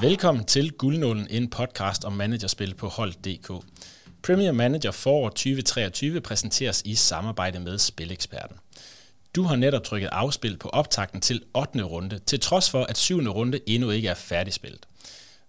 Velkommen 0.00 0.44
til 0.44 0.72
Guldnålen, 0.72 1.26
en 1.30 1.50
podcast 1.50 2.04
om 2.04 2.12
managerspil 2.12 2.74
på 2.74 2.88
Hold.dk. 2.88 3.64
Premier 4.22 4.52
Manager 4.52 4.90
for 4.90 5.28
2023 5.28 6.20
præsenteres 6.20 6.82
i 6.84 6.94
samarbejde 6.94 7.60
med 7.60 7.78
Spileksperten. 7.78 8.56
Du 9.36 9.42
har 9.42 9.56
netop 9.56 9.84
trykket 9.84 10.08
afspil 10.12 10.56
på 10.56 10.68
optakten 10.68 11.20
til 11.20 11.42
8. 11.54 11.82
runde, 11.82 12.18
til 12.18 12.40
trods 12.40 12.70
for, 12.70 12.84
at 12.84 12.98
7. 12.98 13.18
runde 13.18 13.60
endnu 13.66 13.90
ikke 13.90 14.08
er 14.08 14.14
færdigspillet. 14.14 14.87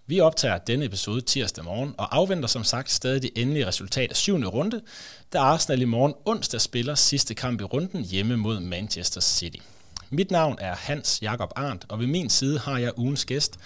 Vi 0.10 0.20
optager 0.20 0.58
denne 0.58 0.86
episode 0.86 1.22
tirsdag 1.22 1.64
morgen 1.64 1.96
og 1.98 2.16
afventer 2.16 2.48
som 2.48 2.64
sagt 2.64 2.92
stadig 2.92 3.22
det 3.22 3.32
endelige 3.36 3.68
resultat 3.68 4.10
af 4.10 4.16
syvende 4.16 4.48
runde, 4.48 4.82
da 5.34 5.38
Arsenal 5.38 5.82
i 5.82 5.86
morgen 5.86 6.14
onsdag 6.26 6.62
spiller 6.62 6.96
sidste 6.96 7.34
kamp 7.34 7.62
i 7.62 7.64
runden 7.64 8.06
hjemme 8.06 8.38
mod 8.38 8.60
Manchester 8.60 9.22
City. 9.22 9.58
Mit 10.10 10.32
navn 10.32 10.58
er 10.60 10.76
Hans 10.76 11.20
Jakob 11.22 11.52
Arndt, 11.56 11.86
og 11.90 12.00
ved 12.00 12.08
min 12.08 12.30
side 12.30 12.60
har 12.60 12.78
jeg 12.78 13.00
ugens 13.00 13.26
gæst, 13.26 13.60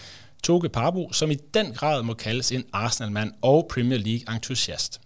Toge 0.44 0.70
Parbo, 0.70 1.14
som 1.14 1.32
i 1.32 1.36
den 1.54 1.74
grad 1.74 2.04
må 2.04 2.14
kaldes 2.14 2.52
en 2.52 2.66
Arsenal-mand 2.74 3.34
og 3.42 3.68
Premier 3.74 4.00
League-entusiast. 4.00 5.02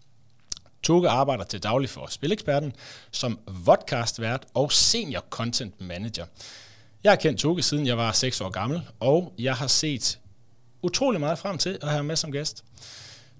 Toge 0.83 1.09
arbejder 1.09 1.43
til 1.43 1.63
daglig 1.63 1.89
for 1.89 2.07
Spileksperten 2.09 2.73
som 3.11 3.39
vodcast-vært 3.47 4.45
og 4.53 4.71
senior 4.71 5.25
content 5.29 5.81
manager. 5.81 6.25
Jeg 7.03 7.11
har 7.11 7.17
kendt 7.17 7.39
Toge 7.39 7.63
siden 7.63 7.87
jeg 7.87 7.97
var 7.97 8.11
6 8.11 8.41
år 8.41 8.49
gammel, 8.49 8.81
og 8.99 9.33
jeg 9.37 9.55
har 9.55 9.67
set 9.67 10.19
utrolig 10.81 11.19
meget 11.19 11.39
frem 11.39 11.57
til 11.57 11.77
at 11.81 11.89
have 11.89 12.03
med 12.03 12.15
som 12.15 12.31
gæst. 12.31 12.63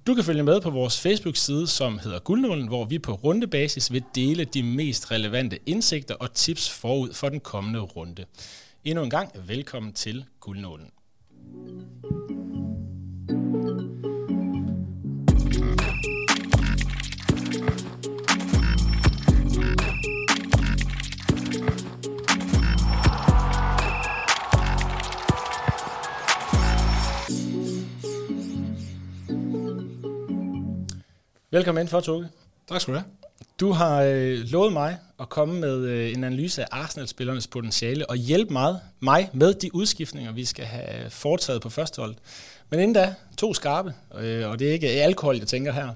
Du 0.08 0.16
kan 0.16 0.23
følge 0.23 0.44
med 0.44 0.62
på 0.62 0.70
vores 0.70 1.00
Facebook-side, 1.00 1.68
som 1.68 2.00
hedder 2.00 2.20
Guldnålen, 2.20 2.68
hvor 2.68 2.86
vi 2.86 3.00
på 3.00 3.14
rundebasis 3.14 3.91
vil 3.91 4.04
dele 4.16 4.45
de 4.45 4.64
mest 4.64 5.12
relevante 5.12 5.59
indsigter 5.66 6.16
og 6.16 6.34
tips 6.34 6.70
forud 6.70 7.14
for 7.14 7.30
den 7.30 7.40
kommende 7.40 7.80
runde. 7.80 8.26
Endnu 8.86 9.04
en 9.04 9.09
gang 9.09 9.31
velkommen 9.48 9.94
til 9.94 10.26
Guldnålen. 10.39 10.92
Velkommen 31.52 31.81
ind 31.81 31.90
for, 31.90 32.00
Toge. 32.00 32.30
Tak 32.70 32.81
skal 32.81 32.94
du 32.94 33.00
have. 33.00 33.09
Du 33.59 33.72
har 33.72 34.02
øh, 34.02 34.40
lovet 34.40 34.73
mig 34.73 34.98
at 35.20 35.30
komme 35.30 35.59
med 35.59 35.78
øh, 35.78 36.14
en 36.14 36.23
analyse 36.23 36.62
af 36.62 36.67
Arsenal-spillernes 36.72 37.48
potentiale 37.48 38.09
og 38.09 38.16
hjælpe 38.16 38.54
meget, 38.54 38.80
mig 39.00 39.30
med 39.34 39.54
de 39.54 39.76
udskiftninger, 39.76 40.31
vi 40.31 40.45
skal 40.45 40.66
have 40.66 41.09
foretaget 41.09 41.62
på 41.62 41.70
hold. 41.98 42.16
Men 42.70 42.80
inden 42.80 42.94
da, 42.94 43.14
to 43.38 43.54
skarpe, 43.54 43.94
øh, 44.20 44.50
og 44.50 44.59
det 44.59 44.70
er 44.70 44.73
ikke 44.73 44.88
alkohol, 44.88 45.38
jeg 45.38 45.48
tænker 45.48 45.72
her. 45.72 45.89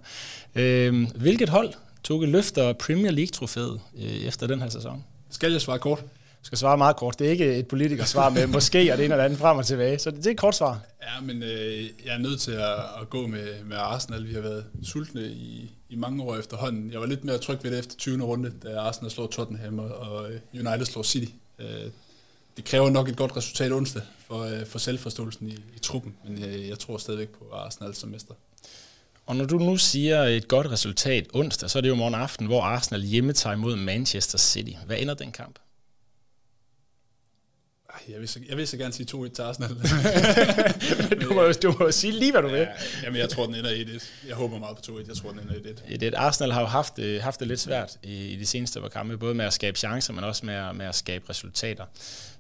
Øh, 0.56 1.08
hvilket 1.16 1.50
hold 1.50 1.74
tog 2.04 2.24
løfter 2.24 2.74
Premier 2.74 3.12
League-trofæet 3.12 3.80
øh, 3.98 4.04
efter 4.04 4.48
den 4.48 4.62
her 4.62 4.70
sæson? 4.70 5.04
Skal 5.30 5.52
jeg 5.52 5.62
svare 5.62 5.80
kort? 5.80 6.04
Skal 6.42 6.58
svare 6.58 6.78
meget 6.78 6.95
kort. 6.95 7.20
Det 7.20 7.28
er 7.28 7.31
ikke 7.31 7.56
et 7.56 7.67
politikersvar 7.67 8.30
med 8.30 8.47
måske 8.58 8.92
og 8.92 8.97
det 8.97 9.06
ene 9.06 9.14
eller 9.14 9.25
andet 9.25 9.39
frem 9.39 9.58
og 9.58 9.66
tilbage. 9.66 10.00
Så 10.00 10.11
det, 10.11 10.17
det 10.17 10.28
er 10.28 10.31
et 10.31 10.38
kort 10.38 10.56
svar. 10.56 10.80
Ja, 11.02 11.22
men 11.22 11.44
øh, 11.44 11.84
jeg 12.06 12.14
er 12.14 12.17
nødt 12.17 12.42
til 12.42 12.52
at, 12.52 12.73
at 13.02 13.09
gå 13.09 13.28
med, 13.28 13.64
med 13.64 13.78
Arsenal. 13.78 14.28
Vi 14.28 14.34
har 14.34 14.42
været 14.42 14.66
sultne 14.84 15.22
i, 15.22 15.72
i 15.89 15.95
mange 15.95 16.23
år 16.23 16.36
efterhånden. 16.36 16.92
Jeg 16.92 17.00
var 17.00 17.06
lidt 17.06 17.23
mere 17.23 17.38
tryg 17.38 17.64
ved 17.64 17.72
det 17.72 17.80
efter 17.80 17.95
20. 17.95 18.23
runde, 18.23 18.52
da 18.64 18.80
Arsenal 18.80 19.12
slår 19.12 19.28
Tottenham 19.28 19.80
og 19.80 20.30
United 20.53 20.86
slår 20.86 21.03
City. 21.03 21.31
Øh, 21.59 21.92
det 22.58 22.66
kræver 22.66 22.89
nok 22.89 23.09
et 23.09 23.17
godt 23.17 23.38
resultat 23.38 23.72
onsdag 23.72 24.02
for, 24.28 24.44
øh, 24.44 24.66
for 24.66 24.80
selvforståelsen 24.80 25.47
i, 25.47 25.52
i 25.75 25.80
truppen, 25.81 26.16
men 26.28 26.39
jeg, 26.39 26.69
jeg 26.69 26.80
tror 26.80 26.97
stadigvæk 26.97 27.30
på 27.30 27.46
Arsenal 27.53 27.96
som 27.96 28.09
mester. 28.09 28.34
Og 29.25 29.35
når 29.35 29.46
du 29.46 29.57
nu 29.57 29.78
siger 29.78 30.24
et 30.24 30.47
godt 30.47 30.72
resultat 30.72 31.28
onsdag, 31.34 31.69
så 31.69 31.80
er 31.80 31.81
det 31.81 31.90
jo 31.90 31.96
morgen 31.96 32.16
aften, 32.16 32.46
hvor 32.46 32.62
Arsenal 32.62 33.01
hjemme 33.01 33.34
tager 33.34 33.56
imod 33.56 33.75
Manchester 33.75 34.38
City. 34.38 34.72
Hvad 34.85 34.97
ender 35.00 35.13
den 35.13 35.31
kamp? 35.31 35.59
Jeg 38.09 38.19
vil, 38.19 38.28
så, 38.28 38.39
jeg 38.50 38.57
vil 38.57 38.67
så 38.67 38.78
gerne 38.78 38.94
sige 38.94 39.07
2-1 39.16 39.29
til 39.34 39.41
Arsenal. 39.41 39.69
du, 41.22 41.34
må, 41.34 41.51
du 41.51 41.75
må 41.79 41.91
sige 41.91 42.13
lige, 42.13 42.31
hvad 42.31 42.41
du 42.41 42.47
vil. 42.47 42.59
Ja, 42.59 42.67
jamen, 43.03 43.19
jeg 43.19 43.29
tror, 43.29 43.45
den 43.45 43.56
ender 43.56 43.72
1-1. 43.72 44.06
Jeg 44.28 44.35
håber 44.35 44.59
meget 44.59 44.78
på 44.78 44.81
2-1. 44.91 45.07
Jeg 45.07 45.16
tror, 45.17 45.29
den 45.29 45.39
ender 45.39 45.53
1-1. 45.89 46.06
1 46.06 46.13
Arsenal 46.16 46.51
har 46.51 46.62
jo 46.62 46.67
haft, 46.67 47.00
øh, 47.00 47.22
haft 47.22 47.39
det 47.39 47.47
lidt 47.47 47.59
svært 47.59 47.97
i, 48.03 48.25
i 48.25 48.35
de 48.35 48.45
seneste 48.45 48.81
kampe, 48.94 49.17
både 49.17 49.35
med 49.35 49.45
at 49.45 49.53
skabe 49.53 49.78
chancer, 49.78 50.13
men 50.13 50.23
også 50.23 50.45
med 50.45 50.53
at, 50.53 50.75
med 50.75 50.85
at 50.85 50.95
skabe 50.95 51.29
resultater. 51.29 51.85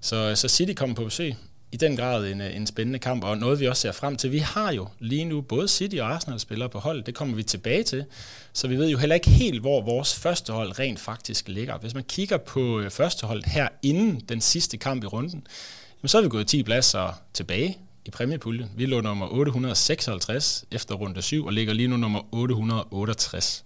Så, 0.01 0.35
så 0.35 0.47
City 0.47 0.73
kommer 0.73 0.95
på 0.95 1.03
besøg 1.03 1.35
i 1.71 1.77
den 1.77 1.97
grad 1.97 2.25
en, 2.25 2.41
øh, 2.41 2.55
en 2.55 2.67
spændende 2.67 2.99
kamp, 2.99 3.23
og 3.23 3.37
noget 3.37 3.59
vi 3.59 3.67
også 3.67 3.81
ser 3.81 3.91
frem 3.91 4.15
til. 4.15 4.31
Vi 4.31 4.39
har 4.39 4.71
jo 4.71 4.87
lige 4.99 5.25
nu 5.25 5.41
både 5.41 5.67
City 5.67 5.95
og 5.95 6.13
Arsenal 6.13 6.39
spillere 6.39 6.69
på 6.69 6.79
hold, 6.79 7.03
det 7.03 7.15
kommer 7.15 7.35
vi 7.35 7.43
tilbage 7.43 7.83
til, 7.83 8.05
så 8.53 8.67
vi 8.67 8.75
ved 8.75 8.89
jo 8.89 8.97
heller 8.97 9.15
ikke 9.15 9.29
helt, 9.29 9.61
hvor 9.61 9.81
vores 9.81 10.15
første 10.15 10.53
hold 10.53 10.79
rent 10.79 10.99
faktisk 10.99 11.47
ligger. 11.47 11.77
Hvis 11.77 11.93
man 11.93 12.03
kigger 12.03 12.37
på 12.37 12.79
øh, 12.79 12.91
første 12.91 13.27
hold 13.27 13.43
her 13.43 13.67
inden 13.81 14.21
den 14.29 14.41
sidste 14.41 14.77
kamp 14.77 15.03
i 15.03 15.07
runden, 15.07 15.47
jamen 16.01 16.09
så 16.09 16.17
er 16.17 16.21
vi 16.21 16.29
gået 16.29 16.47
10 16.47 16.63
pladser 16.63 17.21
tilbage 17.33 17.77
i 18.05 18.09
præmiepuljen. 18.09 18.71
Vi 18.75 18.85
lå 18.85 19.01
nummer 19.01 19.27
856 19.27 20.65
efter 20.71 20.95
runde 20.95 21.21
7 21.21 21.45
og 21.45 21.53
ligger 21.53 21.73
lige 21.73 21.87
nu 21.87 21.97
nummer 21.97 22.21
868. 22.31 23.63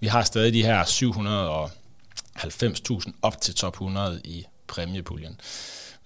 Vi 0.00 0.06
har 0.06 0.22
stadig 0.22 0.52
de 0.52 0.62
her 0.62 0.84
790.000 0.84 3.12
op 3.22 3.40
til 3.40 3.54
top 3.54 3.74
100 3.74 4.20
i 4.24 4.46
præmiepuljen. 4.66 5.40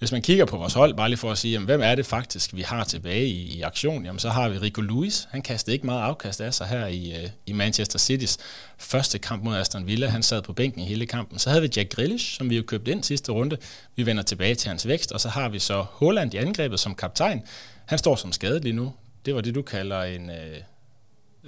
Hvis 0.03 0.13
man 0.13 0.23
kigger 0.23 0.45
på 0.45 0.57
vores 0.57 0.75
hold, 0.75 0.95
bare 0.95 1.09
lige 1.09 1.19
for 1.19 1.31
at 1.31 1.39
sige, 1.39 1.53
jamen, 1.53 1.67
hvem 1.67 1.81
er 1.83 1.95
det 1.95 2.07
faktisk, 2.07 2.57
vi 2.57 2.63
har 2.63 2.85
tilbage 2.85 3.27
i, 3.27 3.59
i 3.59 3.61
aktion, 3.61 4.05
jamen, 4.05 4.19
så 4.19 4.31
har 4.31 4.49
vi 4.49 4.59
Rico 4.59 4.81
Lewis. 4.81 5.29
Han 5.31 5.43
kastede 5.43 5.75
ikke 5.75 5.87
meget 5.87 6.03
afkast 6.03 6.41
af 6.41 6.55
sig 6.55 6.67
her 6.67 6.87
i, 6.87 7.13
øh, 7.13 7.31
i 7.47 7.53
Manchester 7.53 7.99
City's 7.99 8.37
første 8.79 9.19
kamp 9.19 9.45
mod 9.45 9.57
Aston 9.57 9.87
Villa. 9.87 10.09
Han 10.09 10.23
sad 10.23 10.43
på 10.43 10.53
bænken 10.53 10.81
i 10.81 10.85
hele 10.85 11.07
kampen. 11.07 11.39
Så 11.39 11.51
havde 11.51 11.62
vi 11.62 11.69
Jack 11.77 11.95
Grealish, 11.95 12.37
som 12.37 12.51
vi 12.51 12.57
jo 12.57 12.62
købte 12.62 12.91
ind 12.91 13.03
sidste 13.03 13.33
runde. 13.33 13.57
Vi 13.97 14.07
vender 14.07 14.23
tilbage 14.23 14.55
til 14.55 14.69
hans 14.69 14.89
vækst, 14.89 15.12
og 15.12 15.21
så 15.21 15.29
har 15.29 15.49
vi 15.49 15.59
så 15.59 15.85
Holland 15.91 16.35
i 16.35 16.37
angrebet 16.37 16.81
som 16.81 16.95
kaptajn. 16.95 17.43
Han 17.87 17.99
står 17.99 18.17
som 18.17 18.33
skadet 18.33 18.62
lige 18.62 18.73
nu. 18.73 18.93
Det 19.27 19.35
var 19.35 19.41
det, 19.41 19.55
du 19.55 19.62
kalder 19.62 20.03
en, 20.03 20.31
Øh, 20.31 20.57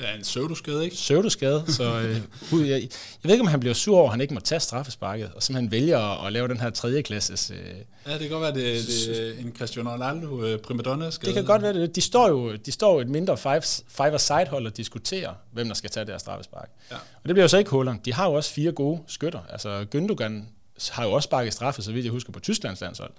Ja, 0.00 0.14
en 0.14 0.22
pseudoskade, 0.22 0.84
ikke? 0.84 0.96
Pseudoskade, 0.96 1.64
så 1.68 2.00
øh, 2.00 2.16
jeg, 2.70 2.80
jeg 2.80 2.88
ved 3.22 3.30
ikke, 3.30 3.40
om 3.40 3.46
han 3.46 3.60
bliver 3.60 3.74
sur 3.74 3.96
over, 3.96 4.04
at 4.04 4.10
han 4.10 4.20
ikke 4.20 4.34
må 4.34 4.40
tage 4.40 4.60
straffesparket, 4.60 5.30
og 5.34 5.42
simpelthen 5.42 5.70
vælger 5.70 5.98
at, 5.98 6.26
at 6.26 6.32
lave 6.32 6.48
den 6.48 6.60
her 6.60 6.70
tredje 6.70 7.02
klasses... 7.02 7.50
Øh, 7.50 7.58
ja, 8.06 8.12
det 8.12 8.20
kan 8.20 8.30
godt 8.30 8.42
være, 8.42 8.54
det, 8.54 8.86
det 9.06 9.40
en 9.40 9.54
Cristiano 9.58 9.90
Ronaldo 9.90 10.44
øh, 10.44 10.58
primadonna 10.58 11.10
skade. 11.10 11.26
Det 11.26 11.34
kan 11.34 11.44
godt 11.44 11.62
være, 11.62 11.72
det. 11.72 11.96
De 11.96 12.00
står 12.00 12.28
jo 12.28 12.56
de 12.56 12.72
står 12.72 12.94
jo 12.94 13.00
et 13.00 13.08
mindre 13.08 13.36
five, 13.36 13.62
five 13.88 14.18
side 14.18 14.46
hold 14.46 14.66
og 14.66 14.76
diskuterer, 14.76 15.34
hvem 15.52 15.66
der 15.66 15.74
skal 15.74 15.90
tage 15.90 16.06
deres 16.06 16.22
straffespark. 16.22 16.70
Ja. 16.90 16.96
Og 16.96 17.28
det 17.28 17.34
bliver 17.34 17.44
jo 17.44 17.48
så 17.48 17.58
ikke 17.58 17.70
Holland. 17.70 18.00
De 18.04 18.12
har 18.12 18.26
jo 18.26 18.32
også 18.32 18.50
fire 18.50 18.72
gode 18.72 19.00
skytter. 19.06 19.40
Altså 19.48 19.86
Gündogan 19.94 20.44
har 20.90 21.04
jo 21.04 21.12
også 21.12 21.26
sparket 21.26 21.52
straffe, 21.52 21.82
så 21.82 21.92
vidt 21.92 22.04
jeg 22.04 22.12
husker, 22.12 22.32
på 22.32 22.40
Tysklands 22.40 22.80
landshold. 22.80 23.12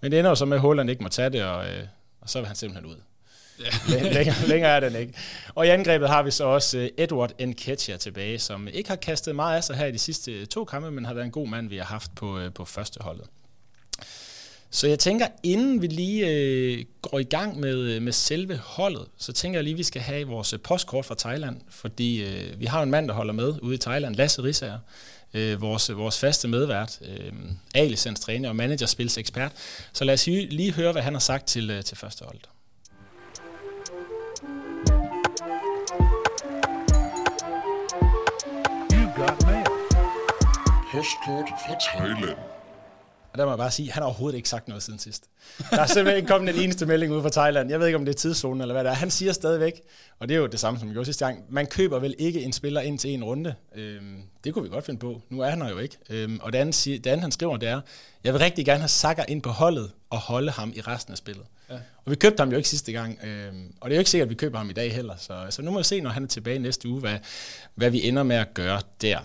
Men 0.00 0.10
det 0.10 0.18
ender 0.18 0.30
jo 0.30 0.34
så 0.34 0.44
med, 0.44 0.56
at 0.56 0.60
Holland 0.60 0.90
ikke 0.90 1.02
må 1.02 1.08
tage 1.08 1.30
det, 1.30 1.44
og, 1.44 1.66
øh, 1.66 1.84
og 2.20 2.30
så 2.30 2.38
vil 2.38 2.46
han 2.46 2.56
simpelthen 2.56 2.90
ud. 2.90 2.96
Ja. 3.60 4.02
længere, 4.12 4.48
længere 4.48 4.70
er 4.70 4.80
den 4.80 4.96
ikke. 4.96 5.14
Og 5.54 5.66
i 5.66 5.68
angrebet 5.68 6.08
har 6.08 6.22
vi 6.22 6.30
så 6.30 6.44
også 6.44 6.78
øh, 6.78 6.88
Edward 6.98 7.32
Nketiah 7.40 7.98
tilbage, 7.98 8.38
som 8.38 8.68
ikke 8.72 8.88
har 8.88 8.96
kastet 8.96 9.36
meget 9.36 9.56
af 9.56 9.64
sig 9.64 9.76
her 9.76 9.86
i 9.86 9.92
de 9.92 9.98
sidste 9.98 10.32
øh, 10.32 10.46
to 10.46 10.64
kampe, 10.64 10.90
men 10.90 11.04
har 11.04 11.14
været 11.14 11.24
en 11.24 11.30
god 11.30 11.48
mand, 11.48 11.68
vi 11.68 11.76
har 11.76 11.84
haft 11.84 12.14
på, 12.14 12.38
øh, 12.38 12.52
på 12.52 12.64
førsteholdet. 12.64 13.26
Så 14.70 14.86
jeg 14.88 14.98
tænker, 14.98 15.26
inden 15.42 15.82
vi 15.82 15.86
lige 15.86 16.28
øh, 16.28 16.84
går 17.02 17.18
i 17.18 17.24
gang 17.24 17.60
med, 17.60 18.00
med 18.00 18.12
selve 18.12 18.56
holdet, 18.56 19.06
så 19.18 19.32
tænker 19.32 19.58
jeg 19.58 19.64
lige, 19.64 19.74
at 19.74 19.78
vi 19.78 19.82
skal 19.82 20.02
have 20.02 20.26
vores 20.26 20.54
postkort 20.64 21.04
fra 21.04 21.14
Thailand, 21.18 21.60
fordi 21.70 22.24
øh, 22.24 22.60
vi 22.60 22.66
har 22.66 22.82
en 22.82 22.90
mand, 22.90 23.08
der 23.08 23.14
holder 23.14 23.32
med 23.32 23.54
ude 23.62 23.74
i 23.74 23.78
Thailand, 23.78 24.16
Lasse 24.16 24.42
Risager, 24.42 24.78
øh, 25.34 25.60
vores, 25.60 25.96
vores 25.96 26.18
faste 26.18 26.48
medvært, 26.48 26.98
øh, 27.02 27.32
A-licens 27.74 28.20
træner 28.20 28.48
og 28.48 28.56
managerspilsekspert. 28.56 29.52
Så 29.92 30.04
lad 30.04 30.14
os 30.14 30.26
lige 30.26 30.72
høre, 30.72 30.92
hvad 30.92 31.02
han 31.02 31.12
har 31.12 31.20
sagt 31.20 31.46
til, 31.46 31.70
øh, 31.70 31.84
til 31.84 31.96
første 31.96 32.24
holdet. 32.24 32.48
Postkort 40.94 41.48
fra 41.48 41.74
Thailand. 41.80 42.38
Og 43.32 43.38
der 43.38 43.44
må 43.44 43.50
jeg 43.50 43.58
bare 43.58 43.70
sige, 43.70 43.88
at 43.88 43.94
han 43.94 44.02
har 44.02 44.08
overhovedet 44.08 44.36
ikke 44.36 44.48
sagt 44.48 44.68
noget 44.68 44.82
siden 44.82 44.98
sidst. 44.98 45.24
Der 45.70 45.80
er 45.80 45.86
simpelthen 45.86 46.16
ikke 46.16 46.28
kommet 46.28 46.54
en 46.54 46.60
eneste 46.60 46.86
melding 46.86 47.12
ud 47.12 47.22
fra 47.22 47.28
Thailand. 47.30 47.70
Jeg 47.70 47.80
ved 47.80 47.86
ikke, 47.86 47.98
om 47.98 48.04
det 48.04 48.14
er 48.14 48.18
tidszonen 48.18 48.60
eller 48.60 48.74
hvad 48.74 48.84
det 48.84 48.90
er. 48.90 48.94
Han 48.94 49.10
siger 49.10 49.32
stadigvæk, 49.32 49.82
og 50.18 50.28
det 50.28 50.34
er 50.34 50.38
jo 50.38 50.46
det 50.46 50.60
samme, 50.60 50.80
som 50.80 50.88
vi 50.88 50.92
gjorde 50.92 51.04
sidste 51.04 51.24
gang, 51.24 51.44
man 51.48 51.66
køber 51.66 51.98
vel 51.98 52.14
ikke 52.18 52.42
en 52.42 52.52
spiller 52.52 52.80
ind 52.80 52.98
til 52.98 53.10
en 53.10 53.24
runde. 53.24 53.54
Øhm, 53.74 54.22
det 54.44 54.54
kunne 54.54 54.62
vi 54.62 54.68
godt 54.68 54.86
finde 54.86 55.00
på. 55.00 55.20
Nu 55.30 55.40
er 55.40 55.50
han 55.50 55.62
her 55.62 55.70
jo 55.70 55.78
ikke. 55.78 55.96
Øhm, 56.10 56.38
og 56.42 56.52
det 56.52 56.58
andet, 56.58 56.84
det 56.84 57.06
andet, 57.06 57.22
han 57.22 57.32
skriver, 57.32 57.56
det 57.56 57.68
er, 57.68 57.80
jeg 58.24 58.32
vil 58.32 58.40
rigtig 58.40 58.64
gerne 58.64 58.80
have 58.80 58.88
Saka 58.88 59.24
ind 59.28 59.42
på 59.42 59.50
holdet 59.50 59.90
og 60.10 60.18
holde 60.18 60.50
ham 60.50 60.72
i 60.76 60.80
resten 60.80 61.12
af 61.12 61.18
spillet. 61.18 61.44
Ja. 61.70 61.74
Og 61.74 62.10
vi 62.10 62.16
købte 62.16 62.40
ham 62.40 62.50
jo 62.50 62.56
ikke 62.56 62.68
sidste 62.68 62.92
gang, 62.92 63.18
øhm, 63.24 63.74
og 63.80 63.90
det 63.90 63.94
er 63.94 63.98
jo 63.98 64.00
ikke 64.00 64.10
sikkert, 64.10 64.26
at 64.26 64.30
vi 64.30 64.34
køber 64.34 64.58
ham 64.58 64.70
i 64.70 64.72
dag 64.72 64.94
heller. 64.94 65.14
Så, 65.18 65.46
så 65.50 65.62
nu 65.62 65.70
må 65.70 65.78
vi 65.78 65.84
se, 65.84 66.00
når 66.00 66.10
han 66.10 66.22
er 66.22 66.28
tilbage 66.28 66.58
næste 66.58 66.88
uge, 66.88 67.00
hvad, 67.00 67.18
hvad 67.74 67.90
vi 67.90 68.08
ender 68.08 68.22
med 68.22 68.36
at 68.36 68.54
gøre 68.54 68.80
der. 69.02 69.18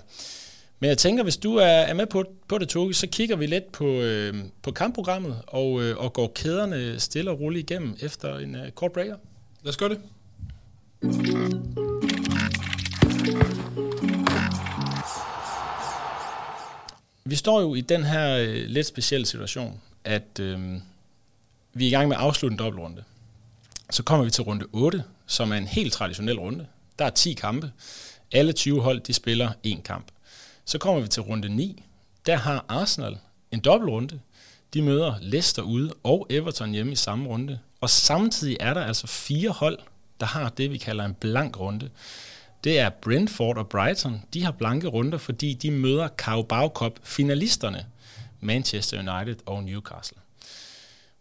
Men 0.80 0.90
jeg 0.90 0.98
tænker, 0.98 1.24
hvis 1.24 1.38
du 1.38 1.56
er, 1.56 1.66
er 1.66 1.94
med 1.94 2.06
på, 2.06 2.24
på 2.48 2.58
det, 2.58 2.70
Toge, 2.70 2.94
så 2.94 3.08
kigger 3.08 3.36
vi 3.36 3.46
lidt 3.46 3.72
på, 3.72 3.86
øh, 3.86 4.36
på 4.62 4.72
kampprogrammet 4.72 5.42
og, 5.48 5.82
øh, 5.82 5.98
og 5.98 6.14
går 6.14 6.32
kæderne 6.36 7.00
stille 7.00 7.32
og 7.32 7.40
roligt 7.40 7.72
igennem 7.72 7.98
efter 8.02 8.38
en 8.38 8.56
øh, 8.56 8.72
kort 8.72 8.92
breaker. 8.92 9.16
Lad 9.64 9.70
os 9.70 9.78
gøre 9.78 9.90
det. 9.90 10.00
Vi 17.26 17.36
står 17.36 17.62
jo 17.62 17.76
i 17.76 17.82
den 17.82 18.04
her 18.04 18.38
øh, 18.38 18.66
lidt 18.68 18.88
specielle 18.88 19.26
situation, 19.26 19.82
at 20.04 20.40
øh, 20.40 20.60
vi 21.74 21.86
er 21.86 21.88
i 21.88 21.92
gang 21.92 22.08
med 22.08 22.16
at 22.16 22.22
afslutte 22.22 22.54
en 22.54 22.60
dobbeltrunde. 22.60 23.04
Så 23.90 24.04
kommer 24.04 24.26
vi 24.26 24.32
til 24.32 24.44
runde 24.44 24.66
8, 24.72 25.04
som 25.28 25.52
er 25.52 25.56
en 25.56 25.68
helt 25.68 25.94
traditionel 25.94 26.40
runde. 26.40 26.66
Der 27.00 27.06
er 27.06 27.10
10 27.10 27.34
kampe. 27.34 27.72
Alle 28.32 28.54
20 28.54 28.82
hold 28.82 29.00
de 29.00 29.14
spiller 29.14 29.52
en 29.64 29.82
kamp. 29.82 30.06
Så 30.66 30.78
kommer 30.78 31.02
vi 31.02 31.08
til 31.08 31.22
runde 31.24 31.50
9. 31.50 31.84
Der 32.26 32.36
har 32.36 32.66
Arsenal 32.68 33.18
en 33.52 33.60
dobbeltrunde. 33.60 34.20
De 34.74 34.82
møder 34.82 35.16
Leicester 35.22 35.62
ude 35.62 35.94
og 36.04 36.28
Everton 36.30 36.72
hjemme 36.72 36.92
i 36.92 36.96
samme 36.96 37.30
runde. 37.30 37.60
Og 37.82 37.90
samtidig 37.90 38.58
er 38.60 38.74
der 38.74 38.82
altså 38.82 39.08
fire 39.08 39.50
hold, 39.50 39.80
der 40.20 40.26
har 40.26 40.50
det, 40.50 40.72
vi 40.72 40.78
kalder 40.78 41.06
en 41.06 41.14
blank 41.14 41.60
runde. 41.60 41.90
Det 42.64 42.80
er 42.80 42.90
Brentford 42.90 43.58
og 43.58 43.70
Brighton. 43.70 44.22
De 44.34 44.44
har 44.44 44.52
blanke 44.52 44.88
runder, 44.88 45.18
fordi 45.18 45.54
de 45.54 45.72
møder 45.72 46.08
Carabao 46.08 46.68
Cup 46.68 47.00
finalisterne 47.04 47.86
Manchester 48.40 48.98
United 48.98 49.36
og 49.46 49.64
Newcastle. 49.64 50.18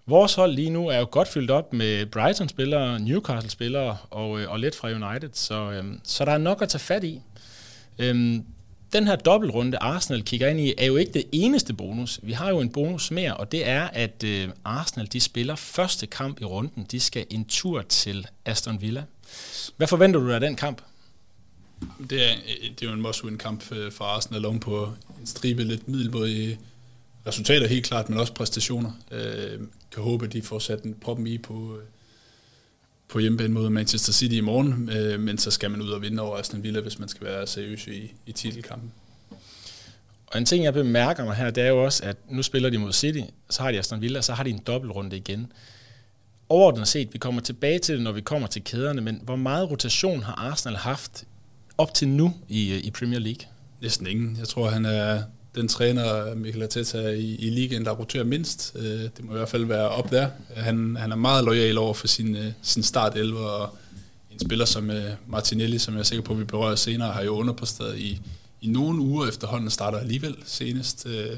Vores 0.07 0.35
hold 0.35 0.53
lige 0.53 0.71
nu 0.71 0.89
er 0.89 0.99
jo 0.99 1.09
godt 1.11 1.29
fyldt 1.29 1.51
op 1.51 1.73
med 1.73 2.07
Brighton-spillere, 2.07 3.01
Newcastle-spillere 3.01 3.97
og, 4.11 4.41
øh, 4.41 4.51
og 4.51 4.61
lidt 4.61 4.77
fra 4.77 4.89
United, 4.89 5.31
så, 5.33 5.71
øhm, 5.71 6.01
så 6.05 6.25
der 6.25 6.33
er 6.33 6.39
nok 6.39 6.63
at 6.63 6.69
tage 6.69 6.81
fat 6.81 7.05
i. 7.05 7.23
Øhm, 7.99 8.47
den 8.93 9.07
her 9.07 9.17
dobbeltrunde, 9.17 9.79
Arsenal 9.79 10.23
kigger 10.23 10.49
ind 10.49 10.61
i, 10.61 10.75
er 10.79 10.87
jo 10.87 10.97
ikke 10.97 11.13
det 11.13 11.25
eneste 11.33 11.75
bonus. 11.75 12.21
Vi 12.23 12.33
har 12.33 12.49
jo 12.49 12.61
en 12.61 12.71
bonus 12.71 13.11
mere, 13.11 13.37
og 13.37 13.53
det 13.53 13.69
er, 13.69 13.83
at 13.83 14.25
øh, 14.25 14.49
Arsenal 14.65 15.09
de 15.13 15.21
spiller 15.21 15.57
første 15.57 16.07
kamp 16.07 16.41
i 16.41 16.45
runden. 16.45 16.87
De 16.91 17.01
skal 17.01 17.27
en 17.31 17.45
tur 17.45 17.83
til 17.83 18.27
Aston 18.45 18.81
Villa. 18.81 19.05
Hvad 19.77 19.87
forventer 19.87 20.21
du 20.21 20.33
af 20.33 20.41
den 20.41 20.57
kamp? 20.57 20.83
Det 22.11 22.31
er, 22.31 22.33
øh, 22.33 22.71
det 22.71 22.83
er 22.83 22.87
jo 22.87 22.93
en 22.93 23.03
must-win-kamp 23.03 23.73
øh, 23.73 23.93
for 23.93 24.05
Arsenal 24.05 24.47
oven 24.47 24.61
på 24.61 24.93
en 25.21 25.27
stribe 25.27 25.65
lidt 25.65 25.89
middelmåde 25.89 26.57
resultater 27.27 27.67
helt 27.67 27.87
klart, 27.87 28.09
men 28.09 28.19
også 28.21 28.33
præstationer. 28.33 28.91
Øh, 29.11 29.61
kan 29.93 30.03
håbe, 30.03 30.27
at 30.27 30.33
de 30.33 30.43
får 30.43 30.59
sat 30.59 30.83
en 30.83 30.95
proppen 30.95 31.27
i 31.27 31.39
på, 31.39 31.77
øh, 31.77 31.85
på 33.09 33.19
hjemmebane 33.19 33.55
mod 33.55 33.71
Manchester 33.71 34.13
City 34.13 34.35
i 34.35 34.41
morgen, 34.41 34.91
øh, 34.91 35.21
men 35.21 35.39
så 35.39 35.51
skal 35.51 35.71
man 35.71 35.83
ud 35.83 35.91
og 35.91 36.03
vinde 36.03 36.23
over 36.23 36.37
Aston 36.37 36.63
Villa, 36.63 36.81
hvis 36.81 36.99
man 36.99 37.09
skal 37.09 37.27
være 37.27 37.47
seriøs 37.47 37.87
i, 37.87 38.13
i 38.27 38.33
titelkampen. 38.33 38.93
Og 40.27 40.39
en 40.39 40.45
ting, 40.45 40.65
jeg 40.65 40.73
bemærker 40.73 41.25
mig 41.25 41.37
her, 41.37 41.51
det 41.51 41.63
er 41.63 41.69
jo 41.69 41.85
også, 41.85 42.05
at 42.05 42.17
nu 42.31 42.43
spiller 42.43 42.71
de 42.71 42.79
mod 42.79 42.93
City, 42.93 43.21
så 43.51 43.63
har 43.63 43.73
de 43.73 43.79
Aston 43.79 44.01
Villa, 44.01 44.21
så 44.21 44.33
har 44.33 44.45
de 44.45 44.51
en 44.51 44.61
dobbeltrunde 44.67 45.17
igen. 45.17 45.53
Overordnet 46.49 46.89
set, 46.89 47.13
vi 47.13 47.19
kommer 47.19 47.41
tilbage 47.41 47.79
til 47.79 47.95
det, 47.95 48.05
når 48.05 48.13
vi 48.13 48.21
kommer 48.21 48.49
til 48.49 48.65
kæderne, 48.65 49.01
men 49.01 49.21
hvor 49.23 49.37
meget 49.37 49.71
rotation 49.71 50.23
har 50.23 50.33
Arsenal 50.33 50.77
haft 50.77 51.25
op 51.79 51.95
til 51.95 52.09
nu 52.09 52.35
i, 52.49 52.75
i 52.75 52.91
Premier 52.91 53.21
League? 53.21 53.49
Næsten 53.83 54.07
ingen. 54.07 54.37
Jeg 54.37 54.49
tror, 54.49 54.71
han 54.71 54.85
er 54.85 55.23
den 55.55 55.69
træner, 55.69 56.35
Michael 56.35 56.63
Arteta, 56.63 57.09
i, 57.09 57.35
i 57.35 57.51
ligaen, 57.51 57.85
der 57.85 57.91
roterer 57.91 58.25
mindst. 58.25 58.77
Øh, 58.77 58.85
det 58.85 59.25
må 59.25 59.33
i 59.33 59.37
hvert 59.37 59.49
fald 59.49 59.65
være 59.65 59.89
op 59.89 60.11
der. 60.11 60.29
Han, 60.57 60.97
han 60.97 61.13
er 61.13 61.17
meget 61.17 61.45
lojal 61.45 61.79
over 61.79 61.95
for 61.95 62.07
sin, 62.07 62.37
øh, 62.37 62.53
sin 62.63 62.83
start 62.83 63.17
11, 63.17 63.51
og 63.51 63.79
en 64.31 64.41
spiller 64.41 64.65
som 64.65 64.91
øh, 64.91 65.11
Martinelli, 65.27 65.79
som 65.79 65.95
jeg 65.95 66.01
er 66.01 66.05
sikker 66.05 66.25
på, 66.25 66.33
at 66.33 66.39
vi 66.39 66.45
berører 66.45 66.75
senere, 66.75 67.13
har 67.13 67.23
jo 67.23 67.31
underpræsteret 67.31 67.99
i, 67.99 68.21
i 68.61 68.69
nogle 68.69 69.01
uger 69.01 69.29
efterhånden, 69.29 69.71
starter 69.71 69.99
alligevel 69.99 70.37
senest. 70.45 71.07
Øh, 71.07 71.37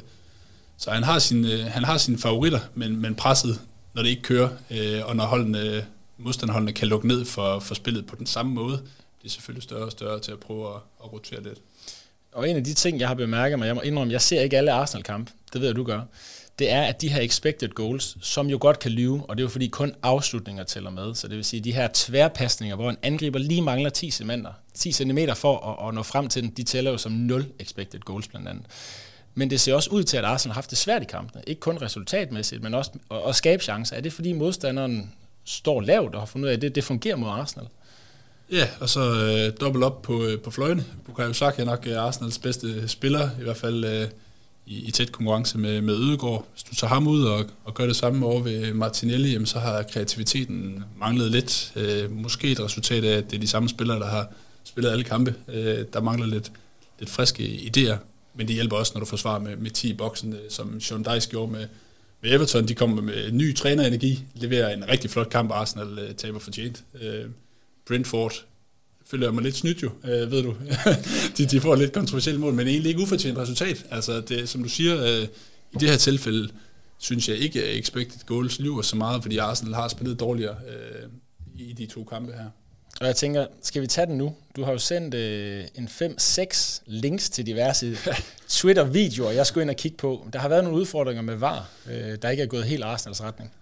så 0.77 0.91
han 0.91 1.03
har, 1.03 1.19
sin, 1.19 1.45
øh, 1.45 1.65
han 1.67 1.85
har 1.85 1.99
sine 1.99 2.19
favoritter, 2.19 2.61
men, 2.75 3.01
men 3.01 3.15
presset, 3.15 3.61
når 3.95 4.03
det 4.03 4.09
ikke 4.11 4.23
kører, 4.23 4.49
øh, 4.71 5.07
og 5.07 5.17
når 5.17 5.25
holdene, 5.25 5.87
modstanderholdene 6.19 6.73
kan 6.73 6.89
lukke 6.89 7.09
ned 7.09 7.25
for, 7.25 7.59
for 7.59 7.75
spillet 7.75 8.07
på 8.07 8.17
den 8.17 8.27
samme 8.27 8.53
måde, 8.55 8.77
det 9.23 9.27
er 9.27 9.31
selvfølgelig 9.31 9.63
større 9.63 9.85
og 9.85 9.93
større 9.93 10.21
til 10.21 10.33
at 10.33 10.39
prøve 10.39 10.69
at, 10.69 10.81
at 11.05 11.13
rotere 11.13 11.43
lidt. 11.43 11.59
Og 12.33 12.49
en 12.49 12.57
af 12.57 12.65
de 12.65 12.75
ting, 12.75 13.01
jeg 13.01 13.09
har 13.09 13.15
bemærket 13.15 13.59
mig, 13.59 13.67
jeg 13.67 13.75
må 13.75 13.81
indrømme, 13.81 14.13
jeg 14.13 14.21
ser 14.21 14.41
ikke 14.41 14.59
alle 14.59 14.73
Arsenal-kampe, 14.73 15.33
det 15.53 15.61
ved 15.61 15.69
jeg, 15.69 15.77
du 15.77 15.85
gør, 15.85 16.01
det 16.59 16.71
er, 16.71 16.83
at 16.83 17.01
de 17.01 17.09
her 17.09 17.21
expected 17.21 17.69
goals, 17.69 18.17
som 18.21 18.47
jo 18.47 18.59
godt 18.61 18.79
kan 18.79 18.91
lyve, 18.91 19.25
og 19.29 19.37
det 19.37 19.43
er 19.43 19.45
jo 19.45 19.49
fordi 19.49 19.69
kun 19.69 19.95
afslutninger 20.03 20.65
tæller 20.65 20.91
med, 20.91 21.15
så 21.15 21.29
det 21.29 21.37
vil 21.37 21.45
sige, 21.45 21.61
de 21.61 21.73
her 21.73 21.89
tværpasninger, 21.95 22.77
hvor 22.77 22.91
en 22.91 22.97
angriber 23.03 23.39
lige 23.39 23.63
mangler 23.63 23.91
10 23.91 24.11
cm, 24.11 24.31
10 24.75 24.93
cm 24.93 25.19
for 25.35 25.79
at, 25.83 25.89
at 25.89 25.95
nå 25.95 26.03
frem 26.03 26.29
til 26.29 26.43
den, 26.43 26.51
de 26.51 26.63
tæller 26.63 26.91
jo 26.91 26.99
som 26.99 27.13
0 27.13 27.53
expected 27.59 28.01
goals 28.01 28.29
blandt 28.29 28.49
andet. 28.49 28.65
Men 29.35 29.51
det 29.51 29.61
ser 29.61 29.75
også 29.75 29.91
ud 29.91 30.05
til, 30.05 30.17
at 30.17 30.25
Arsenal 30.25 30.53
har 30.53 30.55
haft 30.55 30.71
det 30.71 30.79
svært 30.79 31.03
i 31.03 31.05
kampene. 31.05 31.43
Ikke 31.47 31.61
kun 31.61 31.83
resultatmæssigt, 31.83 32.63
men 32.63 32.75
også 32.75 32.91
at, 33.11 33.17
at 33.29 33.35
skabe 33.35 33.63
chancer. 33.63 33.97
Er 33.97 34.01
det 34.01 34.13
fordi 34.13 34.33
modstanderen 34.33 35.13
står 35.45 35.81
lavt 35.81 36.15
og 36.15 36.21
har 36.21 36.27
fundet 36.27 36.47
ud 36.47 36.51
af, 36.51 36.57
at 36.57 36.63
det, 36.63 36.75
det 36.75 36.85
fungerer 36.85 37.17
mod 37.17 37.29
Arsenal? 37.29 37.69
Ja, 38.53 38.69
og 38.81 38.89
så 38.89 39.01
øh, 39.01 39.61
dobbelt 39.61 39.85
op 39.85 40.03
på, 40.03 40.25
øh, 40.25 40.41
på 40.41 40.51
fløjene. 40.51 40.85
Bukayo 41.05 41.33
Saka 41.33 41.63
er 41.63 41.67
nok 41.67 41.87
øh, 41.87 42.03
Arsenals 42.03 42.39
bedste 42.39 42.89
spiller, 42.89 43.31
i 43.41 43.43
hvert 43.43 43.57
fald 43.57 43.85
øh, 43.85 44.09
i, 44.67 44.89
i 44.89 44.91
tæt 44.91 45.13
konkurrence 45.13 45.59
med, 45.59 45.81
med 45.81 45.95
Ødegaard. 45.95 46.47
Hvis 46.53 46.63
du 46.63 46.75
tager 46.75 46.95
ham 46.95 47.09
ud 47.09 47.25
og, 47.25 47.45
og 47.65 47.75
gør 47.75 47.87
det 47.87 47.97
samme 47.97 48.27
over 48.27 48.41
ved 48.41 48.75
Martinelli, 48.75 49.33
jamen, 49.33 49.47
så 49.47 49.59
har 49.59 49.83
kreativiteten 49.83 50.85
manglet 50.99 51.31
lidt. 51.31 51.73
Øh, 51.77 52.11
måske 52.11 52.51
et 52.51 52.61
resultat 52.61 53.05
af, 53.05 53.17
at 53.17 53.31
det 53.31 53.37
er 53.37 53.41
de 53.41 53.47
samme 53.47 53.69
spillere, 53.69 53.99
der 53.99 54.07
har 54.07 54.29
spillet 54.65 54.91
alle 54.91 55.05
kampe. 55.05 55.35
Øh, 55.49 55.85
der 55.93 56.01
mangler 56.01 56.27
lidt, 56.27 56.53
lidt 56.99 57.11
friske 57.11 57.43
idéer, 57.43 57.97
men 58.35 58.47
det 58.47 58.55
hjælper 58.55 58.77
også, 58.77 58.93
når 58.95 59.01
du 59.01 59.07
forsvarer 59.07 59.41
med, 59.41 59.57
med 59.57 59.71
10 59.71 59.91
i 59.91 59.95
boksen, 59.95 60.33
øh, 60.33 60.41
som 60.49 60.81
Sean 60.81 61.03
Dice 61.03 61.31
gjorde 61.31 61.53
med, 61.53 61.67
med 62.23 62.33
Everton. 62.33 62.69
De 62.69 62.75
kommer 62.75 63.03
med 63.03 63.33
ny 63.33 63.57
trænerenergi, 63.57 64.25
leverer 64.35 64.75
en 64.75 64.89
rigtig 64.89 65.11
flot 65.11 65.31
kamp, 65.31 65.51
Arsenal 65.51 65.99
øh, 65.99 66.15
taber 66.15 66.39
fortjent. 66.39 66.83
Øh, 67.03 67.25
Brentford 67.91 68.45
føler 69.07 69.31
mig 69.31 69.43
lidt 69.43 69.57
snydt 69.57 69.83
jo, 69.83 69.91
øh, 70.05 70.31
ved 70.31 70.43
du. 70.43 70.55
de, 71.37 71.47
de 71.47 71.61
får 71.61 71.75
lidt 71.75 71.93
kontroversielt 71.93 72.41
mål, 72.41 72.55
men 72.55 72.69
egentlig 72.69 72.89
ikke 72.89 73.03
ufortjent 73.03 73.39
resultat. 73.39 73.87
Altså, 73.91 74.21
det, 74.21 74.49
som 74.49 74.63
du 74.63 74.69
siger, 74.69 75.05
øh, 75.05 75.23
i 75.73 75.77
det 75.81 75.89
her 75.91 75.97
tilfælde, 75.97 76.49
synes 76.99 77.29
jeg 77.29 77.37
ikke, 77.37 77.65
at 77.65 77.77
expected 77.77 78.21
goals 78.27 78.61
lyver 78.61 78.83
så 78.83 78.97
meget, 78.97 79.23
fordi 79.23 79.39
Arsenal 79.39 79.75
har 79.75 79.89
spillet 79.89 80.21
dårligere 80.21 80.57
øh, 80.69 81.09
i 81.59 81.73
de 81.73 81.87
to 81.87 82.05
kampe 82.05 82.33
her. 82.33 82.45
Og 83.01 83.07
jeg 83.07 83.17
tænker, 83.17 83.47
skal 83.63 83.83
vi 83.83 83.87
tage 83.87 84.07
den 84.07 84.19
nu? 84.19 84.35
Du 84.57 84.65
har 84.65 84.73
jo 84.73 84.79
sendt 84.79 85.15
øh, 85.15 85.65
en 85.75 85.89
5-6 85.89 86.83
links 86.87 87.31
til 87.31 87.47
diverse 87.47 87.97
Twitter-videoer, 88.49 89.31
jeg 89.31 89.47
skulle 89.47 89.63
ind 89.63 89.71
og 89.71 89.77
kigge 89.77 89.97
på. 89.97 90.29
Der 90.33 90.39
har 90.39 90.49
været 90.49 90.65
nogle 90.65 90.79
udfordringer 90.79 91.23
med 91.23 91.37
VAR, 91.37 91.69
øh, 91.91 92.17
der 92.23 92.31
ikke 92.31 92.43
er 92.43 92.47
gået 92.47 92.65
helt 92.65 92.85
Arsenals 92.85 93.23
retning. 93.23 93.53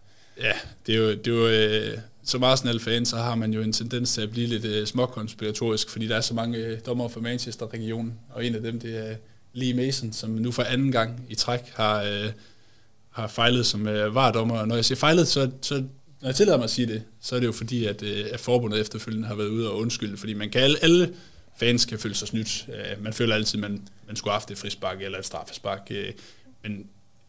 Ja, 0.41 0.53
det 0.87 0.95
er 0.95 0.99
jo, 0.99 1.11
det 1.11 1.27
er 1.27 1.31
jo 1.31 1.49
øh, 1.49 1.99
som 2.29 2.43
Arsenal-fan, 2.43 3.07
så 3.07 3.17
har 3.17 3.35
man 3.35 3.53
jo 3.53 3.63
en 3.63 3.73
tendens 3.73 4.13
til 4.13 4.21
at 4.21 4.31
blive 4.31 4.47
lidt 4.47 4.65
øh, 4.65 4.87
småkonspiratorisk, 4.87 5.91
fordi 5.91 6.07
der 6.07 6.17
er 6.17 6.21
så 6.21 6.35
mange 6.35 6.59
øh, 6.59 6.79
dommer 6.87 7.09
fra 7.09 7.21
Manchester-regionen, 7.21 8.15
og 8.31 8.47
en 8.47 8.55
af 8.55 8.63
dem, 8.63 8.81
det 8.81 9.11
er 9.11 9.17
Lee 9.53 9.75
Mason, 9.75 10.13
som 10.13 10.31
nu 10.31 10.53
for 10.53 10.63
anden 10.63 10.93
gang 10.93 11.27
i 11.29 11.35
træk 11.35 11.61
har, 11.75 12.03
øh, 12.03 12.31
har 13.11 13.27
fejlet 13.27 13.67
som 13.67 13.89
øh, 13.89 14.15
vardommer. 14.15 14.59
Og 14.59 14.69
når 14.69 14.75
jeg 14.75 14.85
siger 14.85 14.97
fejlet, 14.97 15.29
så, 15.29 15.51
så 15.63 15.75
når 16.21 16.29
jeg 16.29 16.35
tillader 16.35 16.59
mig 16.59 16.65
at 16.65 16.71
sige 16.71 16.87
det, 16.87 17.03
så 17.21 17.37
er 17.37 17.41
det 17.41 17.47
jo 17.47 17.53
fordi, 17.53 17.85
at, 17.85 18.03
øh, 18.03 18.27
at 18.33 18.41
forbundet 18.41 18.81
efterfølgende 18.81 19.29
har 19.29 19.35
været 19.35 19.49
ude 19.49 19.71
og 19.71 19.79
undskylde, 19.79 20.17
fordi 20.17 20.35
man 20.35 20.51
kan 20.51 20.61
alle, 20.61 20.77
alle 20.83 21.15
fans 21.61 21.85
kan 21.85 21.99
føle 21.99 22.15
sig 22.15 22.29
snydt. 22.29 22.69
Øh, 22.69 23.05
man 23.05 23.13
føler 23.13 23.35
altid, 23.35 23.59
at 23.59 23.71
man, 23.71 23.83
man 24.07 24.17
skulle 24.17 24.33
have 24.33 24.41
haft 24.41 24.51
et 24.51 24.59
frispark 24.59 25.03
eller 25.03 25.19
et 25.19 25.27
straffespark, 25.27 25.89
øh, 25.91 26.13
men 26.63 26.87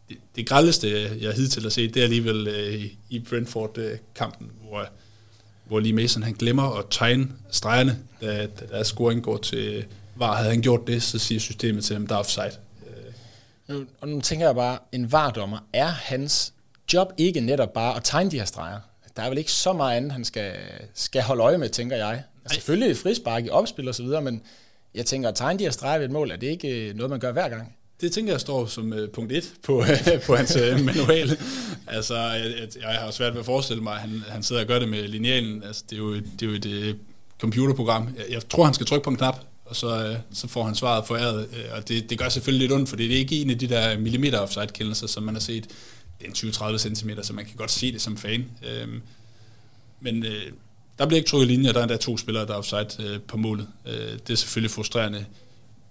det, 0.09 0.17
det 0.35 0.47
grældeste, 0.47 1.17
jeg 1.21 1.33
hidtil 1.33 1.61
har 1.61 1.69
set, 1.69 1.93
det 1.93 1.99
er 1.99 2.03
alligevel 2.03 2.47
øh, 2.47 2.85
i 3.09 3.19
Brentford-kampen, 3.19 4.51
hvor, 4.67 4.85
hvor 5.65 5.79
Lee 5.79 5.93
Mason 5.93 6.23
han 6.23 6.33
glemmer 6.33 6.79
at 6.79 6.85
tegne 6.91 7.27
stregerne, 7.51 7.99
da, 8.21 8.45
da 8.45 8.65
der 8.71 8.83
scoring 8.83 9.23
går 9.23 9.37
til 9.37 9.85
var. 10.15 10.35
Havde 10.35 10.49
han 10.49 10.61
gjort 10.61 10.87
det, 10.87 11.03
så 11.03 11.19
siger 11.19 11.39
systemet 11.39 11.83
til 11.83 11.95
ham, 11.95 12.07
der 12.07 12.15
er 12.15 12.19
offside. 12.19 12.51
Nu, 13.67 13.85
og 14.01 14.07
nu 14.07 14.21
tænker 14.21 14.45
jeg 14.45 14.55
bare, 14.55 14.77
en 14.91 15.11
vardommer, 15.11 15.57
er 15.73 15.87
hans 15.87 16.53
job 16.93 17.13
ikke 17.17 17.41
netop 17.41 17.73
bare 17.73 17.95
at 17.95 18.03
tegne 18.03 18.31
de 18.31 18.37
her 18.37 18.45
streger? 18.45 18.79
Der 19.15 19.23
er 19.23 19.29
vel 19.29 19.37
ikke 19.37 19.51
så 19.51 19.73
meget 19.73 19.97
andet, 19.97 20.11
han 20.11 20.25
skal, 20.25 20.53
skal 20.93 21.21
holde 21.21 21.43
øje 21.43 21.57
med, 21.57 21.69
tænker 21.69 21.95
jeg. 21.95 22.23
Altså, 22.43 22.55
selvfølgelig 22.55 22.91
et 22.91 22.97
frispark 22.97 23.45
i 23.45 23.49
opspil 23.49 23.87
og 23.87 23.95
så 23.95 24.03
videre, 24.03 24.21
men 24.21 24.41
jeg 24.95 25.05
tænker, 25.05 25.29
at 25.29 25.35
tegne 25.35 25.59
de 25.59 25.63
her 25.63 25.71
streger 25.71 25.97
ved 25.97 26.05
et 26.05 26.11
mål, 26.11 26.31
er 26.31 26.35
det 26.35 26.47
ikke 26.47 26.93
noget, 26.95 27.09
man 27.09 27.19
gør 27.19 27.31
hver 27.31 27.49
gang? 27.49 27.75
Det 28.01 28.11
tænker 28.11 28.33
jeg 28.33 28.41
står 28.41 28.65
som 28.65 28.93
øh, 28.93 29.09
punkt 29.09 29.31
1 29.31 29.53
på, 29.63 29.81
øh, 29.81 30.21
på 30.27 30.35
hans 30.35 30.55
øh, 30.55 30.85
manual. 30.85 31.37
altså, 31.87 32.17
jeg, 32.17 32.67
jeg 32.81 32.89
har 32.89 33.11
svært 33.11 33.33
ved 33.33 33.39
at 33.39 33.45
forestille 33.45 33.83
mig, 33.83 33.93
at 33.93 33.99
han, 33.99 34.23
han 34.27 34.43
sidder 34.43 34.61
og 34.61 34.67
gør 34.67 34.79
det 34.79 34.89
med 34.89 35.07
linealen. 35.07 35.63
Altså, 35.63 35.83
det 35.89 35.95
er 35.95 35.99
jo, 35.99 36.15
det 36.15 36.41
er 36.41 36.45
jo 36.45 36.51
et 36.51 36.65
øh, 36.65 36.95
computerprogram. 37.41 38.09
Jeg, 38.17 38.25
jeg 38.29 38.49
tror, 38.49 38.65
han 38.65 38.73
skal 38.73 38.85
trykke 38.85 39.03
på 39.03 39.09
en 39.09 39.15
knap, 39.15 39.39
og 39.65 39.75
så, 39.75 40.05
øh, 40.05 40.15
så 40.33 40.47
får 40.47 40.63
han 40.63 40.75
svaret 40.75 41.07
foræret. 41.07 41.47
Øh, 41.53 41.77
og 41.77 41.87
det, 41.87 42.09
det 42.09 42.17
gør 42.17 42.29
selvfølgelig 42.29 42.67
lidt 42.67 42.75
ondt, 42.75 42.89
for 42.89 42.95
det 42.95 43.05
er 43.05 43.17
ikke 43.17 43.41
en 43.41 43.49
af 43.49 43.57
de 43.57 43.67
der 43.67 43.99
millimeter 43.99 44.39
offside-kendelser, 44.39 45.07
som 45.07 45.23
man 45.23 45.35
har 45.35 45.41
set. 45.41 45.67
Det 46.19 46.25
er 46.25 46.71
en 46.71 46.75
20-30 46.75 46.77
cm, 46.77 47.09
så 47.21 47.33
man 47.33 47.45
kan 47.45 47.55
godt 47.57 47.71
se 47.71 47.91
det 47.91 48.01
som 48.01 48.17
fan. 48.17 48.45
Øh, 48.69 48.87
men 50.01 50.25
øh, 50.25 50.41
der 50.99 51.05
bliver 51.05 51.17
ikke 51.17 51.29
trukket 51.29 51.47
linjer, 51.47 51.71
der 51.73 51.81
er 51.81 51.87
der 51.87 51.97
to 51.97 52.17
spillere, 52.17 52.45
der 52.45 52.53
er 52.53 52.57
offside 52.57 52.87
øh, 52.99 53.19
på 53.21 53.37
målet. 53.37 53.67
Øh, 53.87 53.93
det 54.27 54.29
er 54.29 54.35
selvfølgelig 54.35 54.71
frustrerende. 54.71 55.25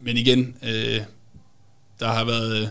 Men 0.00 0.16
igen, 0.16 0.56
øh, 0.62 1.00
der 2.00 2.06
har 2.06 2.24
været 2.24 2.62
øh, 2.62 2.68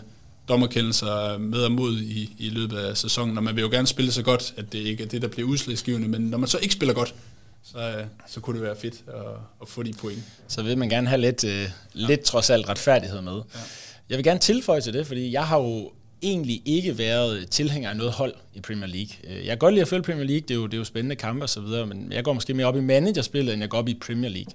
dommerkendelser 0.48 1.38
med 1.38 1.58
og 1.58 1.72
mod 1.72 1.98
i, 1.98 2.34
i 2.38 2.48
løbet 2.48 2.78
af 2.78 2.96
sæsonen, 2.96 3.36
og 3.36 3.44
man 3.44 3.56
vil 3.56 3.62
jo 3.62 3.70
gerne 3.70 3.86
spille 3.86 4.12
så 4.12 4.22
godt, 4.22 4.54
at 4.56 4.72
det 4.72 4.78
ikke 4.78 5.02
er 5.02 5.08
det, 5.08 5.22
der 5.22 5.28
bliver 5.28 5.48
udslagsgivende, 5.48 6.08
men 6.08 6.20
når 6.20 6.38
man 6.38 6.48
så 6.48 6.58
ikke 6.58 6.74
spiller 6.74 6.94
godt, 6.94 7.14
så, 7.62 7.78
øh, 7.78 8.04
så 8.26 8.40
kunne 8.40 8.58
det 8.58 8.66
være 8.66 8.76
fedt 8.76 8.94
at, 9.08 9.22
at 9.62 9.68
få 9.68 9.82
de 9.82 9.92
point. 9.92 10.22
Så 10.48 10.62
vil 10.62 10.78
man 10.78 10.88
gerne 10.88 11.08
have 11.08 11.20
lidt, 11.20 11.44
øh, 11.44 11.68
lidt 11.92 12.20
trods 12.20 12.50
alt 12.50 12.68
retfærdighed 12.68 13.20
med. 13.20 13.32
Ja. 13.32 13.60
Jeg 14.08 14.16
vil 14.16 14.24
gerne 14.24 14.40
tilføje 14.40 14.80
til 14.80 14.92
det, 14.92 15.06
fordi 15.06 15.32
jeg 15.32 15.46
har 15.46 15.58
jo 15.58 15.90
egentlig 16.22 16.62
ikke 16.64 16.98
været 16.98 17.50
tilhænger 17.50 17.90
af 17.90 17.96
noget 17.96 18.12
hold 18.12 18.34
i 18.54 18.60
Premier 18.60 18.86
League. 18.86 19.16
Øh, 19.24 19.36
jeg 19.36 19.46
kan 19.46 19.58
godt 19.58 19.74
lide 19.74 19.82
at 19.82 19.88
følge 19.88 20.02
Premier 20.02 20.24
League, 20.26 20.40
det 20.40 20.50
er 20.50 20.54
jo, 20.54 20.66
det 20.66 20.74
er 20.74 20.78
jo 20.78 20.84
spændende 20.84 21.16
kampe 21.16 21.44
og 21.44 21.48
så 21.48 21.60
videre, 21.60 21.86
men 21.86 22.12
jeg 22.12 22.24
går 22.24 22.32
måske 22.32 22.54
mere 22.54 22.66
op 22.66 22.76
i 22.76 22.80
managerspillet, 22.80 23.52
end 23.52 23.62
jeg 23.62 23.70
går 23.70 23.78
op 23.78 23.88
i 23.88 23.94
Premier 23.94 24.30
League. 24.30 24.52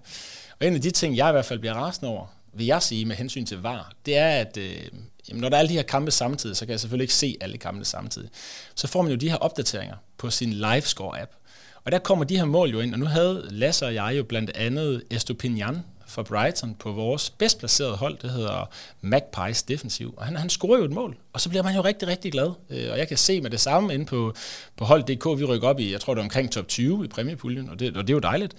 Og 0.60 0.68
en 0.68 0.76
af 0.76 0.82
de 0.82 0.92
ting, 0.92 1.18
jeg 1.18 1.30
i 1.30 1.32
hvert 1.32 1.46
fald 1.46 1.60
bliver 1.60 1.74
rasende 1.74 2.10
over, 2.10 2.26
vil 2.54 2.66
jeg 2.66 2.82
sige 2.82 3.06
med 3.06 3.16
hensyn 3.16 3.46
til 3.46 3.62
VAR, 3.62 3.94
det 4.06 4.18
er, 4.18 4.30
at 4.30 4.58
øh, 4.58 4.88
jamen, 5.30 5.42
når 5.42 5.50
der 5.50 5.56
er 5.56 5.60
alle 5.60 5.70
de 5.70 5.74
her 5.74 5.84
kampe 5.84 6.12
samtidig, 6.12 6.58
så 6.58 6.66
kan 6.66 6.72
jeg 6.72 6.80
selvfølgelig 6.80 7.04
ikke 7.04 7.14
se 7.14 7.38
alle 7.42 7.58
kampene 7.58 7.86
samtidig. 7.86 8.30
Så 8.76 8.88
får 8.88 9.02
man 9.02 9.12
jo 9.12 9.18
de 9.18 9.30
her 9.30 9.38
opdateringer 9.38 9.96
på 10.18 10.30
sin 10.30 10.54
Livescore-app. 10.54 11.40
Og 11.86 11.92
der 11.92 12.00
kommer 12.00 12.26
de 12.26 12.38
her 12.38 12.46
mål 12.46 12.70
jo 12.70 12.80
ind, 12.80 12.94
og 12.94 13.00
nu 13.00 13.06
havde 13.06 13.48
Lasse 13.52 13.86
og 13.86 13.94
jeg 13.94 14.14
jo 14.18 14.24
blandt 14.24 14.52
andet 14.56 15.04
Estopinian 15.10 15.84
for 16.08 16.24
Brighton 16.24 16.76
på 16.76 16.92
vores 16.92 17.30
bedst 17.30 17.60
placerede 17.60 17.96
hold, 17.96 18.18
det 18.18 18.30
hedder 18.30 18.70
Magpies 19.02 19.64
Defensiv, 19.64 20.14
og 20.18 20.26
han, 20.26 20.36
han 20.36 20.50
scorer 20.50 20.78
jo 20.78 20.84
et 20.84 20.92
mål, 20.92 21.18
og 21.34 21.42
så 21.42 21.50
bliver 21.50 21.64
man 21.64 21.76
jo 21.76 21.82
rigtig, 21.82 22.08
rigtig 22.08 22.32
glad. 22.32 22.52
Øh, 22.70 22.92
og 22.92 22.98
jeg 22.98 23.08
kan 23.08 23.18
se 23.18 23.42
med 23.42 23.50
det 23.50 23.60
samme 23.60 23.94
inde 23.94 24.06
på, 24.06 24.34
på 24.78 24.86
hold.dk, 24.86 25.40
vi 25.40 25.44
rykker 25.44 25.68
op 25.68 25.80
i, 25.80 25.92
jeg 25.92 26.02
tror 26.02 26.14
det 26.14 26.20
er 26.20 26.26
omkring 26.26 26.52
top 26.52 26.68
20 26.68 27.06
i 27.06 27.08
præmiepuljen, 27.08 27.70
og 27.70 27.80
det, 27.80 27.98
og 27.98 28.08
det 28.08 28.10
er 28.10 28.16
jo 28.16 28.20
dejligt. 28.20 28.56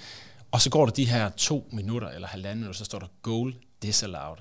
Og 0.51 0.61
så 0.61 0.71
går 0.71 0.87
der 0.87 0.93
de 0.93 1.05
her 1.05 1.31
to 1.37 1.69
minutter 1.73 2.09
eller 2.09 2.29
halvanden 2.29 2.59
minutter, 2.59 2.79
så 2.79 2.85
står 2.85 2.99
der 2.99 3.07
goal 3.23 3.55
disallowed. 3.87 4.39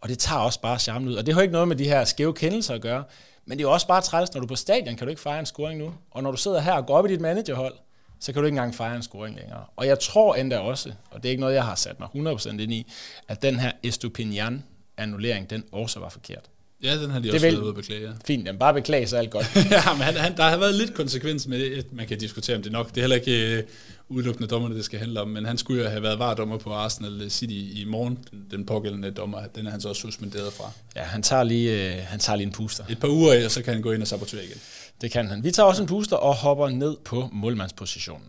Og 0.00 0.08
det 0.08 0.18
tager 0.18 0.40
også 0.40 0.60
bare 0.60 0.78
charmen 0.78 1.08
ud. 1.08 1.14
Og 1.14 1.26
det 1.26 1.34
har 1.34 1.42
ikke 1.42 1.52
noget 1.52 1.68
med 1.68 1.76
de 1.76 1.84
her 1.84 2.04
skæve 2.04 2.34
kendelser 2.34 2.74
at 2.74 2.80
gøre, 2.80 3.04
men 3.46 3.58
det 3.58 3.64
er 3.64 3.68
jo 3.68 3.72
også 3.72 3.86
bare 3.86 4.00
træls, 4.00 4.34
når 4.34 4.40
du 4.40 4.44
er 4.44 4.48
på 4.48 4.56
stadion, 4.56 4.96
kan 4.96 5.06
du 5.06 5.10
ikke 5.10 5.22
fejre 5.22 5.40
en 5.40 5.46
scoring 5.46 5.78
nu. 5.78 5.94
Og 6.10 6.22
når 6.22 6.30
du 6.30 6.36
sidder 6.36 6.60
her 6.60 6.72
og 6.72 6.86
går 6.86 6.96
op 6.98 7.06
i 7.06 7.08
dit 7.08 7.20
managerhold, 7.20 7.74
så 8.20 8.32
kan 8.32 8.42
du 8.42 8.46
ikke 8.46 8.54
engang 8.54 8.74
fejre 8.74 8.96
en 8.96 9.02
scoring 9.02 9.36
længere. 9.36 9.64
Og 9.76 9.86
jeg 9.86 9.98
tror 9.98 10.34
endda 10.34 10.58
også, 10.58 10.92
og 11.10 11.22
det 11.22 11.28
er 11.28 11.30
ikke 11.30 11.40
noget, 11.40 11.54
jeg 11.54 11.64
har 11.64 11.74
sat 11.74 12.00
mig 12.00 12.08
100% 12.14 12.48
ind 12.48 12.72
i, 12.72 12.92
at 13.28 13.42
den 13.42 13.58
her 13.58 13.72
Estupinian 13.82 14.64
annullering, 14.96 15.50
den 15.50 15.64
også 15.72 16.00
var 16.00 16.08
forkert. 16.08 16.50
Ja, 16.82 17.02
den 17.02 17.10
har 17.10 17.18
de 17.18 17.24
det 17.24 17.34
også 17.34 17.46
været 17.46 17.58
ude 17.58 17.68
at 17.68 17.74
beklage. 17.74 18.02
Ja. 18.02 18.12
Fint, 18.24 18.46
den 18.46 18.58
bare 18.58 18.74
beklage 18.74 19.06
så 19.06 19.16
alt 19.16 19.30
godt. 19.30 19.56
ja, 19.70 19.92
men 19.92 20.02
han, 20.02 20.16
han, 20.16 20.36
der 20.36 20.42
har 20.42 20.56
været 20.56 20.74
lidt 20.74 20.94
konsekvens 20.94 21.46
med 21.46 21.58
det. 21.58 21.92
Man 21.92 22.06
kan 22.06 22.18
diskutere 22.18 22.56
om 22.56 22.62
det 22.62 22.72
nok. 22.72 22.88
Det 22.88 22.96
er 22.96 23.00
heller 23.00 23.16
ikke 23.16 23.58
uh, 23.58 23.70
udelukkende 24.08 24.48
dommerne, 24.48 24.76
det 24.76 24.84
skal 24.84 24.98
handle 24.98 25.20
om, 25.20 25.28
men 25.28 25.44
han 25.44 25.58
skulle 25.58 25.82
jo 25.82 25.88
have 25.88 26.02
været 26.02 26.18
vardommer 26.18 26.58
på 26.58 26.72
Arsenal 26.72 27.30
City 27.30 27.80
i 27.80 27.84
morgen, 27.88 28.18
den, 28.30 28.46
den 28.50 28.66
pågældende 28.66 29.10
dommer. 29.10 29.46
Den 29.46 29.66
er 29.66 29.70
han 29.70 29.80
så 29.80 29.88
også 29.88 30.00
suspenderet 30.00 30.52
fra. 30.52 30.70
Ja, 30.96 31.02
han 31.02 31.22
tager 31.22 31.42
lige, 31.42 31.96
uh, 31.98 32.04
han 32.04 32.20
tager 32.20 32.36
lige 32.36 32.46
en 32.46 32.52
puster. 32.52 32.84
Et 32.88 32.98
par 32.98 33.08
uger, 33.08 33.44
og 33.44 33.50
så 33.50 33.62
kan 33.62 33.72
han 33.72 33.82
gå 33.82 33.92
ind 33.92 34.02
og 34.02 34.08
sabotere 34.08 34.44
igen. 34.44 34.58
Det 35.00 35.10
kan 35.10 35.26
han. 35.26 35.44
Vi 35.44 35.50
tager 35.50 35.66
også 35.66 35.82
en 35.82 35.88
puster 35.88 36.16
og 36.16 36.34
hopper 36.34 36.68
ned 36.68 36.96
på 37.04 37.28
målmandspositionen. 37.32 38.26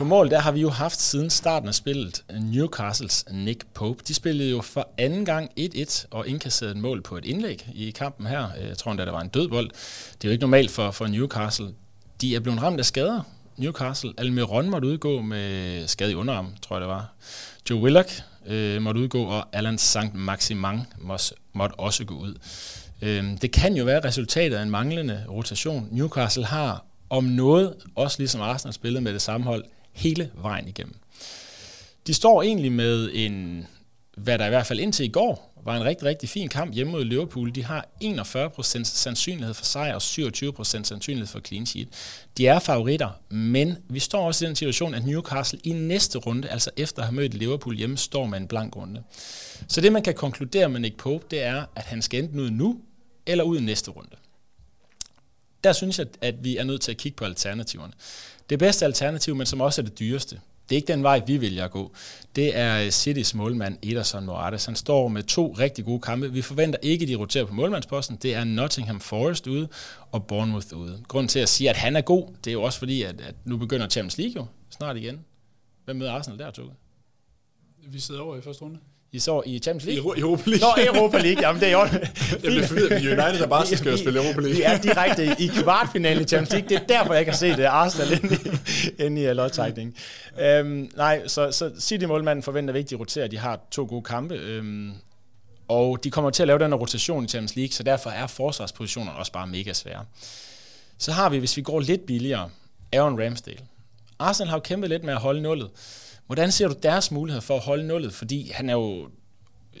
På 0.00 0.04
mål, 0.04 0.30
der 0.30 0.38
har 0.38 0.52
vi 0.52 0.60
jo 0.60 0.70
haft 0.70 1.00
siden 1.00 1.30
starten 1.30 1.68
af 1.68 1.74
spillet 1.74 2.24
Newcastles 2.40 3.24
Nick 3.30 3.64
Pope. 3.74 4.04
De 4.08 4.14
spillede 4.14 4.50
jo 4.50 4.60
for 4.60 4.88
anden 4.98 5.24
gang 5.24 5.50
1-1 5.60 6.06
og 6.10 6.28
indkasserede 6.28 6.74
et 6.74 6.80
mål 6.80 7.02
på 7.02 7.16
et 7.16 7.24
indlæg 7.24 7.68
i 7.74 7.90
kampen 7.90 8.26
her. 8.26 8.48
Jeg 8.68 8.78
tror 8.78 8.90
endda, 8.90 9.04
der 9.04 9.12
var 9.12 9.20
en 9.20 9.28
dødbold. 9.28 9.70
Det 10.12 10.24
er 10.24 10.28
jo 10.28 10.30
ikke 10.30 10.40
normalt 10.40 10.70
for, 10.70 10.90
for 10.90 11.06
Newcastle. 11.06 11.68
De 12.20 12.34
er 12.34 12.40
blevet 12.40 12.62
ramt 12.62 12.78
af 12.78 12.84
skader. 12.84 13.22
Newcastle. 13.56 14.12
Almiron 14.18 14.70
måtte 14.70 14.88
udgå 14.88 15.22
med 15.22 15.86
skade 15.86 16.12
i 16.12 16.14
underarm, 16.14 16.54
tror 16.62 16.76
jeg 16.76 16.80
det 16.80 16.88
var. 16.88 17.12
Joe 17.70 17.80
Willock 17.82 18.22
øh, 18.46 18.82
måtte 18.82 19.00
udgå, 19.00 19.24
og 19.24 19.48
Alan 19.52 19.78
St. 19.78 20.14
Maximin 20.14 20.80
måtte 21.52 21.74
også 21.74 22.04
gå 22.04 22.14
ud. 22.14 22.34
Øh, 23.02 23.24
det 23.42 23.52
kan 23.52 23.76
jo 23.76 23.84
være 23.84 24.04
resultatet 24.04 24.56
af 24.56 24.62
en 24.62 24.70
manglende 24.70 25.24
rotation. 25.28 25.88
Newcastle 25.90 26.44
har 26.44 26.84
om 27.10 27.24
noget, 27.24 27.74
også 27.94 28.18
ligesom 28.18 28.40
Arsenal 28.40 28.74
spillet 28.74 29.02
med 29.02 29.12
det 29.12 29.22
samme 29.22 29.46
hold, 29.46 29.64
hele 29.92 30.30
vejen 30.34 30.68
igennem. 30.68 30.94
De 32.06 32.14
står 32.14 32.42
egentlig 32.42 32.72
med 32.72 33.10
en, 33.14 33.66
hvad 34.16 34.38
der 34.38 34.46
i 34.46 34.48
hvert 34.48 34.66
fald 34.66 34.80
indtil 34.80 35.04
i 35.04 35.08
går 35.08 35.50
var 35.64 35.76
en 35.76 35.84
rigtig, 35.84 36.06
rigtig 36.06 36.28
fin 36.28 36.48
kamp 36.48 36.74
hjemme 36.74 36.92
mod 36.92 37.04
Liverpool. 37.04 37.54
De 37.54 37.64
har 37.64 37.86
41% 38.04 38.84
sandsynlighed 38.84 39.54
for 39.54 39.64
sejr 39.64 39.94
og 39.94 40.02
27% 40.02 40.64
sandsynlighed 40.64 41.26
for 41.26 41.40
clean 41.40 41.66
sheet. 41.66 41.88
De 42.38 42.46
er 42.46 42.58
favoritter, 42.58 43.10
men 43.28 43.76
vi 43.88 43.98
står 43.98 44.26
også 44.26 44.44
i 44.44 44.48
den 44.48 44.56
situation, 44.56 44.94
at 44.94 45.06
Newcastle 45.06 45.60
i 45.64 45.72
næste 45.72 46.18
runde, 46.18 46.48
altså 46.48 46.70
efter 46.76 47.02
at 47.02 47.08
have 47.08 47.14
mødt 47.14 47.34
Liverpool 47.34 47.76
hjemme, 47.76 47.96
står 47.96 48.26
med 48.26 48.38
en 48.38 48.48
blank 48.48 48.76
runde. 48.76 49.02
Så 49.68 49.80
det, 49.80 49.92
man 49.92 50.02
kan 50.02 50.14
konkludere 50.14 50.68
med 50.68 50.80
Nick 50.80 50.96
Pope, 50.96 51.24
det 51.30 51.42
er, 51.42 51.64
at 51.76 51.82
han 51.82 52.02
skal 52.02 52.22
enten 52.22 52.40
ud 52.40 52.50
nu, 52.50 52.80
eller 53.26 53.44
ud 53.44 53.58
i 53.58 53.60
næste 53.60 53.90
runde. 53.90 54.16
Der 55.64 55.72
synes 55.72 55.98
jeg, 55.98 56.06
at 56.20 56.44
vi 56.44 56.56
er 56.56 56.64
nødt 56.64 56.80
til 56.80 56.90
at 56.90 56.96
kigge 56.96 57.16
på 57.16 57.24
alternativerne. 57.24 57.92
Det 58.50 58.58
bedste 58.58 58.84
alternativ, 58.84 59.36
men 59.36 59.46
som 59.46 59.60
også 59.60 59.80
er 59.80 59.84
det 59.84 59.98
dyreste, 59.98 60.40
det 60.68 60.76
er 60.76 60.76
ikke 60.76 60.92
den 60.92 61.02
vej, 61.02 61.22
vi 61.26 61.40
vælger 61.40 61.64
at 61.64 61.70
gå. 61.70 61.92
Det 62.36 62.56
er 62.56 62.84
øh, 62.84 62.90
Citys 62.90 63.34
målmand 63.34 63.78
Ederson 63.82 64.24
Morales. 64.24 64.64
Han 64.64 64.76
står 64.76 65.08
med 65.08 65.22
to 65.22 65.52
rigtig 65.52 65.84
gode 65.84 66.00
kampe. 66.00 66.32
Vi 66.32 66.42
forventer 66.42 66.78
ikke, 66.82 67.02
at 67.02 67.08
de 67.08 67.14
roterer 67.14 67.44
på 67.44 67.54
målmandsposten. 67.54 68.16
Det 68.16 68.34
er 68.34 68.44
Nottingham 68.44 69.00
Forest 69.00 69.46
ude 69.46 69.68
og 70.12 70.26
Bournemouth 70.26 70.76
ude. 70.76 71.02
Grunden 71.08 71.28
til 71.28 71.38
at 71.38 71.48
sige, 71.48 71.70
at 71.70 71.76
han 71.76 71.96
er 71.96 72.00
god, 72.00 72.28
det 72.44 72.50
er 72.50 72.52
jo 72.52 72.62
også 72.62 72.78
fordi, 72.78 73.02
at, 73.02 73.20
at 73.20 73.34
nu 73.44 73.56
begynder 73.56 73.88
Champions 73.88 74.18
League 74.18 74.34
jo 74.36 74.46
snart 74.70 74.96
igen. 74.96 75.24
Hvem 75.84 75.96
møder 75.96 76.12
Arsenal 76.12 76.38
der, 76.38 76.50
Tukke? 76.50 76.72
Vi 77.86 78.00
sidder 78.00 78.20
over 78.20 78.36
i 78.36 78.40
første 78.40 78.62
runde. 78.62 78.78
I 79.12 79.18
så 79.18 79.42
i 79.46 79.58
Champions 79.58 79.84
League? 79.84 80.16
I 80.16 80.20
Europa 80.20 80.50
League. 80.50 80.68
Nå, 80.76 80.98
Europa 80.98 81.18
League. 81.18 81.42
Jamen, 81.42 81.60
det 81.60 81.68
er 81.68 81.72
jo... 81.72 81.78
jeg 81.78 82.40
blev 82.42 82.64
forvirret 82.64 82.92
United, 82.92 83.38
der 83.38 83.46
bare 83.46 83.66
skal 83.66 83.98
spille 83.98 84.24
Europa 84.24 84.40
League. 84.40 84.56
Vi 84.56 84.62
er 84.62 84.78
direkte 84.78 85.36
i 85.38 85.46
kvartfinalen 85.46 86.22
i 86.22 86.26
Champions 86.26 86.50
League. 86.50 86.68
Det 86.68 86.76
er 86.76 86.98
derfor, 86.98 87.14
jeg 87.14 87.24
kan 87.24 87.34
se 87.34 87.56
det. 87.56 87.64
Arsenal 87.64 88.12
inde 88.12 88.34
i, 88.98 89.02
inde 89.04 89.22
i 89.22 89.32
lodtrækning. 89.32 89.96
Øhm, 90.40 90.90
nej, 90.96 91.28
så, 91.28 91.52
så 91.52 91.70
City-målmanden 91.80 92.42
forventer 92.42 92.74
vigtigt 92.74 92.92
at 92.92 93.00
rotere. 93.00 93.28
De 93.28 93.38
har 93.38 93.60
to 93.70 93.86
gode 93.88 94.02
kampe. 94.02 94.34
Øhm, 94.34 94.92
og 95.68 96.04
de 96.04 96.10
kommer 96.10 96.30
til 96.30 96.42
at 96.42 96.46
lave 96.46 96.58
den 96.58 96.74
rotation 96.74 97.24
i 97.24 97.28
Champions 97.28 97.56
League, 97.56 97.72
så 97.72 97.82
derfor 97.82 98.10
er 98.10 98.26
forsvarspositionerne 98.26 99.18
også 99.18 99.32
bare 99.32 99.46
mega 99.46 99.72
svære. 99.72 100.04
Så 100.98 101.12
har 101.12 101.28
vi, 101.28 101.38
hvis 101.38 101.56
vi 101.56 101.62
går 101.62 101.80
lidt 101.80 102.06
billigere, 102.06 102.50
Aaron 102.92 103.24
Ramsdale. 103.24 103.60
Arsenal 104.18 104.48
har 104.48 104.56
jo 104.56 104.60
kæmpet 104.60 104.90
lidt 104.90 105.04
med 105.04 105.14
at 105.14 105.20
holde 105.20 105.42
nullet. 105.42 105.70
Hvordan 106.30 106.52
ser 106.52 106.68
du 106.68 106.74
deres 106.82 107.10
mulighed 107.10 107.40
for 107.40 107.56
at 107.56 107.62
holde 107.62 107.86
nullet? 107.86 108.12
Fordi 108.12 108.50
han 108.54 108.70
er 108.70 108.72
jo 108.72 109.08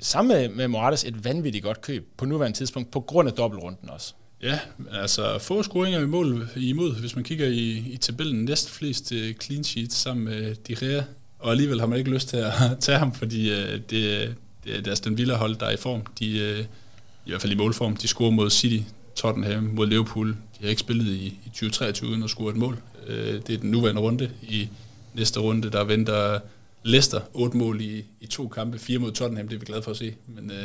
sammen 0.00 0.56
med, 0.56 0.68
Morales 0.68 1.04
et 1.04 1.24
vanvittigt 1.24 1.64
godt 1.64 1.80
køb 1.80 2.08
på 2.16 2.24
nuværende 2.24 2.58
tidspunkt, 2.58 2.90
på 2.90 3.00
grund 3.00 3.28
af 3.28 3.34
dobbeltrunden 3.34 3.90
også. 3.90 4.14
Ja, 4.42 4.58
altså 4.92 5.38
få 5.38 5.62
scoringer 5.62 6.00
i 6.00 6.06
mål 6.06 6.48
imod, 6.56 7.00
hvis 7.00 7.14
man 7.14 7.24
kigger 7.24 7.46
i, 7.46 7.70
i 7.70 7.96
tabellen, 7.96 8.44
næst 8.44 8.70
flest 8.70 9.12
uh, 9.12 9.18
øh, 9.18 9.34
clean 9.34 9.64
sheets 9.64 9.96
sammen 9.96 10.24
med 10.24 10.54
De 10.54 10.74
Rea, 10.82 11.02
og 11.38 11.50
alligevel 11.50 11.80
har 11.80 11.86
man 11.86 11.98
ikke 11.98 12.10
lyst 12.10 12.28
til 12.28 12.36
at 12.36 12.52
tage 12.80 12.98
ham, 12.98 13.12
fordi 13.14 13.50
uh, 13.52 13.56
det, 13.56 13.90
det, 14.64 14.76
er 14.76 14.80
deres 14.80 15.00
den 15.00 15.18
vilde 15.18 15.34
hold, 15.34 15.56
der 15.56 15.66
er 15.66 15.70
i 15.70 15.76
form. 15.76 16.02
De, 16.18 16.26
uh, 16.26 16.64
i 17.26 17.30
hvert 17.30 17.40
fald 17.40 17.52
i 17.52 17.56
målform, 17.56 17.96
de 17.96 18.08
scorer 18.08 18.30
mod 18.30 18.50
City, 18.50 18.88
Tottenham, 19.14 19.62
mod 19.62 19.86
Liverpool. 19.86 20.28
De 20.28 20.62
har 20.62 20.68
ikke 20.68 20.80
spillet 20.80 21.06
i, 21.06 21.26
i 21.26 21.48
2023 21.48 22.10
uden 22.10 22.22
at 22.22 22.30
score 22.30 22.50
et 22.50 22.56
mål. 22.56 22.78
Uh, 23.08 23.14
det 23.14 23.50
er 23.50 23.58
den 23.58 23.70
nuværende 23.70 24.00
runde 24.00 24.30
i 24.42 24.68
næste 25.14 25.40
runde, 25.40 25.70
der 25.70 25.84
venter 25.84 26.38
Leicester 26.82 27.20
otte 27.34 27.56
mål 27.56 27.80
i, 27.80 28.04
i 28.20 28.26
to 28.26 28.48
kampe, 28.48 28.78
fire 28.78 28.98
mod 28.98 29.12
Tottenham, 29.12 29.48
det 29.48 29.54
er 29.54 29.60
vi 29.60 29.64
glade 29.66 29.82
for 29.82 29.90
at 29.90 29.96
se. 29.96 30.14
Men, 30.26 30.50
øh, 30.50 30.64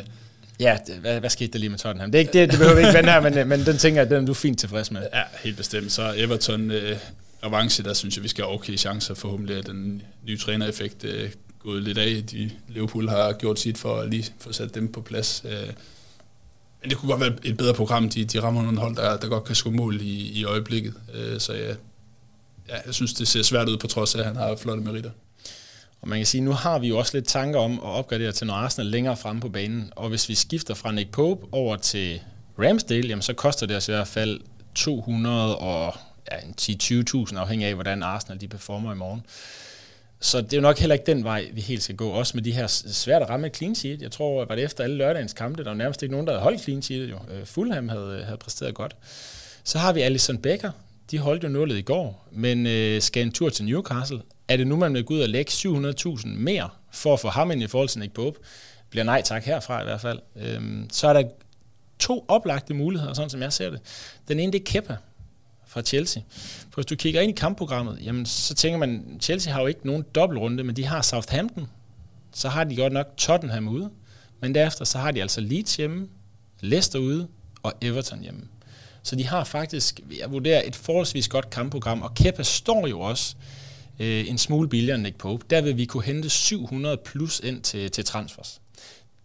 Ja, 0.60 0.78
det, 0.88 0.96
hvad, 0.96 1.20
hvad 1.20 1.30
skete 1.30 1.54
der 1.54 1.60
lige 1.60 1.70
med 1.70 1.78
Tottenham? 1.78 2.12
Det, 2.12 2.18
er 2.18 2.20
ikke, 2.20 2.34
det, 2.34 2.50
det 2.52 2.60
behøver 2.60 2.76
vi 2.76 2.82
ikke 2.82 2.94
vende 2.94 3.12
her, 3.12 3.22
men, 3.22 3.48
men 3.48 3.66
den 3.66 3.78
tænker 3.78 4.02
jeg, 4.02 4.10
den 4.10 4.24
er 4.24 4.26
du 4.26 4.34
fint 4.34 4.60
tilfreds 4.60 4.92
med. 4.92 5.02
Ja, 5.14 5.22
helt 5.44 5.58
bestemt. 5.58 5.92
Så 5.92 6.14
Everton 6.18 6.72
øh, 6.72 6.98
avance, 7.42 7.84
der 7.84 7.94
synes 7.94 8.16
jeg, 8.16 8.24
vi 8.24 8.28
skal 8.28 8.44
have 8.44 8.54
okay 8.54 8.78
chancer. 8.78 9.14
Forhåbentlig 9.14 9.58
at 9.58 9.68
den 9.68 10.02
nye 10.28 10.38
trænereffekt 10.38 11.04
øh, 11.04 11.30
gået 11.60 11.84
lidt 11.84 11.98
af. 11.98 12.24
De, 12.32 12.52
Liverpool 12.68 13.10
har 13.10 13.34
gjort 13.34 13.60
sit 13.60 13.78
for 13.78 13.96
at 13.96 14.10
lige 14.10 14.34
få 14.40 14.54
sat 14.54 14.76
dem 14.76 14.92
på 14.92 15.02
plads. 15.02 15.44
Øh, 15.46 15.68
men 16.82 16.90
det 16.90 16.98
kunne 16.98 17.10
godt 17.12 17.22
være 17.22 17.34
et 17.44 17.58
bedre 17.58 17.74
program. 17.74 18.10
De, 18.10 18.26
de 18.26 18.42
rammer 18.42 18.64
nogle 18.64 18.80
hold, 18.80 18.96
der, 18.96 19.18
der 19.18 19.28
godt 19.28 19.44
kan 19.44 19.56
skubbe 19.56 19.78
mål 19.78 20.02
i, 20.02 20.32
i 20.40 20.44
øjeblikket. 20.44 20.94
Øh, 21.14 21.40
så 21.40 21.54
ja, 21.54 21.74
ja, 22.70 22.76
jeg 22.86 22.94
synes, 22.94 23.14
det 23.14 23.28
ser 23.28 23.44
svært 23.44 23.70
ud 23.70 23.78
på 23.78 23.88
trods 23.88 24.16
af, 24.16 24.20
at 24.20 24.26
han 24.26 24.36
har 24.36 24.56
flotte 24.56 24.84
meritter. 24.84 25.12
Og 26.02 26.08
man 26.08 26.20
kan 26.20 26.26
sige, 26.26 26.42
nu 26.42 26.52
har 26.52 26.80
vi 26.80 26.88
jo 26.88 26.98
også 26.98 27.18
lidt 27.18 27.28
tanker 27.28 27.60
om 27.60 27.74
at 27.74 27.90
opgradere 27.90 28.32
til 28.32 28.48
noget 28.48 28.60
Arsenal 28.60 28.88
længere 28.88 29.18
fremme 29.18 29.42
på 29.42 29.50
banen. 29.50 29.94
Og 29.96 30.10
hvis 30.10 30.30
vi 30.30 30.36
skifter 30.36 30.74
fra 30.74 30.92
Nick 30.92 31.12
Pope 31.12 31.46
over 31.52 31.76
til 31.76 32.22
Ramsdale, 32.60 33.08
jamen 33.08 33.22
så 33.22 33.34
koster 33.34 33.66
det 33.66 33.76
os 33.76 33.88
i 33.88 33.92
hvert 33.92 34.08
fald 34.08 34.40
200 34.76 35.58
og 35.58 35.94
ja, 36.32 36.38
10-20.000 36.62 37.38
afhængig 37.38 37.68
af, 37.68 37.74
hvordan 37.74 38.04
Arsenal 38.04 38.42
de 38.42 38.48
performer 38.48 38.94
i 38.94 38.96
morgen. 38.96 39.22
Så 40.20 40.42
det 40.42 40.54
er 40.54 40.58
jo 40.58 40.62
nok 40.62 40.78
heller 40.78 40.94
ikke 40.94 41.06
den 41.06 41.24
vej, 41.24 41.50
vi 41.54 41.62
helt 41.62 41.84
skal 41.84 41.96
gå. 41.96 42.10
Også 42.10 42.38
med 42.38 42.44
de 42.44 42.52
her 42.52 42.68
svært 42.68 43.22
at 43.22 43.30
ramme 43.30 43.50
clean 43.50 43.76
sheet. 43.76 44.02
Jeg 44.02 44.12
tror, 44.12 44.46
var 44.46 44.56
det 44.56 44.64
efter 44.64 44.84
alle 44.84 44.96
lørdagens 44.96 45.34
kampe, 45.34 45.64
der 45.64 45.70
var 45.70 45.78
nærmest 45.78 46.04
ikke 46.04 46.14
nogen, 46.14 46.28
der 46.28 46.34
havde 46.34 46.44
holdt 46.44 46.62
clean 46.62 46.82
sheet. 46.82 47.10
Jo. 47.10 47.20
Øh, 47.32 47.46
Fulham 47.46 47.90
havde, 47.90 48.18
øh, 48.20 48.26
havde 48.26 48.38
præsteret 48.38 48.76
godt. 48.76 48.96
Så 49.64 49.80
har 49.80 49.94
vi 49.94 50.02
Alison 50.02 50.38
Becker. 50.38 50.72
De 51.12 51.20
holdt 51.20 51.44
jo 51.44 51.50
nullet 51.50 51.78
i 51.78 51.82
går, 51.82 52.28
men 52.32 52.68
øh, 52.68 53.02
skal 53.02 53.24
en 53.24 53.32
tur 53.32 53.50
til 53.50 53.66
Newcastle 53.66 54.22
Er 54.48 54.58
det 54.58 54.68
nu, 54.68 54.76
man 54.76 54.94
vil 54.94 55.04
gå 55.04 55.14
ud 55.14 55.20
og 55.20 55.30
lægge 55.30 55.52
700.000 55.52 56.28
mere 56.28 56.70
for 56.92 57.14
at 57.14 57.20
få 57.20 57.30
ham 57.30 57.52
ind 57.52 57.64
i 57.64 57.68
forhold 57.68 57.90
til 57.90 58.00
Nick 58.00 58.14
Pope? 58.14 58.40
Bliver 58.90 59.04
nej 59.04 59.22
tak 59.22 59.44
herfra 59.44 59.82
i 59.82 59.84
hvert 59.84 60.02
fald. 60.02 60.20
Øhm, 60.36 60.88
så 60.92 61.08
er 61.08 61.14
der 61.14 61.24
to 62.00 62.26
oplagte 62.28 62.74
muligheder, 62.74 63.14
sådan 63.14 63.30
som 63.30 63.42
jeg 63.42 63.54
ser 63.54 63.70
det. 63.70 63.80
Den 64.28 64.40
ene, 64.40 64.52
det 64.52 64.60
er 64.60 64.64
Kepa 64.66 64.98
fra 65.68 65.82
Chelsea. 65.82 66.24
For 66.70 66.76
hvis 66.76 66.86
du 66.86 66.96
kigger 66.96 67.22
ind 67.22 67.32
i 67.32 67.36
kampprogrammet, 67.40 68.00
jamen, 68.02 68.26
så 68.26 68.56
tænker 68.56 68.80
man, 68.80 69.18
Chelsea 69.22 69.54
har 69.54 69.62
jo 69.62 69.68
ikke 69.68 69.88
nogen 69.88 70.06
dobbeltrunde, 70.16 70.64
men 70.64 70.76
de 70.76 70.86
har 70.86 71.02
Southampton. 71.02 71.68
Så 72.34 72.50
har 72.50 72.64
de 72.64 72.76
godt 72.76 72.94
nok 72.94 73.08
Tottenham 73.18 73.68
ude. 73.68 73.90
Men 74.42 74.56
derefter 74.56 74.86
så 74.86 74.98
har 74.98 75.12
de 75.12 75.22
altså 75.22 75.42
Leeds 75.42 75.76
hjemme, 75.76 76.08
Leicester 76.60 77.00
ude 77.00 77.28
og 77.64 77.74
Everton 77.82 78.22
hjemme. 78.22 78.42
Så 79.06 79.16
de 79.16 79.26
har 79.26 79.44
faktisk, 79.44 80.00
jeg 80.20 80.32
vurderer, 80.32 80.62
et 80.66 80.76
forholdsvis 80.76 81.28
godt 81.28 81.50
kampprogram, 81.50 82.02
og 82.02 82.14
Kepa 82.14 82.44
står 82.44 82.88
jo 82.88 83.00
også 83.00 83.36
øh, 84.00 84.30
en 84.30 84.38
smule 84.38 84.70
billigere 84.70 84.96
end 84.96 85.04
Nick 85.04 85.18
Pope. 85.18 85.46
Der 85.50 85.62
vil 85.62 85.78
vi 85.78 85.86
kunne 85.86 86.04
hente 86.04 86.30
700 86.30 86.98
plus 86.98 87.40
ind 87.40 87.62
til, 87.62 87.92
til 87.92 88.06
transfers. 88.06 88.62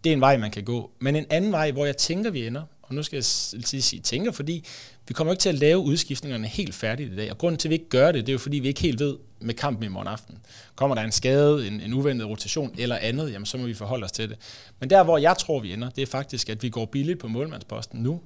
Det 0.03 0.09
er 0.09 0.13
en 0.13 0.21
vej, 0.21 0.37
man 0.37 0.51
kan 0.51 0.63
gå. 0.63 0.91
Men 0.99 1.15
en 1.15 1.25
anden 1.29 1.51
vej, 1.51 1.71
hvor 1.71 1.85
jeg 1.85 1.97
tænker, 1.97 2.31
vi 2.31 2.47
ender, 2.47 2.61
og 2.81 2.95
nu 2.95 3.03
skal 3.03 3.15
jeg 3.15 3.23
sige 3.23 4.01
tænker, 4.01 4.31
fordi 4.31 4.65
vi 5.07 5.13
kommer 5.13 5.33
ikke 5.33 5.41
til 5.41 5.49
at 5.49 5.55
lave 5.55 5.79
udskiftningerne 5.79 6.47
helt 6.47 6.75
færdigt 6.75 7.13
i 7.13 7.15
dag. 7.15 7.31
Og 7.31 7.37
grunden 7.37 7.59
til, 7.59 7.67
at 7.67 7.69
vi 7.69 7.75
ikke 7.75 7.89
gør 7.89 8.11
det, 8.11 8.25
det 8.25 8.29
er 8.29 8.33
jo 8.33 8.39
fordi, 8.39 8.59
vi 8.59 8.67
ikke 8.67 8.81
helt 8.81 8.99
ved 8.99 9.17
med 9.39 9.53
kampen 9.53 9.83
i 9.83 9.87
morgen 9.87 10.07
aften. 10.07 10.37
Kommer 10.75 10.95
der 10.95 11.01
en 11.01 11.11
skade, 11.11 11.67
en, 11.67 11.81
en 11.81 11.93
uventet 11.93 12.27
rotation 12.27 12.75
eller 12.77 12.97
andet, 12.97 13.31
jamen 13.31 13.45
så 13.45 13.57
må 13.57 13.65
vi 13.65 13.73
forholde 13.73 14.05
os 14.05 14.11
til 14.11 14.29
det. 14.29 14.37
Men 14.79 14.89
der, 14.89 15.03
hvor 15.03 15.17
jeg 15.17 15.37
tror, 15.37 15.59
vi 15.59 15.73
ender, 15.73 15.89
det 15.89 16.01
er 16.01 16.05
faktisk, 16.05 16.49
at 16.49 16.63
vi 16.63 16.69
går 16.69 16.85
billigt 16.85 17.19
på 17.19 17.27
målmandsposten 17.27 17.99
nu 17.99 18.21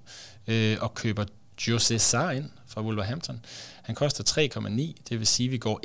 øh, 0.47 0.77
og 0.81 0.93
køber 0.93 1.25
Jose 1.67 1.99
Sarr 1.99 2.31
ind 2.31 2.49
fra 2.67 2.81
Wolverhampton. 2.81 3.39
Han 3.81 3.95
koster 3.95 4.23
3,9, 4.57 4.93
det 5.09 5.19
vil 5.19 5.27
sige, 5.27 5.47
at 5.47 5.51
vi 5.51 5.57
går 5.57 5.79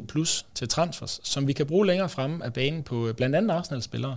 1,7 0.00 0.06
plus 0.06 0.46
til 0.54 0.68
transfers, 0.68 1.20
som 1.22 1.46
vi 1.46 1.52
kan 1.52 1.66
bruge 1.66 1.86
længere 1.86 2.08
fremme 2.08 2.44
af 2.44 2.52
banen 2.52 2.82
på 2.82 3.08
øh, 3.08 3.14
blandt 3.14 3.36
andet 3.36 3.54
Arsenal-spillere. 3.54 4.16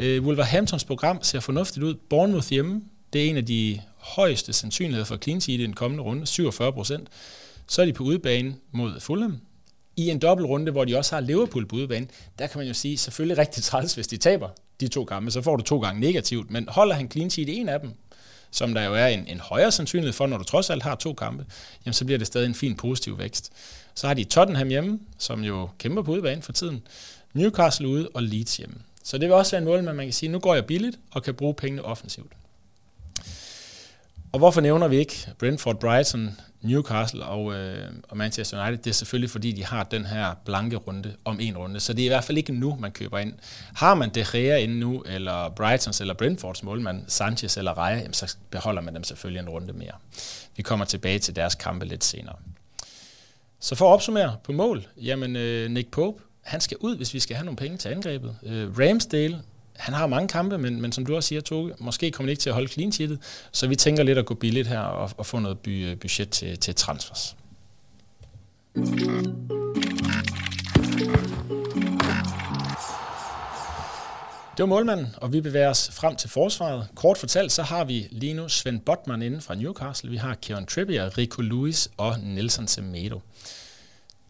Øh, 0.00 0.24
Wolverhamptons 0.24 0.84
program 0.84 1.22
ser 1.22 1.40
fornuftigt 1.40 1.84
ud. 1.84 1.94
Bournemouth 2.10 2.50
hjemme, 2.50 2.82
det 3.12 3.24
er 3.24 3.30
en 3.30 3.36
af 3.36 3.46
de 3.46 3.80
højeste 3.96 4.52
sandsynligheder 4.52 5.04
for 5.04 5.16
clean 5.16 5.40
sheet 5.40 5.60
i 5.60 5.62
den 5.62 5.74
kommende 5.74 6.04
runde, 6.04 6.26
47 6.26 6.72
procent. 6.72 7.08
Så 7.66 7.82
er 7.82 7.86
de 7.86 7.92
på 7.92 8.04
udebane 8.04 8.54
mod 8.72 9.00
Fulham. 9.00 9.38
I 9.96 10.10
en 10.10 10.18
dobbeltrunde, 10.18 10.72
hvor 10.72 10.84
de 10.84 10.98
også 10.98 11.14
har 11.14 11.20
Liverpool 11.20 11.66
på 11.66 11.76
udebane, 11.76 12.06
der 12.38 12.46
kan 12.46 12.58
man 12.58 12.66
jo 12.66 12.74
sige, 12.74 12.98
selvfølgelig 12.98 13.38
rigtig 13.38 13.62
træls, 13.62 13.94
hvis 13.94 14.06
de 14.06 14.16
taber 14.16 14.48
de 14.80 14.88
to 14.88 15.04
kampe, 15.04 15.30
så 15.30 15.42
får 15.42 15.56
du 15.56 15.62
to 15.62 15.80
gange 15.80 16.00
negativt, 16.00 16.50
men 16.50 16.68
holder 16.68 16.94
han 16.94 17.10
clean 17.10 17.30
sheet 17.30 17.48
i 17.48 17.56
en 17.56 17.68
af 17.68 17.80
dem, 17.80 17.90
som 18.54 18.74
der 18.74 18.84
jo 18.84 18.94
er 18.94 19.06
en, 19.06 19.26
en 19.28 19.40
højere 19.40 19.72
sandsynlighed 19.72 20.12
for, 20.12 20.26
når 20.26 20.38
du 20.38 20.44
trods 20.44 20.70
alt 20.70 20.82
har 20.82 20.94
to 20.94 21.12
kampe, 21.12 21.46
jamen 21.86 21.94
så 21.94 22.04
bliver 22.04 22.18
det 22.18 22.26
stadig 22.26 22.46
en 22.46 22.54
fin 22.54 22.76
positiv 22.76 23.18
vækst. 23.18 23.52
Så 23.94 24.06
har 24.06 24.14
de 24.14 24.24
Tottenham 24.24 24.68
hjemme, 24.68 25.00
som 25.18 25.44
jo 25.44 25.68
kæmper 25.78 26.02
på 26.02 26.12
udebane 26.12 26.42
for 26.42 26.52
tiden, 26.52 26.86
Newcastle 27.32 27.88
ude 27.88 28.08
og 28.14 28.22
Leeds 28.22 28.56
hjemme. 28.56 28.76
Så 29.04 29.18
det 29.18 29.28
vil 29.28 29.34
også 29.34 29.50
være 29.50 29.58
en 29.58 29.64
mål, 29.64 29.94
man 29.94 30.06
kan 30.06 30.12
sige, 30.12 30.32
nu 30.32 30.38
går 30.38 30.54
jeg 30.54 30.66
billigt 30.66 30.98
og 31.10 31.22
kan 31.22 31.34
bruge 31.34 31.54
pengene 31.54 31.82
offensivt. 31.82 32.32
Og 34.34 34.38
hvorfor 34.38 34.60
nævner 34.60 34.88
vi 34.88 34.96
ikke 34.96 35.28
Brentford, 35.38 35.80
Brighton, 35.80 36.38
Newcastle 36.62 37.24
og, 37.24 37.54
øh, 37.54 37.92
og 38.08 38.16
Manchester 38.16 38.62
United? 38.62 38.84
Det 38.84 38.90
er 38.90 38.94
selvfølgelig, 38.94 39.30
fordi 39.30 39.52
de 39.52 39.64
har 39.64 39.84
den 39.84 40.06
her 40.06 40.34
blanke 40.44 40.76
runde 40.76 41.14
om 41.24 41.40
en 41.40 41.56
runde. 41.56 41.80
Så 41.80 41.92
det 41.92 42.02
er 42.02 42.04
i 42.04 42.08
hvert 42.08 42.24
fald 42.24 42.38
ikke 42.38 42.52
nu, 42.52 42.76
man 42.80 42.92
køber 42.92 43.18
ind. 43.18 43.32
Har 43.74 43.94
man 43.94 44.10
De 44.10 44.24
Gea 44.32 44.56
inde 44.56 44.78
nu, 44.78 45.02
eller 45.06 45.48
Brightons 45.48 46.00
eller 46.00 46.14
Brentfords 46.14 46.62
målmand, 46.62 47.04
Sanchez 47.08 47.56
eller 47.56 47.72
Raja, 47.72 47.96
jamen, 47.96 48.12
så 48.12 48.36
beholder 48.50 48.82
man 48.82 48.94
dem 48.94 49.04
selvfølgelig 49.04 49.40
en 49.40 49.48
runde 49.48 49.72
mere. 49.72 49.94
Vi 50.56 50.62
kommer 50.62 50.84
tilbage 50.84 51.18
til 51.18 51.36
deres 51.36 51.54
kampe 51.54 51.86
lidt 51.86 52.04
senere. 52.04 52.36
Så 53.60 53.74
for 53.74 53.88
at 53.88 53.92
opsummere 53.92 54.36
på 54.44 54.52
mål, 54.52 54.86
jamen 54.96 55.36
øh, 55.36 55.70
Nick 55.70 55.90
Pope, 55.90 56.22
han 56.42 56.60
skal 56.60 56.76
ud, 56.80 56.96
hvis 56.96 57.14
vi 57.14 57.20
skal 57.20 57.36
have 57.36 57.44
nogle 57.44 57.56
penge 57.56 57.78
til 57.78 57.88
angrebet. 57.88 58.36
Øh, 58.46 58.78
Ramsdale, 58.78 59.42
han 59.76 59.94
har 59.94 60.06
mange 60.06 60.28
kampe, 60.28 60.58
men, 60.58 60.80
men 60.80 60.92
som 60.92 61.06
du 61.06 61.16
også 61.16 61.28
siger, 61.28 61.40
Toge, 61.40 61.72
måske 61.78 62.10
kommer 62.10 62.30
ikke 62.30 62.40
til 62.40 62.50
at 62.50 62.54
holde 62.54 62.68
clean 62.68 62.92
sheetet, 62.92 63.18
så 63.52 63.66
vi 63.66 63.76
tænker 63.76 64.02
lidt 64.02 64.18
at 64.18 64.26
gå 64.26 64.34
billigt 64.34 64.68
her 64.68 64.80
og, 64.80 65.10
og 65.16 65.26
få 65.26 65.38
noget 65.38 65.58
by, 65.58 65.86
øh, 65.86 65.96
budget 65.98 66.30
til, 66.30 66.58
til 66.58 66.74
transfers. 66.74 67.36
Det 74.56 74.62
var 74.62 74.66
målmanden, 74.66 75.06
og 75.16 75.32
vi 75.32 75.40
bevæger 75.40 75.70
os 75.70 75.90
frem 75.92 76.16
til 76.16 76.30
forsvaret. 76.30 76.88
Kort 76.94 77.18
fortalt, 77.18 77.52
så 77.52 77.62
har 77.62 77.84
vi 77.84 78.08
lige 78.10 78.34
nu 78.34 78.48
Svend 78.48 78.80
Botman 78.80 79.22
inden 79.22 79.40
fra 79.40 79.54
Newcastle. 79.54 80.10
Vi 80.10 80.16
har 80.16 80.34
Kieran 80.34 80.66
Trippier, 80.66 81.18
Rico 81.18 81.42
Lewis 81.42 81.88
og 81.96 82.20
Nelson 82.20 82.66
Semedo 82.66 83.20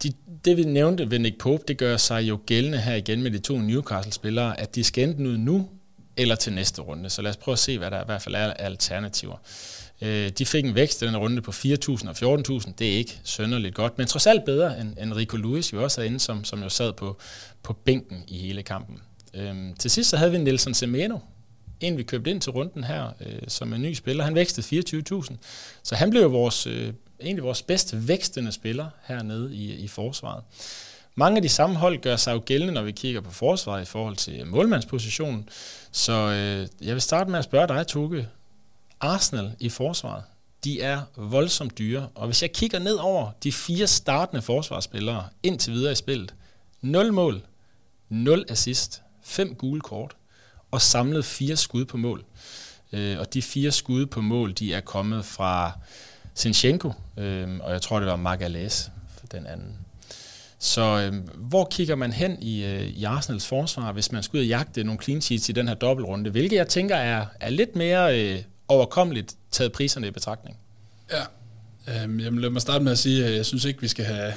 de, 0.05 0.13
det 0.45 0.57
vi 0.57 0.63
nævnte 0.63 1.11
ved 1.11 1.19
Nick 1.19 1.39
Pope, 1.39 1.65
det 1.69 1.79
gør 1.79 1.97
sig 1.97 2.23
jo 2.23 2.39
gældende 2.47 2.79
her 2.79 2.95
igen 2.95 3.23
med 3.23 3.31
de 3.31 3.39
to 3.39 3.59
Newcastle-spillere, 3.59 4.61
at 4.61 4.75
de 4.75 4.85
skal 4.85 5.09
enten 5.09 5.27
ud 5.27 5.37
nu 5.37 5.69
eller 6.17 6.35
til 6.35 6.53
næste 6.53 6.83
runde. 6.83 7.11
Så 7.11 7.23
lad 7.23 7.31
os 7.31 7.37
prøve 7.37 7.53
at 7.53 7.59
se, 7.59 7.79
hvad 7.79 7.91
der 7.91 8.01
i 8.01 8.05
hvert 8.07 8.23
fald 8.23 8.35
er 8.35 8.53
alternativer. 8.53 9.37
Øh, 10.03 10.29
de 10.29 10.47
fik 10.47 10.65
en 10.65 10.75
vækst 10.75 11.03
i 11.03 11.07
den 11.07 11.17
runde 11.17 11.43
på 11.43 11.51
4.000 11.51 12.23
og 12.25 12.39
14.000. 12.39 12.73
Det 12.79 12.93
er 12.93 12.97
ikke 12.97 13.21
sønderligt 13.25 13.75
godt, 13.75 13.99
men 13.99 14.07
trods 14.07 14.27
alt 14.27 14.45
bedre 14.45 14.81
end, 14.81 14.99
end 14.99 15.13
Rico 15.13 15.37
Lewis 15.37 15.73
jo 15.73 15.83
også 15.83 16.01
er 16.01 16.05
inde, 16.05 16.21
som, 16.21 16.45
som 16.45 16.63
jo 16.63 16.69
sad 16.69 16.93
på, 16.93 17.19
på 17.63 17.73
bænken 17.73 18.25
i 18.29 18.39
hele 18.39 18.63
kampen. 18.63 18.99
Øhm, 19.35 19.75
til 19.75 19.91
sidst 19.91 20.11
så 20.11 20.17
havde 20.17 20.31
vi 20.31 20.39
Nelson 20.39 20.75
Semeno, 20.75 21.19
en 21.81 21.97
vi 21.97 22.03
købte 22.03 22.31
ind 22.31 22.41
til 22.41 22.53
runden 22.53 22.85
her, 22.85 23.09
øh, 23.21 23.43
som 23.49 23.73
en 23.73 23.83
ny 23.83 23.93
spiller. 23.93 24.25
Han 24.25 24.35
vækstede 24.35 24.85
24.000, 25.13 25.37
så 25.83 25.95
han 25.95 26.11
blev 26.11 26.33
vores 26.33 26.67
øh, 26.67 26.93
egentlig 27.21 27.45
vores 27.45 27.63
bedst 27.63 28.09
vækstende 28.09 28.53
spiller 28.53 28.89
hernede 29.05 29.57
i, 29.57 29.73
i 29.73 29.89
forsvaret. 29.89 30.43
Mange 31.15 31.37
af 31.37 31.43
de 31.43 31.49
samme 31.49 31.77
hold 31.77 32.01
gør 32.01 32.17
sig 32.17 32.33
jo 32.33 32.43
gældende, 32.47 32.75
når 32.75 32.83
vi 32.83 32.93
kigger 32.93 33.21
på 33.21 33.31
forsvaret 33.31 33.83
i 33.83 33.85
forhold 33.85 34.17
til 34.17 34.47
målmandspositionen. 34.47 35.49
Så 35.93 36.13
øh, 36.13 36.87
jeg 36.87 36.95
vil 36.95 37.03
starte 37.03 37.31
med 37.31 37.39
at 37.39 37.45
spørge 37.45 37.69
dig, 37.69 37.87
Tukke. 37.87 38.29
Arsenal 39.01 39.57
i 39.61 39.69
forsvaret, 39.69 40.23
de 40.65 40.81
er 40.81 41.01
voldsomt 41.17 41.79
dyre. 41.79 42.09
Og 42.15 42.27
hvis 42.27 42.43
jeg 42.43 42.53
kigger 42.53 42.79
ned 42.79 42.95
over 42.95 43.31
de 43.43 43.53
fire 43.53 43.87
startende 43.87 44.43
forsvarsspillere 44.43 45.29
indtil 45.43 45.73
videre 45.73 45.93
i 45.93 45.95
spillet, 45.95 46.35
0 46.81 47.13
mål, 47.13 47.43
0 48.09 48.45
assist, 48.49 49.03
5 49.23 49.55
gule 49.55 49.81
kort 49.81 50.17
og 50.71 50.83
samlet 50.83 51.25
fire 51.25 51.57
skud 51.57 51.85
på 51.85 51.97
mål. 51.97 52.25
Øh, 52.93 53.19
og 53.19 53.35
de 53.35 53.43
fire 53.43 53.71
skud 53.71 54.07
på 54.07 54.21
mål, 54.21 54.53
de 54.53 54.75
er 54.75 54.81
kommet 54.81 55.25
fra 55.25 55.73
Sinchenko, 56.35 56.93
øh, 57.19 57.49
og 57.61 57.73
jeg 57.73 57.83
tror, 57.83 58.01
det 58.01 58.09
var 58.09 58.17
Magalhães 58.17 58.91
for 59.19 59.27
den 59.27 59.47
anden. 59.47 59.79
Så 60.59 60.83
øh, 61.01 61.29
hvor 61.35 61.69
kigger 61.71 61.95
man 61.95 62.13
hen 62.13 62.43
i, 62.43 62.65
øh, 62.65 62.83
i 62.83 63.05
Arsenals 63.05 63.47
forsvar, 63.47 63.93
hvis 63.93 64.13
man 64.13 64.23
skulle 64.23 64.41
ud 64.41 64.45
og 64.45 64.49
jagte 64.49 64.85
nogle 64.85 65.03
clean 65.03 65.21
sheets 65.21 65.49
i 65.49 65.53
den 65.53 65.69
her 65.69 65.75
dobbeltrunde, 65.75 66.31
hvilket 66.31 66.57
jeg 66.57 66.69
tænker 66.69 66.97
er, 66.97 67.27
er 67.41 67.51
lidt 67.51 67.77
mere 67.77 68.21
øh, 68.21 68.43
overkommeligt 68.69 69.35
taget 69.51 69.73
priserne 69.73 70.07
i 70.07 70.11
betragtning? 70.11 70.57
Ja, 71.11 71.23
øh, 71.89 72.25
jamen 72.25 72.41
lad 72.41 72.51
mig 72.51 72.63
starte 72.63 72.85
med 72.85 72.93
at 72.93 72.99
sige, 72.99 73.27
at 73.27 73.37
jeg 73.37 73.47
synes 73.47 73.65
ikke, 73.65 73.81
vi 73.81 73.89
skal 73.89 74.05
have 74.05 74.33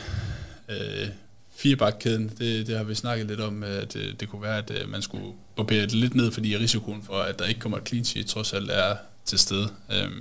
øh, 0.70 1.08
firebakkæden. 1.56 2.32
Det, 2.40 2.68
det 2.68 2.78
har 2.78 2.84
vi 2.84 2.96
snakket 2.96 3.28
lidt 3.28 3.40
om, 3.40 3.64
øh, 3.64 3.82
at 3.82 3.94
det, 3.94 4.20
det 4.20 4.30
kunne 4.30 4.42
være, 4.42 4.58
at 4.58 4.72
øh, 4.72 4.90
man 4.90 5.02
skulle 5.02 5.26
barbere 5.56 5.82
det 5.82 5.94
lidt 5.94 6.16
ned, 6.16 6.32
fordi 6.32 6.58
risikoen 6.58 7.04
for, 7.04 7.14
at 7.14 7.40
der 7.40 7.46
ikke 7.46 7.60
kommer 7.60 7.78
et 7.78 7.88
clean 7.88 8.06
sheet, 8.06 8.26
trods 8.26 8.54
alt 8.54 8.72
er 8.72 8.96
til 9.26 9.40
stede. 9.40 9.70
Øh, 9.92 10.12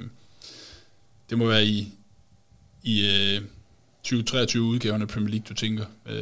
det 1.30 1.38
må 1.38 1.46
være 1.46 1.64
i, 1.64 1.92
i 2.82 3.06
øh, 3.06 3.42
2023 4.02 4.62
udgaven 4.62 5.02
af 5.02 5.08
Premier 5.08 5.30
League, 5.30 5.44
du 5.48 5.54
tænker, 5.54 5.84
øh, 6.06 6.16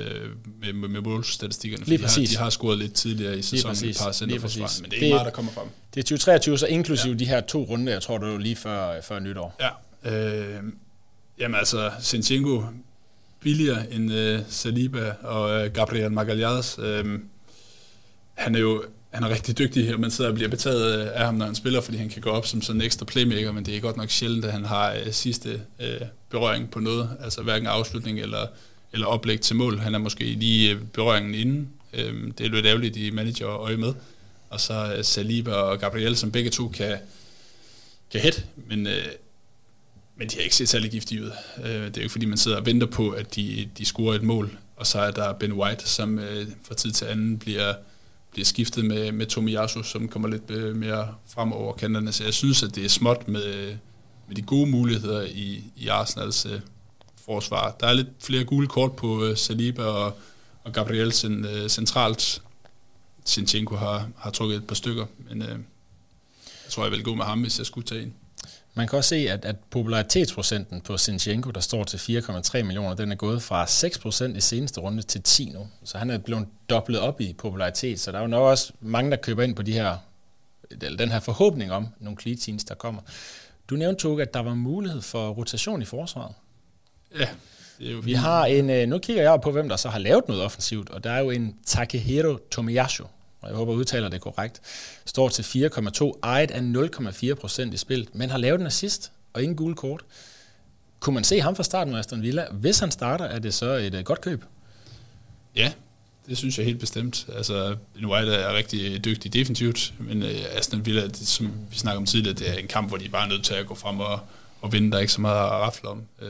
med, 0.61 0.73
med, 0.73 0.89
med 0.89 1.01
målstatistikkerne. 1.01 1.85
Lige 1.85 1.99
præcis. 1.99 2.31
De 2.31 2.37
har, 2.37 2.41
de 2.41 2.45
har 2.45 2.51
scoret 2.51 2.79
lidt 2.79 2.95
tidligere 2.95 3.39
i 3.39 3.43
sæsonen 3.43 3.91
et 3.91 3.99
par 4.03 4.13
centerforsvar, 4.13 4.71
men 4.83 4.91
det 4.91 4.99
er 4.99 5.03
ikke 5.03 5.15
meget, 5.15 5.27
der 5.27 5.33
kommer 5.33 5.53
frem. 5.53 5.67
Det 5.95 6.01
er 6.01 6.05
2023, 6.05 6.59
så 6.59 6.67
inklusive 6.67 7.13
ja. 7.13 7.19
de 7.19 7.27
her 7.27 7.41
to 7.41 7.63
runder, 7.63 7.93
jeg 7.93 8.03
tror, 8.03 8.19
det 8.19 8.29
var 8.29 8.39
lige 8.39 8.57
før, 8.57 9.01
før 9.01 9.19
nytår. 9.19 9.57
Ja, 9.61 9.71
øh, 10.57 10.63
jamen 11.39 11.59
altså, 11.59 11.91
Sinchenko 12.01 12.65
billigere 13.41 13.93
end 13.93 14.13
øh, 14.13 14.41
Saliba 14.49 15.13
og 15.23 15.65
øh, 15.65 15.73
Gabriel 15.73 16.13
Magalhaes. 16.13 16.79
Øh, 16.79 17.21
han 18.35 18.55
er 18.55 18.61
jo 18.61 18.85
han 19.15 19.23
er 19.23 19.29
rigtig 19.29 19.59
dygtig, 19.59 19.87
her, 19.87 19.97
man 19.97 20.11
sidder 20.11 20.31
og 20.31 20.35
bliver 20.35 20.51
betaget 20.51 21.01
øh, 21.01 21.09
af 21.15 21.25
ham, 21.25 21.35
når 21.35 21.47
han 21.47 21.55
spiller, 21.55 21.81
fordi 21.81 21.97
han 21.97 22.09
kan 22.09 22.23
gå 22.23 22.31
op 22.31 22.47
som 22.47 22.63
sådan 22.63 22.81
en 22.81 22.85
ekstra 22.85 23.05
playmaker, 23.05 23.53
men 23.53 23.67
det 23.67 23.77
er 23.77 23.81
godt 23.81 23.97
nok 23.97 24.11
sjældent, 24.11 24.45
at 24.45 24.53
han 24.53 24.65
har 24.65 24.93
øh, 24.93 25.13
sidste 25.13 25.61
øh, 25.81 26.01
berøring 26.31 26.71
på 26.71 26.81
noget, 26.81 27.11
altså 27.21 27.43
hverken 27.43 27.67
afslutning 27.67 28.21
eller, 28.21 28.47
eller 28.93 29.07
oplæg 29.07 29.41
til 29.41 29.57
mål. 29.57 29.79
Han 29.79 29.95
er 29.95 29.99
måske 29.99 30.25
lige 30.25 30.71
øh, 30.71 30.83
berøringen 30.83 31.35
inden. 31.35 31.69
Øh, 31.93 32.33
det 32.39 32.47
er 32.47 32.51
lidt 32.51 32.67
ærgerligt, 32.67 32.97
i 32.97 33.11
manager 33.11 33.49
øje 33.49 33.77
med. 33.77 33.95
Og 34.51 34.61
så 34.61 34.95
øh, 34.97 35.05
Saliba 35.05 35.53
og 35.53 35.79
Gabriel, 35.79 36.17
som 36.17 36.33
begge 36.33 36.51
to 36.51 36.69
kan, 36.69 36.99
kan 38.13 38.21
hætte, 38.21 38.43
men, 38.67 38.87
øh, 38.87 39.05
men 40.17 40.29
de 40.29 40.37
har 40.37 40.43
ikke 40.43 40.57
set 40.57 40.69
særlig 40.69 40.91
giftige 40.91 41.23
ud. 41.23 41.31
Øh, 41.59 41.65
det 41.65 41.75
er 41.75 41.91
jo 41.97 42.01
ikke, 42.01 42.13
fordi 42.13 42.27
man 42.27 42.39
sidder 42.39 42.57
og 42.57 42.67
venter 42.67 42.87
på, 42.87 43.11
at 43.11 43.35
de, 43.37 43.69
de 43.79 43.85
scorer 43.85 44.15
et 44.15 44.23
mål, 44.23 44.59
og 44.77 44.87
så 44.87 44.99
er 44.99 45.11
der 45.11 45.33
Ben 45.33 45.53
White, 45.53 45.89
som 45.89 46.19
øh, 46.19 46.47
fra 46.63 46.75
tid 46.75 46.93
til 46.93 47.05
anden 47.05 47.39
bliver 47.39 47.75
bliver 48.35 48.45
skiftet 48.45 48.85
med, 48.85 49.13
med 49.13 49.27
Tomiyasu, 49.27 49.83
som 49.83 50.09
kommer 50.09 50.29
lidt 50.29 50.51
øh, 50.51 50.77
mere 50.77 51.15
frem 51.29 51.53
over 51.53 51.73
kanterne. 51.73 52.13
Så 52.13 52.25
jeg 52.25 52.35
synes, 52.35 52.63
at 52.63 52.75
det 52.75 52.85
er 52.85 52.89
småt 52.89 53.29
med, 53.29 53.77
med 54.29 54.37
de 54.37 54.43
gode 54.43 54.71
muligheder 54.71 55.23
i, 55.23 55.65
i 55.77 55.89
Arsenals 55.89 56.47
øh, 56.47 56.61
forsvar. 57.25 57.77
Der 57.81 57.87
er 57.87 57.93
lidt 57.93 58.09
flere 58.21 58.45
gule 58.45 58.67
kort 58.67 58.93
på 58.97 59.25
øh, 59.25 59.37
Saliba 59.37 59.83
og, 59.83 60.19
og 60.65 60.73
Gabriel 60.73 61.13
øh, 61.25 61.69
centralt. 61.69 62.43
Sinchenko 63.25 63.77
har, 63.77 64.09
har 64.19 64.31
trukket 64.31 64.57
et 64.57 64.67
par 64.67 64.75
stykker, 64.75 65.07
men 65.29 65.43
øh, 65.43 65.49
jeg 66.65 66.71
tror, 66.71 66.83
jeg 66.83 66.93
vil 66.93 67.05
gå 67.05 67.15
med 67.15 67.25
ham, 67.25 67.41
hvis 67.41 67.59
jeg 67.59 67.67
skulle 67.67 67.87
tage 67.87 68.03
en. 68.03 68.15
Man 68.77 68.89
kan 68.89 68.97
også 68.97 69.09
se, 69.09 69.17
at, 69.17 69.45
at 69.45 69.57
popularitetsprocenten 69.71 70.81
på 70.81 70.97
Sinchenko, 70.97 71.51
der 71.51 71.61
står 71.61 71.85
til 71.85 72.21
4,3 72.21 72.63
millioner, 72.63 72.95
den 72.95 73.13
er 73.13 73.17
gået 73.17 73.43
fra 73.43 73.65
6% 73.65 74.37
i 74.37 74.41
seneste 74.41 74.81
runde 74.81 75.03
til 75.03 75.23
10 75.23 75.51
nu. 75.55 75.69
Så 75.85 75.99
han 75.99 76.11
er 76.11 76.19
blevet 76.19 76.47
dobblet 76.71 77.01
op 77.01 77.21
i 77.21 77.33
popularitet, 77.33 78.01
så 78.01 78.13
der 78.13 78.19
er 78.19 78.23
jo 78.23 78.29
nok 78.29 78.43
også 78.43 78.73
mange, 78.81 79.11
der 79.11 79.17
køber 79.17 79.43
ind 79.43 79.57
på 79.57 79.63
de 79.63 79.73
her, 79.73 79.97
eller 80.71 80.99
den 80.99 81.11
her 81.11 81.21
forhåbning 81.21 81.73
om 81.73 81.89
nogle 81.99 82.19
clean 82.21 82.39
teams, 82.39 82.65
der 82.65 82.75
kommer. 82.75 83.03
Du 83.71 83.77
nævnte, 83.77 84.03
Toge, 84.03 84.23
at 84.23 84.35
der 84.35 84.41
var 84.41 84.55
mulighed 84.55 85.03
for 85.03 85.31
rotation 85.31 85.83
i 85.83 85.85
forsvaret. 85.85 86.35
Ja. 87.19 87.29
Det 87.79 87.89
er 87.89 87.93
jo 87.93 87.99
Vi 87.99 88.13
har 88.13 88.45
en, 88.45 88.71
øh, 88.71 88.89
nu 88.89 88.99
kigger 88.99 89.23
jeg 89.23 89.41
på, 89.41 89.51
hvem 89.51 89.69
der 89.69 89.77
så 89.77 89.89
har 89.89 89.99
lavet 89.99 90.29
noget 90.29 90.43
offensivt, 90.43 90.91
og 90.91 91.05
der 91.05 91.11
er 91.11 91.19
jo 91.19 91.31
en 91.31 91.57
Takehiro 91.67 92.37
Tomiyasu, 92.51 93.05
og 93.45 93.51
jeg 93.51 93.57
håber, 93.57 93.73
jeg 93.73 93.79
udtaler 93.79 94.09
det 94.09 94.21
korrekt, 94.21 94.61
står 95.07 95.29
til 95.29 95.43
4,2, 95.43 96.13
ejet 96.23 96.51
af 96.51 96.61
0,4 96.61 97.35
procent 97.35 97.75
i 97.75 97.77
spillet, 97.77 98.15
men 98.15 98.31
har 98.31 98.39
lavet 98.39 98.61
en 98.61 98.67
assist 98.67 99.13
og 99.33 99.43
ingen 99.43 99.57
gule 99.57 99.75
kort. 99.75 100.05
Kunne 101.01 101.15
man 101.15 101.25
se 101.25 101.41
ham 101.41 101.57
fra 101.57 101.63
starten 101.63 101.91
med 101.91 102.01
Aston 102.01 102.23
Villa? 102.23 102.47
Hvis 102.53 102.79
han 102.79 102.91
starter, 102.91 103.25
er 103.25 103.39
det 103.39 103.55
så 103.55 103.67
et 103.67 103.95
uh, 103.95 104.01
godt 104.01 104.21
køb? 104.21 104.45
Ja, 105.57 105.73
det 106.29 106.39
synes 106.39 106.59
jeg 106.59 106.67
helt 106.67 106.81
bestemt. 106.81 107.27
Altså, 107.37 107.77
nu 108.01 108.13
er 108.13 108.21
det 108.21 108.49
rigtig 108.49 109.05
dygtig 109.05 109.33
defensivt, 109.33 109.95
men 109.99 110.23
uh, 110.23 110.29
Aston 110.57 110.87
Villa, 110.87 111.07
det, 111.07 111.29
som 111.29 111.53
vi 111.71 111.77
snakker 111.77 112.01
om 112.01 112.07
tidligere, 112.07 112.37
det 112.37 112.51
er 112.51 112.55
en 112.55 112.69
kamp, 112.69 112.89
hvor 112.89 112.97
de 112.97 113.09
bare 113.09 113.25
er 113.25 113.29
nødt 113.29 113.45
til 113.45 113.55
at 113.55 113.67
gå 113.67 113.75
frem 113.75 114.01
og, 114.01 114.21
og 114.61 114.73
vinde. 114.73 114.91
Der 114.91 114.97
er 114.97 115.01
ikke 115.01 115.13
så 115.13 115.21
meget 115.21 115.37
at 115.37 115.51
rafle 115.51 115.89
om. 115.89 116.03
Uh, 116.23 116.29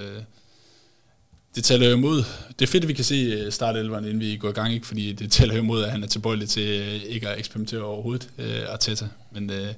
det 1.54 1.64
tæller 1.64 1.88
jo 1.88 1.96
imod. 1.96 2.24
Det 2.58 2.62
er 2.62 2.70
fedt, 2.70 2.84
at 2.84 2.88
vi 2.88 2.92
kan 2.92 3.04
se 3.04 3.14
øh, 3.14 3.52
startelveren, 3.52 4.04
inden 4.04 4.20
vi 4.20 4.36
går 4.36 4.48
i 4.48 4.52
gang, 4.52 4.74
ikke? 4.74 4.86
fordi 4.86 5.12
det 5.12 5.32
tæller 5.32 5.54
jo 5.54 5.62
imod, 5.62 5.84
at 5.84 5.90
han 5.90 6.02
er 6.02 6.06
tilbøjelig 6.06 6.48
til 6.48 6.80
øh, 6.80 7.02
ikke 7.02 7.28
at 7.28 7.38
eksperimentere 7.38 7.82
overhovedet, 7.82 8.28
øh, 8.38 8.62
Arteta. 8.68 9.06
Men 9.30 9.50
øh, 9.50 9.68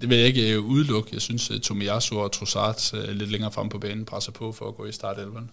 det 0.00 0.08
vil 0.08 0.18
jeg 0.18 0.26
ikke 0.26 0.52
øh, 0.52 0.60
udelukke. 0.64 1.10
Jeg 1.12 1.20
synes, 1.20 1.50
at 1.50 1.62
Tomiyasu 1.62 2.18
og 2.18 2.32
Trossard 2.32 2.94
øh, 2.94 3.08
lidt 3.08 3.30
længere 3.30 3.52
frem 3.52 3.68
på 3.68 3.78
banen 3.78 4.04
presser 4.04 4.32
på 4.32 4.52
for 4.52 4.68
at 4.68 4.74
gå 4.74 4.86
i 4.86 4.92
startelveren. 4.92 5.50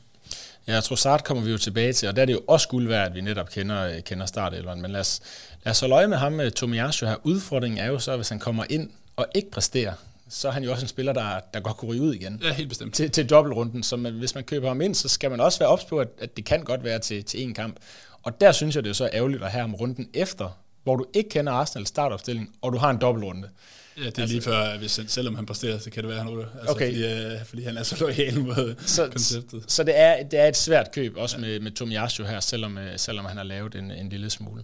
Ja, 0.68 0.80
Trossard 0.80 1.24
kommer 1.24 1.44
vi 1.44 1.52
jo 1.52 1.58
tilbage 1.58 1.94
til, 1.94 2.10
og 2.10 2.16
der 2.16 2.22
er 2.22 2.26
det 2.26 2.34
jo 2.34 2.42
også 2.48 2.68
guld 2.68 2.88
værd, 2.88 3.08
at 3.08 3.16
vi 3.16 3.22
netop 3.22 3.50
kender, 3.50 4.00
kender 4.02 4.26
startelveren. 4.26 4.82
Men 4.82 4.92
lad 4.92 5.00
os, 5.00 5.22
lad 5.66 5.72
os 5.72 5.80
holde 5.80 5.96
øje 5.96 6.08
med 6.08 6.18
ham 6.18 6.40
Tomiyasu 6.56 7.06
her. 7.06 7.16
Udfordringen 7.24 7.78
er 7.78 7.88
jo 7.88 8.00
så, 8.00 8.16
hvis 8.16 8.30
han 8.30 8.40
kommer 8.40 8.66
ind 8.70 8.90
og 9.16 9.28
ikke 9.36 9.52
præsterer, 9.52 9.94
så 10.34 10.48
er 10.48 10.52
han 10.52 10.64
jo 10.64 10.72
også 10.72 10.84
en 10.84 10.88
spiller, 10.88 11.14
der, 11.14 11.40
der 11.54 11.60
godt 11.60 11.78
kunne 11.78 11.92
ryge 11.92 12.02
ud 12.02 12.14
igen. 12.14 12.42
Ja, 12.44 12.54
helt 12.54 12.70
bestemt. 12.70 12.94
Til, 12.94 13.12
til 13.12 13.30
dobbeltrunden. 13.30 13.84
Så 13.84 13.96
man, 13.96 14.14
hvis 14.14 14.36
man 14.36 14.44
køber 14.44 14.68
ham 14.68 14.82
ind, 14.82 14.96
så 14.96 15.08
skal 15.08 15.30
man 15.30 15.40
også 15.40 15.60
være 15.60 15.70
ops 15.70 15.86
på, 15.86 16.00
at, 16.00 16.08
at 16.20 16.38
det 16.38 16.46
kan 16.46 16.64
godt 16.64 16.84
være 16.84 17.00
til, 17.00 17.24
til 17.24 17.42
en 17.42 17.54
kamp. 17.54 17.78
Og 18.24 18.42
der 18.42 18.52
synes 18.52 18.76
jeg, 18.76 18.84
det 18.84 18.90
er 18.90 18.94
så 18.94 19.10
ærgerligt 19.14 19.44
at 19.44 19.52
have 19.52 19.62
ham 19.62 19.76
runden 19.76 20.10
efter, 20.14 20.60
hvor 20.84 20.96
du 20.96 21.06
ikke 21.14 21.30
kender 21.30 21.52
Arsenal 21.52 21.88
startopstilling, 21.88 22.56
og 22.62 22.74
du 22.74 22.78
har 22.78 22.90
en 22.90 22.98
dobbeltrunde. 23.02 23.50
Ja, 23.98 24.02
det 24.02 24.18
er 24.18 24.22
altså, 24.22 24.34
lige 24.34 24.42
før, 24.42 24.78
hvis, 24.78 25.00
selvom 25.08 25.36
han 25.36 25.46
præsterer, 25.46 25.80
så 25.80 25.90
kan 25.90 26.04
det 26.04 26.10
være, 26.10 26.20
han 26.20 26.30
ryger. 26.30 26.46
Altså, 26.60 26.76
okay. 26.76 26.92
fordi, 26.92 27.36
uh, 27.36 27.46
fordi 27.46 27.64
han 27.64 27.78
er 27.78 27.84
så 27.84 27.98
lojal 28.00 28.40
mod 28.40 28.76
så, 28.86 29.08
konceptet. 29.08 29.64
Så 29.68 29.84
det 29.84 30.00
er, 30.00 30.24
det 30.24 30.40
er 30.40 30.48
et 30.48 30.58
svært 30.58 30.92
køb, 30.92 31.18
også 31.18 31.38
ja. 31.38 31.42
med, 31.42 31.60
med 31.60 31.72
Tomiyasu 31.72 32.24
her, 32.24 32.40
selvom, 32.40 32.78
uh, 32.78 32.84
selvom 32.98 33.26
han 33.26 33.38
har 33.38 33.44
lavet 33.44 33.76
en, 33.76 33.92
en 33.92 34.10
lille 34.10 34.30
smule. 34.30 34.64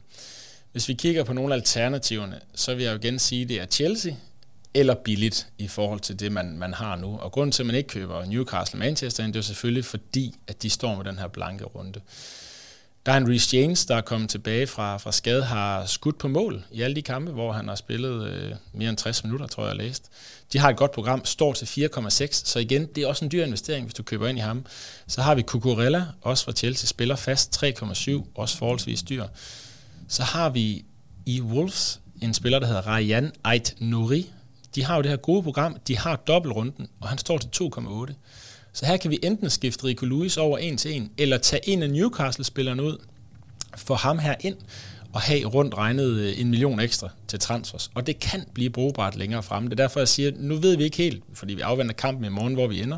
Hvis 0.71 0.87
vi 0.87 0.93
kigger 0.93 1.23
på 1.23 1.33
nogle 1.33 1.53
af 1.53 1.57
alternativerne, 1.57 2.39
så 2.55 2.75
vil 2.75 2.83
jeg 2.83 2.91
jo 2.91 2.97
igen 2.97 3.19
sige, 3.19 3.41
at 3.41 3.49
det 3.49 3.61
er 3.61 3.65
Chelsea, 3.65 4.13
eller 4.73 4.93
billigt 4.93 5.47
i 5.57 5.67
forhold 5.67 5.99
til 5.99 6.19
det, 6.19 6.31
man, 6.31 6.57
man 6.57 6.73
har 6.73 6.95
nu. 6.95 7.17
Og 7.17 7.31
grunden 7.31 7.51
til, 7.51 7.63
at 7.63 7.67
man 7.67 7.75
ikke 7.75 7.89
køber 7.89 8.25
Newcastle 8.25 8.79
Manchester, 8.79 9.27
det 9.27 9.35
er 9.35 9.41
selvfølgelig 9.41 9.85
fordi, 9.85 10.35
at 10.47 10.63
de 10.63 10.69
står 10.69 10.95
med 10.95 11.05
den 11.05 11.19
her 11.19 11.27
blanke 11.27 11.65
runde. 11.65 12.01
Der 13.05 13.11
er 13.11 13.17
en 13.17 13.29
Reece 13.29 13.57
James, 13.57 13.85
der 13.85 13.95
er 13.95 14.01
kommet 14.01 14.29
tilbage 14.29 14.67
fra, 14.67 14.97
fra 14.97 15.11
skade, 15.11 15.43
har 15.43 15.85
skudt 15.85 16.17
på 16.17 16.27
mål 16.27 16.63
i 16.71 16.81
alle 16.81 16.95
de 16.95 17.01
kampe, 17.01 17.31
hvor 17.31 17.51
han 17.51 17.67
har 17.67 17.75
spillet 17.75 18.27
øh, 18.27 18.51
mere 18.73 18.89
end 18.89 18.97
60 18.97 19.23
minutter, 19.23 19.47
tror 19.47 19.63
jeg, 19.63 19.75
jeg 19.75 19.83
har 19.83 19.87
læst. 19.87 20.09
De 20.53 20.59
har 20.59 20.69
et 20.69 20.77
godt 20.77 20.91
program, 20.91 21.25
står 21.25 21.53
til 21.53 21.89
4,6, 21.95 22.27
så 22.31 22.59
igen, 22.59 22.85
det 22.85 23.03
er 23.03 23.07
også 23.07 23.25
en 23.25 23.31
dyr 23.31 23.45
investering, 23.45 23.85
hvis 23.85 23.93
du 23.93 24.03
køber 24.03 24.27
ind 24.27 24.37
i 24.37 24.41
ham. 24.41 24.65
Så 25.07 25.21
har 25.21 25.35
vi 25.35 25.41
Cucurella, 25.41 26.05
også 26.21 26.45
fra 26.45 26.51
Chelsea, 26.51 26.87
spiller 26.87 27.15
fast 27.15 27.63
3,7, 27.63 28.11
også 28.35 28.57
forholdsvis 28.57 29.03
dyr. 29.03 29.23
Så 30.07 30.23
har 30.23 30.49
vi 30.49 30.85
i 31.25 31.41
Wolves 31.41 31.99
en 32.21 32.33
spiller, 32.33 32.59
der 32.59 32.67
hedder 32.67 32.95
Ryan 32.95 33.31
Ait 33.43 33.75
Nouri, 33.79 34.31
de 34.75 34.83
har 34.83 34.95
jo 34.95 35.01
det 35.01 35.09
her 35.09 35.17
gode 35.17 35.43
program, 35.43 35.77
de 35.87 35.97
har 35.97 36.15
dobbeltrunden, 36.15 36.87
og 37.01 37.09
han 37.09 37.17
står 37.17 37.37
til 37.37 37.49
2,8. 37.63 38.13
Så 38.73 38.85
her 38.85 38.97
kan 38.97 39.11
vi 39.11 39.19
enten 39.23 39.49
skifte 39.49 39.83
Rico 39.83 40.05
Lewis 40.05 40.37
over 40.37 40.57
en 40.57 40.77
til 40.77 40.95
en, 40.95 41.11
eller 41.17 41.37
tage 41.37 41.69
en 41.69 41.83
af 41.83 41.89
Newcastle-spillerne 41.89 42.83
ud, 42.83 42.97
få 43.77 43.95
ham 43.95 44.19
her 44.19 44.35
ind, 44.39 44.55
og 45.13 45.21
have 45.21 45.45
rundt 45.45 45.77
regnet 45.77 46.09
øh, 46.09 46.39
en 46.39 46.49
million 46.49 46.79
ekstra 46.79 47.09
til 47.27 47.39
transfers. 47.39 47.91
Og 47.95 48.07
det 48.07 48.19
kan 48.19 48.45
blive 48.53 48.69
brugbart 48.69 49.15
længere 49.15 49.43
frem. 49.43 49.63
Det 49.63 49.79
er 49.79 49.83
derfor, 49.83 49.99
jeg 49.99 50.07
siger, 50.07 50.31
nu 50.35 50.55
ved 50.55 50.77
vi 50.77 50.83
ikke 50.83 50.97
helt, 50.97 51.23
fordi 51.33 51.53
vi 51.53 51.61
afventer 51.61 51.93
kampen 51.93 52.25
i 52.25 52.29
morgen, 52.29 52.53
hvor 52.53 52.67
vi 52.67 52.81
ender. 52.81 52.97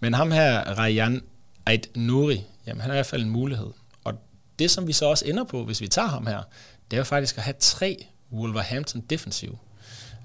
Men 0.00 0.14
ham 0.14 0.30
her, 0.30 0.78
Rayan 0.78 1.22
Ait 1.66 1.90
Nouri, 1.94 2.44
jamen 2.66 2.80
han 2.80 2.90
er 2.90 2.94
i 2.94 2.96
hvert 2.96 3.06
fald 3.06 3.22
en 3.22 3.30
mulighed. 3.30 3.70
Og 4.04 4.14
det, 4.58 4.70
som 4.70 4.86
vi 4.86 4.92
så 4.92 5.06
også 5.06 5.24
ender 5.26 5.44
på, 5.44 5.64
hvis 5.64 5.80
vi 5.80 5.88
tager 5.88 6.08
ham 6.08 6.26
her, 6.26 6.42
det 6.90 6.96
er 6.96 7.00
jo 7.00 7.04
faktisk 7.04 7.36
at 7.36 7.42
have 7.42 7.54
tre 7.60 8.06
Wolverhampton 8.32 9.00
defensive. 9.00 9.58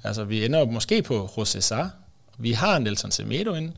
Altså, 0.04 0.24
vi 0.24 0.46
ender 0.46 0.60
jo 0.60 0.66
måske 0.66 1.02
på 1.02 1.30
José 1.38 1.60
Sarr. 1.60 1.90
Vi 2.38 2.52
har 2.52 2.80
Nelson 2.80 3.12
Semedo 3.12 3.54
ind, 3.54 3.74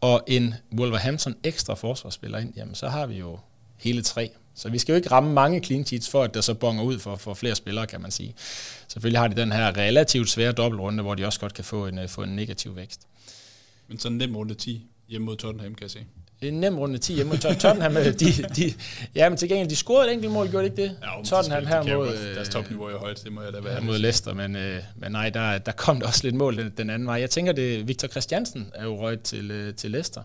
og 0.00 0.24
en 0.26 0.54
Wolverhampton 0.78 1.36
ekstra 1.44 1.74
forsvarsspiller 1.74 2.38
ind. 2.38 2.52
Jamen, 2.56 2.74
så 2.74 2.88
har 2.88 3.06
vi 3.06 3.18
jo 3.18 3.38
hele 3.76 4.02
tre. 4.02 4.30
Så 4.54 4.68
vi 4.68 4.78
skal 4.78 4.92
jo 4.92 4.96
ikke 4.96 5.10
ramme 5.10 5.32
mange 5.32 5.60
clean 5.60 5.86
sheets, 5.86 6.08
for 6.08 6.22
at 6.22 6.34
der 6.34 6.40
så 6.40 6.54
bonger 6.54 6.82
ud 6.82 6.98
for, 6.98 7.16
for 7.16 7.34
flere 7.34 7.54
spillere, 7.54 7.86
kan 7.86 8.00
man 8.00 8.10
sige. 8.10 8.34
Selvfølgelig 8.88 9.20
har 9.20 9.28
de 9.28 9.36
den 9.36 9.52
her 9.52 9.76
relativt 9.76 10.30
svære 10.30 10.52
dobbeltrunde, 10.52 11.02
hvor 11.02 11.14
de 11.14 11.26
også 11.26 11.40
godt 11.40 11.54
kan 11.54 11.64
få 11.64 11.86
en, 11.86 11.98
øh, 11.98 12.08
få 12.08 12.22
en 12.22 12.36
negativ 12.36 12.76
vækst. 12.76 13.00
Men 13.88 13.98
sådan 13.98 14.18
nem 14.18 14.36
runde 14.36 14.54
10 14.54 14.86
hjemme 15.08 15.24
mod 15.24 15.36
Tottenham, 15.36 15.74
kan 15.74 15.82
jeg 15.82 15.90
se 15.90 16.04
en 16.40 16.54
nem 16.54 16.78
runde 16.78 16.98
10 16.98 17.14
hjemme 17.14 17.30
mod 17.30 17.38
Tottenham. 17.38 17.94
de, 17.94 18.12
de, 18.56 18.72
ja, 19.14 19.28
men 19.28 19.38
til 19.38 19.48
gengæld, 19.48 19.68
de 19.68 19.76
scorede 19.76 20.08
et 20.08 20.12
enkelt 20.12 20.32
mål, 20.32 20.50
gjorde 20.50 20.68
de 20.68 20.70
ikke 20.70 20.82
det? 20.82 20.96
Ja, 21.02 21.22
Tottenham 21.24 21.66
her 21.66 21.96
mod... 21.96 22.34
Deres 22.34 22.48
topniveau 22.48 22.84
er 22.86 22.98
højt, 22.98 23.20
det 23.24 23.32
må 23.32 23.42
jeg 23.42 23.52
da 23.52 23.60
være. 23.60 23.74
Ja, 23.74 23.80
mod 23.80 23.98
Leicester, 23.98 24.34
men, 24.34 24.56
øh, 24.56 24.82
men 24.96 25.12
nej, 25.12 25.30
der, 25.30 25.58
der 25.58 25.72
kom 25.72 26.00
der 26.00 26.06
også 26.06 26.20
lidt 26.22 26.34
mål 26.34 26.56
den, 26.56 26.72
den 26.76 26.90
anden 26.90 27.08
vej. 27.08 27.20
Jeg 27.20 27.30
tænker, 27.30 27.52
det 27.52 27.88
Victor 27.88 28.08
Christiansen 28.08 28.70
er 28.74 28.84
jo 28.84 29.00
røget 29.00 29.22
til, 29.22 29.50
øh, 29.50 29.74
til 29.74 29.90
Leicester 29.90 30.22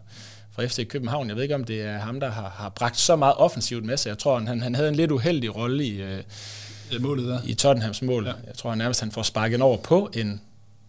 fra 0.51 0.65
FC 0.65 0.87
København. 0.87 1.27
Jeg 1.27 1.35
ved 1.35 1.43
ikke, 1.43 1.55
om 1.55 1.63
det 1.63 1.81
er 1.81 1.97
ham, 1.97 2.19
der 2.19 2.31
har, 2.31 2.49
har 2.49 2.69
bragt 2.69 2.97
så 2.97 3.15
meget 3.15 3.35
offensivt 3.37 3.85
med 3.85 3.97
sig. 3.97 4.09
Jeg 4.09 4.17
tror, 4.17 4.39
han, 4.39 4.61
han 4.61 4.75
havde 4.75 4.89
en 4.89 4.95
lidt 4.95 5.11
uheldig 5.11 5.55
rolle 5.55 5.85
i, 5.85 6.01
øh, 6.01 6.23
målet 6.99 7.27
der. 7.27 7.39
i 7.45 7.53
Tottenhams 7.53 8.01
mål. 8.01 8.25
Ja. 8.25 8.33
Jeg 8.47 8.55
tror 8.55 8.69
han 8.69 8.77
nærmest, 8.77 8.99
han 8.99 9.11
får 9.11 9.23
sparket 9.23 9.61
over 9.61 9.77
på 9.77 10.09
en 10.15 10.41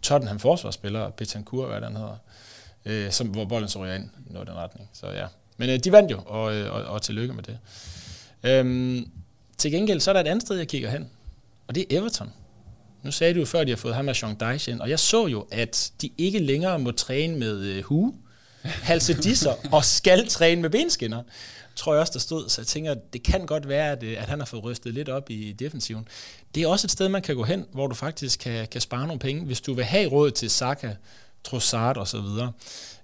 Tottenham 0.03 0.39
forsvarsspiller, 0.39 1.11
Betancourt, 1.11 1.69
hvad 1.69 1.81
den 1.81 1.97
hedder, 1.97 2.17
øh, 2.85 3.13
som, 3.13 3.27
hvor 3.27 3.45
bolden 3.45 3.69
så 3.69 3.79
ryger 3.79 3.95
ind 3.95 4.11
i 4.31 4.33
den 4.33 4.55
retning. 4.55 4.91
Så 4.93 5.07
ja, 5.07 5.27
men 5.57 5.71
øh, 5.71 5.79
de 5.79 5.93
vandt 5.93 6.11
jo, 6.11 6.21
og, 6.27 6.55
øh, 6.55 6.75
og, 6.75 6.85
og 6.85 7.03
tillykke 7.03 7.35
med 7.35 7.43
det. 7.43 7.59
Øhm, 8.43 9.11
til 9.59 9.71
gengæld, 9.71 10.01
så 10.01 10.11
er 10.11 10.13
der 10.13 10.21
et 10.21 10.29
andet 10.29 10.43
sted, 10.43 10.57
jeg 10.57 10.69
kigger 10.69 10.91
hen, 10.91 11.11
og 11.67 11.75
det 11.75 11.81
er 11.91 11.99
Everton. 11.99 12.33
Nu 13.03 13.11
sagde 13.11 13.35
du 13.35 13.39
jo 13.39 13.47
før, 13.47 13.61
at 13.61 13.67
de 13.67 13.73
har 13.73 13.77
fået 13.77 13.95
ham 13.95 14.09
af 14.09 14.23
Jean 14.23 14.37
Deich 14.41 14.69
ind, 14.69 14.81
og 14.81 14.91
jeg 14.91 14.99
så 14.99 15.27
jo, 15.27 15.47
at 15.51 15.93
de 16.03 16.11
ikke 16.19 16.39
længere 16.39 16.79
må 16.79 16.91
træne 16.91 17.39
med 17.39 17.61
øh, 17.61 17.83
hue, 17.83 18.15
halsedisser 18.63 19.53
og 19.73 19.85
skal 19.85 20.29
træne 20.29 20.63
med 20.63 20.71
benskinner 20.71 21.23
tror 21.77 21.93
jeg 21.93 22.01
også, 22.01 22.13
der 22.13 22.19
stod. 22.19 22.49
Så 22.49 22.61
jeg 22.61 22.67
tænker, 22.67 22.95
det 23.13 23.23
kan 23.23 23.47
godt 23.47 23.69
være, 23.69 23.93
at, 23.93 24.03
øh, 24.03 24.23
at 24.23 24.29
han 24.29 24.39
har 24.39 24.47
fået 24.47 24.65
rystet 24.65 24.95
lidt 24.95 25.09
op 25.09 25.31
i 25.31 25.53
defensiven. 25.53 26.09
Det 26.55 26.63
er 26.63 26.67
også 26.67 26.87
et 26.87 26.91
sted, 26.91 27.09
man 27.09 27.23
kan 27.23 27.37
gå 27.37 27.45
hen, 27.45 27.67
hvor 27.73 27.87
du 27.87 27.95
faktisk 27.95 28.41
kan, 28.41 28.67
kan 28.67 28.81
spare 28.81 29.07
nogle 29.07 29.19
penge, 29.19 29.45
hvis 29.45 29.61
du 29.61 29.75
vil 29.75 29.85
have 29.85 30.11
råd 30.11 30.31
til 30.31 30.51
Saka, 30.51 30.95
Trossard 31.45 31.97
og 31.97 32.09
så 32.09 32.21
videre. 32.21 32.53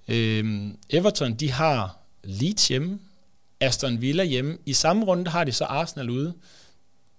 Øhm, 0.09 0.77
Everton, 0.91 1.35
de 1.35 1.51
har 1.53 1.99
Leeds 2.25 2.69
hjemme, 2.69 2.99
Aston 3.61 4.01
Villa 4.01 4.25
hjemme. 4.25 4.59
I 4.67 4.73
samme 4.73 5.05
runde 5.05 5.31
har 5.31 5.45
de 5.45 5.53
så 5.53 5.65
Arsenal 5.65 6.11
ude. 6.11 6.35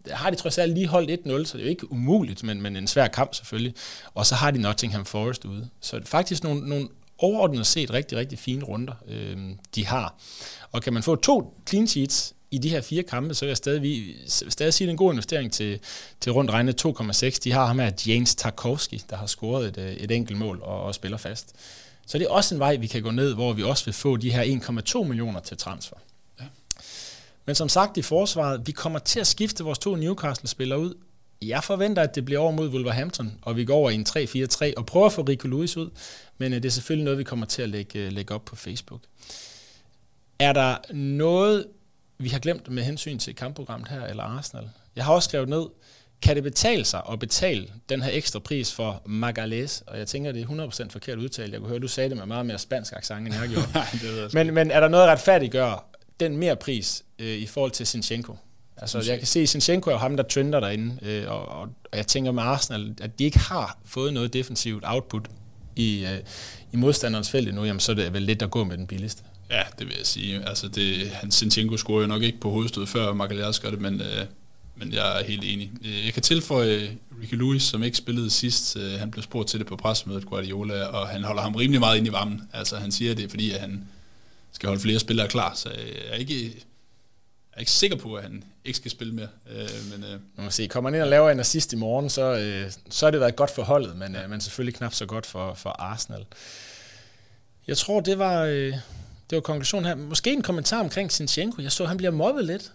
Der 0.06 0.16
har 0.16 0.30
de 0.30 0.36
trods 0.36 0.58
alt 0.58 0.74
lige 0.74 0.88
holdt 0.88 1.12
1-0, 1.12 1.46
så 1.46 1.58
det 1.58 1.64
er 1.64 1.66
jo 1.66 1.70
ikke 1.70 1.92
umuligt, 1.92 2.44
men, 2.44 2.62
men 2.62 2.76
en 2.76 2.88
svær 2.88 3.08
kamp 3.08 3.34
selvfølgelig. 3.34 3.74
Og 4.14 4.26
så 4.26 4.36
har 4.36 4.52
de 4.52 4.62
Nottingham 4.62 5.06
Forest 5.06 5.46
ude. 5.46 5.70
Så 5.82 5.96
det 5.96 6.04
er 6.04 6.08
faktisk 6.08 6.44
nogle, 6.44 6.70
nogle 6.70 6.90
overordnet 7.18 7.68
set 7.68 7.94
rigtig, 7.94 8.18
rigtig 8.18 8.40
fine 8.40 8.64
runder, 8.64 8.94
øh, 9.08 9.38
de 9.76 9.86
har. 9.86 10.16
Og 10.72 10.84
kan 10.84 10.94
man 10.94 11.04
få 11.04 11.16
to 11.16 11.62
clean 11.70 11.88
sheets 11.88 12.36
i 12.52 12.58
de 12.58 12.70
her 12.70 12.82
fire 12.82 13.04
kampe, 13.04 13.34
så 13.34 13.46
vil 13.46 13.50
jeg 13.50 13.58
stadig, 13.58 14.16
stadig 14.28 14.74
sige, 14.74 14.88
er 14.88 14.92
en 14.92 14.98
god 14.98 15.12
investering 15.12 15.54
til, 15.54 15.80
til 16.22 16.32
rundt 16.32 16.52
regnet 16.52 16.86
2,6. 16.86 17.40
De 17.44 17.52
har 17.52 17.66
ham 17.66 17.80
her, 17.80 17.92
James 18.08 18.36
Tarkovski, 18.36 19.04
der 19.10 19.16
har 19.16 19.26
scoret 19.26 19.68
et, 19.68 19.78
øh, 19.78 19.94
et 19.94 20.12
enkelt 20.12 20.38
mål 20.38 20.60
og, 20.62 20.84
og 20.84 20.96
spiller 20.96 21.18
fast. 21.18 21.56
Så 22.06 22.18
det 22.18 22.26
er 22.26 22.30
også 22.30 22.56
en 22.56 22.60
vej, 22.60 22.76
vi 22.76 22.88
kan 22.88 23.04
gå 23.04 23.12
ned, 23.12 23.34
hvor 23.34 23.54
vi 23.54 23.64
også 23.64 23.86
vil 23.86 23.94
få 23.94 24.18
de 24.18 24.32
her 24.32 24.44
1,2 25.02 25.04
millioner 25.04 25.40
til 25.40 25.58
transfer. 25.58 25.96
Ja. 26.40 26.46
Men 27.46 27.56
som 27.56 27.70
sagt 27.70 27.98
i 27.98 28.02
forsvaret, 28.02 28.68
vi 28.68 28.72
kommer 28.72 29.00
til 29.00 29.20
at 29.20 29.28
skifte 29.28 29.64
vores 29.64 29.80
to 29.80 29.96
Newcastle-spillere 29.96 30.80
ud. 30.80 30.94
Jeg 31.42 31.64
forventer, 31.64 32.02
at 32.02 32.16
det 32.16 32.26
bliver 32.26 32.40
over 32.40 32.52
mod 32.52 32.70
Wolverhampton, 32.70 33.34
og 33.42 33.56
vi 33.56 33.66
går 33.66 33.76
over 33.76 33.90
i 33.90 33.96
en 33.96 34.06
3-4-3 34.10 34.74
og 34.78 34.86
prøver 34.86 35.06
at 35.06 35.14
få 35.14 35.22
Rico 35.22 35.48
Lewis 35.48 35.78
ud. 35.78 35.90
Men 36.38 36.54
øh, 36.54 36.64
det 36.64 36.70
er 36.70 36.74
selvfølgelig 36.74 37.04
noget, 37.04 37.20
vi 37.20 37.24
kommer 37.24 37.46
til 37.46 37.62
at 37.62 37.70
lægge, 37.70 38.00
øh, 38.00 38.12
lægge 38.12 38.34
op 38.34 38.46
på 38.46 38.56
Facebook. 38.56 39.02
Er 40.40 40.54
der 40.54 40.94
noget 40.94 41.66
vi 42.20 42.30
har 42.30 42.40
glemt 42.40 42.72
med 42.72 42.84
hensyn 42.84 43.18
til 43.18 43.36
kampprogrammet 43.36 43.90
her, 43.90 44.06
eller 44.06 44.24
Arsenal. 44.24 44.70
Jeg 44.96 45.06
har 45.06 45.14
også 45.14 45.30
skrevet 45.30 45.50
ned, 45.50 45.66
kan 46.22 46.36
det 46.36 46.44
betale 46.44 46.86
sig 46.86 47.02
at 47.12 47.20
betale 47.20 47.68
den 47.90 48.02
her 48.02 48.12
ekstra 48.14 48.40
pris 48.40 48.74
for 48.74 49.02
Magalhães? 49.06 49.84
Og 49.88 49.98
jeg 50.00 50.08
tænker, 50.08 50.32
det 50.32 50.42
er 50.42 50.68
100% 50.86 50.90
forkert 50.90 51.18
udtalt. 51.18 51.52
Jeg 51.52 51.60
kunne 51.60 51.70
høre, 51.70 51.80
du 51.80 51.88
sagde 51.88 52.10
det 52.10 52.18
med 52.18 52.26
meget 52.26 52.46
mere 52.46 52.58
spansk 52.58 52.94
accent, 52.94 53.28
end 53.28 53.36
jeg 53.36 53.50
gjorde. 53.54 53.68
Nej, 53.74 53.88
det 53.92 54.34
men, 54.34 54.54
men 54.54 54.72
er 54.72 54.80
der 54.80 54.88
noget 54.88 55.04
at 55.04 55.10
retfærdiggøre 55.10 55.80
den 56.20 56.38
mere 56.38 56.56
pris 56.56 57.04
øh, 57.20 57.38
i 57.38 57.46
forhold 57.46 57.72
til 57.72 57.88
Sinchenko? 57.88 58.36
Altså, 58.78 59.04
jeg 59.08 59.18
kan 59.18 59.28
se, 59.28 59.40
at 59.40 59.50
Sinchenko 59.50 59.90
er 59.90 59.98
ham, 59.98 60.18
der 60.18 60.24
trender 60.24 60.60
derinde, 60.60 60.98
øh, 61.02 61.32
og, 61.32 61.50
og, 61.50 61.62
og 61.62 61.98
jeg 61.98 62.08
tænker 62.08 62.32
med 62.32 62.44
Arsenal, 62.44 62.96
at 63.02 63.20
de 63.20 63.24
ikke 63.24 63.40
har 63.40 63.78
fået 63.86 64.14
noget 64.14 64.34
defensivt 64.34 64.84
output 64.88 65.28
i, 65.76 66.06
øh, 66.06 66.20
i 66.72 66.78
modstanderens 66.78 67.30
felt 67.30 67.48
endnu, 67.48 67.66
jamen, 67.66 67.80
så 67.80 67.92
er 67.92 67.96
det 67.96 68.14
vel 68.14 68.22
lidt 68.22 68.42
at 68.42 68.52
gå 68.52 68.64
med 68.64 68.78
den 68.78 68.88
billigste. 68.88 69.24
Ja, 69.50 69.64
det 69.80 69.88
vil 69.88 69.96
jeg 69.98 70.06
sige. 70.06 70.48
Altså, 70.48 70.68
det, 70.68 71.10
han 71.10 71.32
Sinchenko 71.32 71.78
scorer 71.78 72.02
jo 72.02 72.08
nok 72.08 72.22
ikke 72.22 72.40
på 72.40 72.50
hovedstød 72.50 72.88
før 72.88 73.14
Magalhães 73.14 73.62
gør 73.62 73.70
det, 73.70 73.82
men, 73.82 74.02
øh, 74.02 74.26
men 74.76 74.94
jeg 74.94 75.20
er 75.20 75.24
helt 75.24 75.44
enig. 75.44 75.72
Øh, 75.86 76.06
jeg 76.06 76.14
kan 76.14 76.24
tilføje 76.24 76.76
øh, 76.76 76.90
Ricky 77.22 77.34
Lewis, 77.34 77.64
som 77.64 77.84
ikke 77.84 77.98
spillede 77.98 78.30
sidst. 78.30 78.78
Øh, 78.78 78.92
han 78.92 79.12
blev 79.12 79.24
spurgt 79.24 79.50
til 79.50 79.60
det 79.60 79.68
på 79.68 79.76
pressemødet, 79.76 80.26
Guardiola, 80.26 80.84
og 80.84 81.08
han 81.08 81.24
holder 81.24 81.42
ham 81.42 81.56
rimelig 81.56 81.80
meget 81.80 81.98
ind 81.98 82.08
i 82.08 82.12
varmen. 82.12 82.42
Altså, 82.54 82.78
han 82.78 82.92
siger 82.92 83.16
det, 83.16 83.30
fordi 83.30 83.52
at 83.52 83.60
han 83.60 83.88
skal 84.52 84.68
holde 84.68 84.82
flere 84.82 85.00
spillere 85.00 85.28
klar, 85.28 85.54
så 85.56 85.70
øh, 85.70 85.88
jeg 85.88 86.10
er 86.10 86.16
ikke 86.16 86.54
er 87.60 87.62
ikke 87.62 87.72
sikker 87.72 87.98
på, 87.98 88.14
at 88.14 88.24
han 88.24 88.44
ikke 88.66 88.78
skal 88.78 88.92
spille 88.92 89.14
mere. 89.14 89.28
Øh, 89.52 89.70
men, 89.92 90.04
øh. 90.04 90.20
Man 90.36 90.46
må 90.46 90.50
se, 90.50 90.68
kommer 90.68 90.90
han 90.90 90.96
ind 90.96 91.04
og 91.04 91.10
laver 91.10 91.30
en 91.30 91.40
assist 91.40 91.74
i 91.74 91.76
morgen, 91.76 92.10
så, 92.10 92.22
øh, 92.22 92.72
så 92.90 93.08
er 93.08 93.12
det 93.12 93.20
været 93.20 93.36
godt 93.36 93.52
for 93.52 93.64
holdet, 93.64 93.96
men, 93.96 94.14
ja. 94.14 94.24
øh, 94.24 94.30
men 94.30 94.42
selvfølgelig 94.42 94.76
knap 94.76 94.94
så 94.94 95.06
godt 95.06 95.26
for, 95.26 95.54
for 95.54 95.70
Arsenal. 95.70 96.26
Jeg 97.68 97.78
tror, 97.78 98.00
det 98.00 98.20
var, 98.20 98.44
øh, 98.44 98.74
det 99.30 99.36
var 99.36 99.42
konklusionen 99.42 99.86
her. 99.86 99.96
Måske 99.96 100.34
en 100.34 100.42
kommentar 100.42 100.80
omkring 100.80 101.12
Sinchenko. 101.12 101.62
Jeg 101.62 101.72
så, 101.72 101.86
han 101.86 101.98
bliver 101.98 102.12
mobbet 102.12 102.46
lidt 102.46 102.72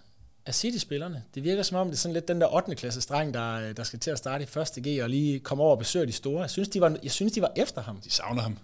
af 0.46 0.54
City-spillerne. 0.54 1.22
Det 1.34 1.44
virker 1.44 1.62
som 1.62 1.76
om, 1.76 1.86
det 1.86 1.94
er 1.94 1.98
sådan 1.98 2.12
lidt 2.12 2.28
den 2.28 2.40
der 2.40 2.54
8. 2.54 2.74
klasse 2.74 3.00
streng, 3.00 3.34
der, 3.34 3.54
øh, 3.54 3.76
der 3.76 3.82
skal 3.82 3.98
til 3.98 4.10
at 4.10 4.18
starte 4.18 4.44
i 4.44 4.46
første 4.46 4.80
G 4.80 5.02
og 5.02 5.08
lige 5.10 5.40
komme 5.40 5.64
over 5.64 5.72
og 5.72 5.78
besøge 5.78 6.06
de 6.06 6.12
store. 6.12 6.40
Jeg 6.40 6.50
synes, 6.50 6.68
de 6.68 6.80
var, 6.80 6.96
jeg 7.02 7.10
synes, 7.10 7.32
de 7.32 7.40
var 7.40 7.52
efter 7.56 7.82
ham. 7.82 8.00
De 8.04 8.10
savner 8.10 8.42
ham. 8.42 8.58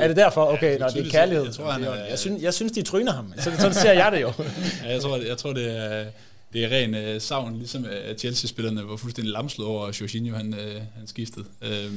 Er 0.00 0.08
det 0.08 0.16
derfor? 0.16 0.44
Okay, 0.44 0.72
ja, 0.72 0.78
Nå, 0.78 0.86
det 0.88 1.06
er 1.06 1.10
kærlighed. 1.10 1.44
Jeg, 1.44 1.54
tror, 1.54 1.70
han 1.70 1.84
er, 1.84 1.94
jeg, 1.94 2.18
synes, 2.18 2.42
jeg 2.42 2.54
synes, 2.54 2.72
de 2.72 2.82
tryner 2.82 3.12
ham. 3.12 3.32
Så, 3.36 3.52
sådan 3.58 3.74
ser 3.74 3.92
jeg 3.92 4.12
det 4.12 4.20
jo. 4.20 4.32
ja, 4.84 4.92
jeg, 4.92 5.02
tror, 5.02 5.16
jeg 5.16 5.38
tror, 5.38 5.52
det 5.52 5.76
er, 5.76 6.06
det 6.52 6.64
er 6.64 6.68
ren 6.70 7.14
uh, 7.14 7.22
savn, 7.22 7.56
ligesom 7.56 7.86
at 7.90 8.20
Chelsea-spillerne 8.20 8.88
var 8.88 8.96
fuldstændig 8.96 9.32
lamslået 9.32 9.70
over, 9.70 9.86
at 9.86 10.00
Jorginho 10.00 10.36
han, 10.36 10.54
uh, 10.54 10.82
han 10.96 11.06
skiftede. 11.06 11.44
Uh, 11.62 11.94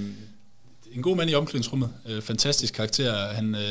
en 0.95 1.01
god 1.01 1.15
mand 1.15 1.29
i 1.29 1.35
omklædningsrummet. 1.35 1.89
Uh, 2.05 2.21
fantastisk 2.21 2.73
karakter. 2.73 3.27
Han, 3.27 3.55
uh, 3.55 3.61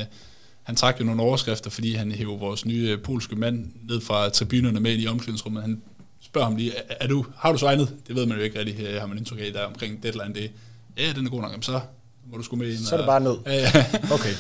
han 0.71 0.77
trak 0.77 1.01
jo 1.01 1.05
nogle 1.05 1.23
overskrifter, 1.23 1.71
fordi 1.71 1.95
han 1.95 2.13
hævde 2.13 2.39
vores 2.39 2.67
nye 2.67 2.97
uh, 2.97 3.03
polske 3.03 3.37
mand 3.37 3.67
ned 3.89 4.01
fra 4.01 4.29
tribunerne 4.29 4.81
med 4.81 4.99
i 4.99 5.07
omklædningsrummet. 5.07 5.63
Han 5.63 5.83
spørger 6.21 6.47
ham 6.47 6.57
lige, 6.57 6.73
er, 6.89 7.07
du, 7.07 7.27
har 7.37 7.53
du 7.53 7.59
signet? 7.59 7.97
Det 8.09 8.17
ved 8.17 8.27
man 8.27 8.37
jo 8.37 8.43
ikke 8.43 8.59
rigtig, 8.59 9.01
har 9.01 9.07
man 9.07 9.19
indtryk 9.19 9.39
af, 9.41 9.53
der 9.53 9.65
omkring 9.65 10.03
deadline 10.03 10.35
det. 10.35 10.51
Ja, 10.99 11.13
den 11.17 11.27
er 11.27 11.31
god 11.31 11.41
nok. 11.41 11.51
Jamen, 11.51 11.63
så 11.63 11.81
må 12.27 12.37
du 12.37 12.43
sgu 12.43 12.57
med 12.57 12.69
ind. 12.69 12.79
Så 12.79 12.95
er 12.95 12.99
det 12.99 13.07
bare 13.07 13.21
ned. 13.21 13.37
Okay. 14.17 14.35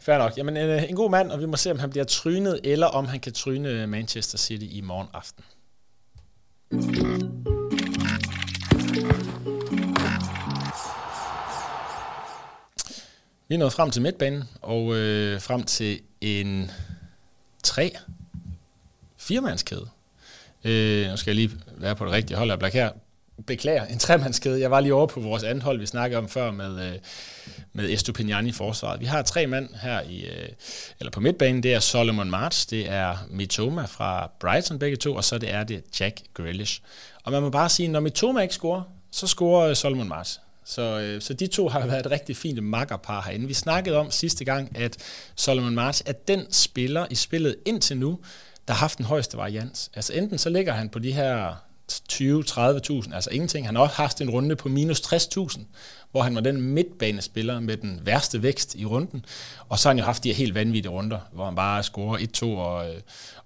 Fair 0.00 0.18
nok. 0.18 0.32
Jamen, 0.36 0.56
en, 0.56 0.84
en 0.88 0.96
god 0.96 1.10
mand, 1.10 1.30
og 1.30 1.40
vi 1.40 1.46
må 1.46 1.56
se, 1.56 1.70
om 1.70 1.78
han 1.78 1.90
bliver 1.90 2.04
trynet, 2.04 2.60
eller 2.64 2.86
om 2.86 3.06
han 3.06 3.20
kan 3.20 3.32
tryne 3.32 3.86
Manchester 3.86 4.38
City 4.38 4.66
i 4.70 4.80
morgen 4.80 5.08
aften. 5.14 5.44
Vi 13.48 13.54
er 13.54 13.58
nået 13.58 13.72
frem 13.72 13.90
til 13.90 14.02
midtbanen, 14.02 14.44
og 14.62 14.94
øh, 14.94 15.40
frem 15.40 15.62
til 15.62 16.00
en 16.20 16.70
tre 17.62 17.92
firemandskæde. 19.16 19.88
Øh, 20.64 21.10
nu 21.10 21.16
skal 21.16 21.30
jeg 21.30 21.34
lige 21.36 21.60
være 21.76 21.96
på 21.96 22.04
det 22.04 22.12
rigtige 22.12 22.36
hold, 22.36 22.50
jeg 22.50 22.70
her 22.72 22.90
beklager, 23.46 23.86
en 23.86 23.98
tremandskæde. 23.98 24.60
Jeg 24.60 24.70
var 24.70 24.80
lige 24.80 24.94
over 24.94 25.06
på 25.06 25.20
vores 25.20 25.42
andet 25.42 25.62
hold, 25.62 25.78
vi 25.78 25.86
snakkede 25.86 26.18
om 26.18 26.28
før 26.28 26.50
med, 26.50 26.88
øh, 26.88 26.98
med 27.72 27.90
Estupiniani 27.90 28.48
i 28.48 28.52
forsvaret. 28.52 29.00
Vi 29.00 29.04
har 29.04 29.22
tre 29.22 29.46
mand 29.46 29.74
her 29.74 30.00
i, 30.00 30.26
øh, 30.26 30.48
eller 31.00 31.10
på 31.10 31.20
midtbanen. 31.20 31.62
Det 31.62 31.74
er 31.74 31.80
Solomon 31.80 32.30
March, 32.30 32.70
det 32.70 32.90
er 32.90 33.16
Mitoma 33.30 33.84
fra 33.84 34.30
Brighton 34.40 34.78
begge 34.78 34.96
to, 34.96 35.14
og 35.14 35.24
så 35.24 35.38
det 35.38 35.50
er 35.50 35.64
det 35.64 36.00
Jack 36.00 36.20
Grealish. 36.34 36.80
Og 37.24 37.32
man 37.32 37.42
må 37.42 37.50
bare 37.50 37.68
sige, 37.68 37.88
når 37.88 38.00
Mitoma 38.00 38.40
ikke 38.40 38.54
scorer, 38.54 38.82
så 39.10 39.26
scorer 39.26 39.68
øh, 39.68 39.76
Solomon 39.76 40.08
March. 40.08 40.38
Så, 40.64 41.00
øh, 41.00 41.20
så 41.22 41.34
de 41.34 41.46
to 41.46 41.68
har 41.68 41.86
været 41.86 42.06
et 42.06 42.10
rigtig 42.10 42.36
fint 42.36 42.62
makkerpar 42.62 43.22
herinde. 43.22 43.46
Vi 43.46 43.54
snakkede 43.54 43.96
om 43.96 44.10
sidste 44.10 44.44
gang, 44.44 44.76
at 44.76 44.96
Solomon 45.36 45.74
March 45.74 46.02
er 46.06 46.12
den 46.12 46.52
spiller 46.52 47.06
i 47.10 47.14
spillet 47.14 47.56
indtil 47.64 47.96
nu, 47.96 48.18
der 48.68 48.74
har 48.74 48.78
haft 48.80 48.98
den 48.98 49.06
højeste 49.06 49.36
varians. 49.36 49.90
Altså 49.94 50.12
enten 50.12 50.38
så 50.38 50.50
ligger 50.50 50.72
han 50.72 50.88
på 50.88 50.98
de 50.98 51.12
her 51.12 51.54
20-30.000, 51.92 53.14
altså 53.14 53.30
ingenting. 53.32 53.66
Han 53.66 53.76
har 53.76 53.82
også 53.82 53.96
haft 53.96 54.20
en 54.20 54.30
runde 54.30 54.56
på 54.56 54.68
minus 54.68 55.00
60.000, 55.00 55.60
hvor 56.10 56.22
han 56.22 56.34
var 56.34 56.40
den 56.40 56.60
midtbanespiller 56.60 57.60
med 57.60 57.76
den 57.76 58.00
værste 58.02 58.42
vækst 58.42 58.74
i 58.74 58.84
runden. 58.84 59.24
Og 59.68 59.78
så 59.78 59.88
har 59.88 59.90
han 59.90 59.98
jo 59.98 60.04
haft 60.04 60.24
de 60.24 60.28
her 60.28 60.36
helt 60.36 60.54
vanvittige 60.54 60.92
runder, 60.92 61.18
hvor 61.32 61.44
han 61.44 61.54
bare 61.54 61.82
scorer 61.82 62.18
1-2 62.18 62.44
og, 62.44 62.94
øh, 62.94 63.00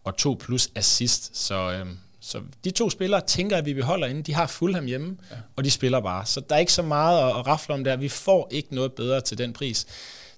og 0.05 0.17
2 0.17 0.37
plus 0.41 0.71
assist. 0.75 1.37
Så, 1.37 1.73
øh, 1.73 1.87
så 2.29 2.41
de 2.65 2.71
to 2.71 2.91
spillere 2.91 3.21
tænker 3.27 3.57
at 3.57 3.67
vi 3.67 3.75
beholder 3.75 4.07
inde. 4.07 4.23
De 4.23 4.35
har 4.35 4.47
Fulham 4.47 4.87
hjemme, 4.87 5.17
ja. 5.31 5.37
og 5.57 5.65
de 5.65 5.71
spiller 5.71 6.01
bare. 6.01 6.27
Så 6.27 6.41
der 6.41 6.55
er 6.55 6.59
ikke 6.59 6.73
så 6.73 6.83
meget 6.83 7.31
at, 7.31 7.39
at 7.39 7.47
rafle 7.47 7.75
om 7.75 7.85
der. 7.85 7.97
Vi 7.97 8.09
får 8.09 8.49
ikke 8.51 8.75
noget 8.75 8.93
bedre 8.93 9.21
til 9.21 9.39
den 9.39 9.53
pris. 9.53 9.87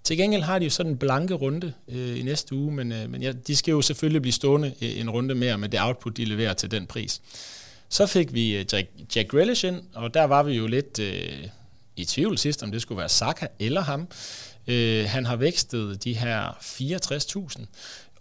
Til 0.05 0.17
gengæld 0.17 0.43
har 0.43 0.59
de 0.59 0.65
jo 0.65 0.71
sådan 0.71 0.93
en 0.93 0.99
blanke 0.99 1.35
runde 1.35 1.73
øh, 1.89 2.19
i 2.19 2.23
næste 2.23 2.55
uge, 2.55 2.73
men, 2.73 2.93
øh, 2.93 3.11
men 3.11 3.23
ja, 3.23 3.33
de 3.33 3.57
skal 3.57 3.73
jo 3.73 3.83
selvfølgelig 3.83 4.23
blive 4.23 4.33
stående 4.33 4.75
en 4.81 5.11
runde 5.11 5.35
mere 5.35 5.59
med 5.59 5.69
det 5.69 5.81
output, 5.83 6.17
de 6.17 6.25
leverer 6.25 6.53
til 6.53 6.71
den 6.71 6.87
pris. 6.87 7.21
Så 7.89 8.07
fik 8.07 8.35
vi 8.35 8.57
øh, 8.57 8.65
Jack, 8.73 8.89
Jack 9.17 9.29
Grealish 9.29 9.67
ind, 9.67 9.83
og 9.95 10.15
der 10.15 10.25
var 10.25 10.43
vi 10.43 10.53
jo 10.53 10.67
lidt 10.67 10.99
øh, 10.99 11.47
i 11.97 12.05
tvivl 12.05 12.39
sidst, 12.39 12.63
om 12.63 12.73
det 12.73 12.83
skulle 12.83 12.99
være 12.99 13.09
Saka 13.09 13.47
eller 13.59 13.81
ham. 13.81 14.09
Øh, 14.67 15.05
han 15.09 15.27
har 15.27 15.37
vækstet 15.37 16.05
de 16.05 16.15
her 16.15 16.51
64.000 16.51 17.65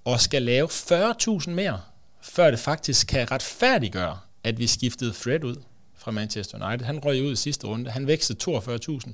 og 0.06 0.20
skal 0.20 0.42
lave 0.42 0.68
40.000 0.68 1.50
mere, 1.50 1.82
før 2.22 2.52
det 2.52 2.60
faktisk 2.60 3.08
kan 3.08 3.32
retfærdiggøre, 3.32 4.20
at 4.44 4.60
vi 4.60 4.68
skiftede 4.68 5.14
Fred 5.14 5.44
ud 5.44 5.56
fra 5.98 6.12
Manchester 6.12 6.68
United. 6.68 6.86
Han 6.86 7.00
røg 7.00 7.24
ud 7.24 7.32
i 7.32 7.36
sidste 7.36 7.68
runde. 7.68 7.92
Han 7.92 8.08
vækstede 8.08 8.58
42.000. 8.58 9.12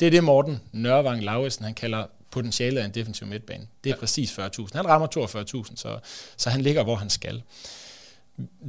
Det 0.00 0.06
er 0.06 0.10
det, 0.10 0.24
Morten 0.24 0.60
Nørvang 0.72 1.24
Lauritsen, 1.24 1.64
han 1.64 1.74
kalder 1.74 2.06
potentialet 2.30 2.80
af 2.80 2.84
en 2.84 2.90
defensiv 2.90 3.26
midtbane. 3.26 3.66
Det 3.84 3.90
er 3.90 3.94
ja. 3.94 4.00
præcis 4.00 4.38
40.000. 4.38 4.66
Han 4.74 4.86
rammer 4.86 5.06
42.000, 5.66 5.76
så, 5.76 5.98
så 6.36 6.50
han 6.50 6.60
ligger, 6.60 6.82
hvor 6.84 6.96
han 6.96 7.10
skal. 7.10 7.42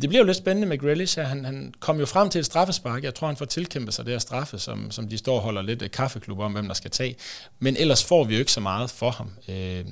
Det 0.02 0.10
bliver 0.10 0.17
jo 0.17 0.26
lidt 0.26 0.38
spændende 0.38 0.67
med 0.67 0.78
Grealish 0.78 1.19
her. 1.19 1.28
Han, 1.28 1.45
han 1.45 1.73
kom 1.80 2.00
jo 2.00 2.06
frem 2.06 2.30
til 2.30 2.39
et 2.39 2.45
straffespark. 2.45 3.04
Jeg 3.04 3.15
tror, 3.15 3.28
han 3.28 3.38
får 3.38 3.45
tilkæmpet 3.45 3.93
sig 3.93 4.06
det 4.06 4.13
her 4.13 4.19
straffe, 4.19 4.60
som, 4.60 4.91
som 4.91 5.10
de 5.10 5.17
står 5.17 5.36
og 5.36 5.41
holder 5.41 5.62
lidt 5.62 5.91
kaffeklub 5.91 6.39
om, 6.39 6.52
hvem 6.52 6.67
der 6.67 6.73
skal 6.73 6.91
tage. 6.91 7.15
Men 7.60 7.78
ellers 7.78 8.04
får 8.04 8.23
vi 8.23 8.34
jo 8.34 8.39
ikke 8.39 8.52
så 8.52 8.60
meget 8.60 8.89
for 8.89 9.12
ham. 9.12 9.32
Øh, 9.47 9.86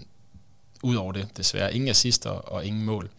Udover 0.84 1.12
det, 1.12 1.27
desværre. 1.38 1.73
Ingen 1.73 1.89
assister 1.89 2.29
og 2.29 2.65
ingen 2.65 2.86
mål. 2.86 3.10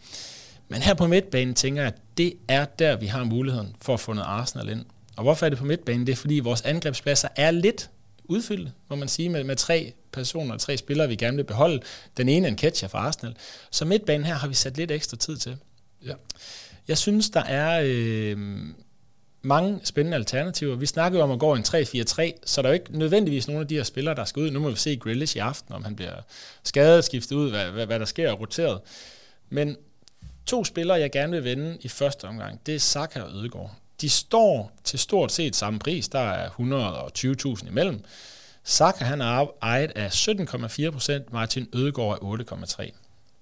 Men 0.69 0.81
her 0.81 0.93
på 0.93 1.07
midtbanen 1.07 1.55
tænker 1.55 1.81
jeg, 1.81 1.93
at 1.93 2.01
det 2.17 2.33
er 2.47 2.65
der, 2.65 2.95
vi 2.95 3.05
har 3.05 3.23
muligheden 3.23 3.75
for 3.81 3.93
at 3.93 3.99
få 3.99 4.13
noget 4.13 4.27
Arsenal 4.27 4.69
ind. 4.69 4.85
Og 5.17 5.23
hvorfor 5.23 5.45
er 5.45 5.49
det 5.49 5.59
på 5.59 5.65
midtbanen? 5.65 6.07
Det 6.07 6.11
er, 6.11 6.17
fordi 6.17 6.39
vores 6.39 6.61
angrebspladser 6.61 7.27
er 7.35 7.51
lidt 7.51 7.89
udfyldt, 8.23 8.71
må 8.89 8.95
man 8.95 9.07
sige, 9.07 9.29
med, 9.29 9.43
med 9.43 9.55
tre 9.55 9.93
personer, 10.11 10.57
tre 10.57 10.77
spillere, 10.77 11.07
vi 11.07 11.15
gerne 11.15 11.37
vil 11.37 11.43
beholde. 11.43 11.79
Den 12.17 12.29
ene 12.29 12.47
er 12.47 12.51
en 12.51 12.57
catcher 12.57 12.87
for 12.87 12.97
Arsenal. 12.97 13.35
Så 13.71 13.85
midtbanen 13.85 14.25
her 14.25 14.33
har 14.33 14.47
vi 14.47 14.53
sat 14.53 14.77
lidt 14.77 14.91
ekstra 14.91 15.17
tid 15.17 15.37
til. 15.37 15.57
Ja. 16.05 16.13
Jeg 16.87 16.97
synes, 16.97 17.29
der 17.29 17.43
er 17.43 17.81
øh, 17.85 18.37
mange 19.41 19.79
spændende 19.83 20.17
alternativer. 20.17 20.75
Vi 20.75 20.85
snakker 20.85 21.19
jo 21.19 21.23
om 21.23 21.31
at 21.31 21.39
gå 21.39 21.55
en 21.55 21.63
3-4-3, 21.67 22.31
så 22.45 22.61
der 22.61 22.67
er 22.67 22.71
jo 22.71 22.73
ikke 22.73 22.97
nødvendigvis 22.97 23.47
nogen 23.47 23.61
af 23.61 23.67
de 23.67 23.75
her 23.75 23.83
spillere, 23.83 24.15
der 24.15 24.25
skal 24.25 24.41
ud. 24.41 24.51
Nu 24.51 24.59
må 24.59 24.69
vi 24.69 24.75
se 24.75 24.97
Grealish 24.97 25.35
i 25.35 25.39
aften, 25.39 25.73
om 25.73 25.83
han 25.83 25.95
bliver 25.95 26.13
skadet, 26.63 27.03
skiftet 27.03 27.35
ud, 27.35 27.49
hvad, 27.49 27.65
hvad, 27.65 27.85
hvad 27.85 27.99
der 27.99 28.05
sker, 28.05 28.31
og 28.31 28.39
roteret. 28.39 28.79
Men 29.49 29.77
to 30.47 30.63
spillere, 30.63 30.99
jeg 30.99 31.11
gerne 31.11 31.31
vil 31.31 31.43
vende 31.43 31.77
i 31.81 31.87
første 31.87 32.25
omgang, 32.25 32.59
det 32.65 32.75
er 32.75 32.79
Saka 32.79 33.21
og 33.21 33.31
Ødegaard. 33.31 33.75
De 34.01 34.09
står 34.09 34.71
til 34.83 34.99
stort 34.99 35.31
set 35.31 35.55
samme 35.55 35.79
pris. 35.79 36.07
Der 36.07 36.19
er 36.19 36.49
120.000 37.59 37.67
imellem. 37.67 38.03
Saka 38.63 39.05
han 39.05 39.21
er 39.21 39.47
ejet 39.61 39.91
af 39.95 40.09
17,4% 40.09 41.31
Martin 41.31 41.67
Ødegaard 41.73 42.21
er 42.21 42.55
8,3 42.55 42.91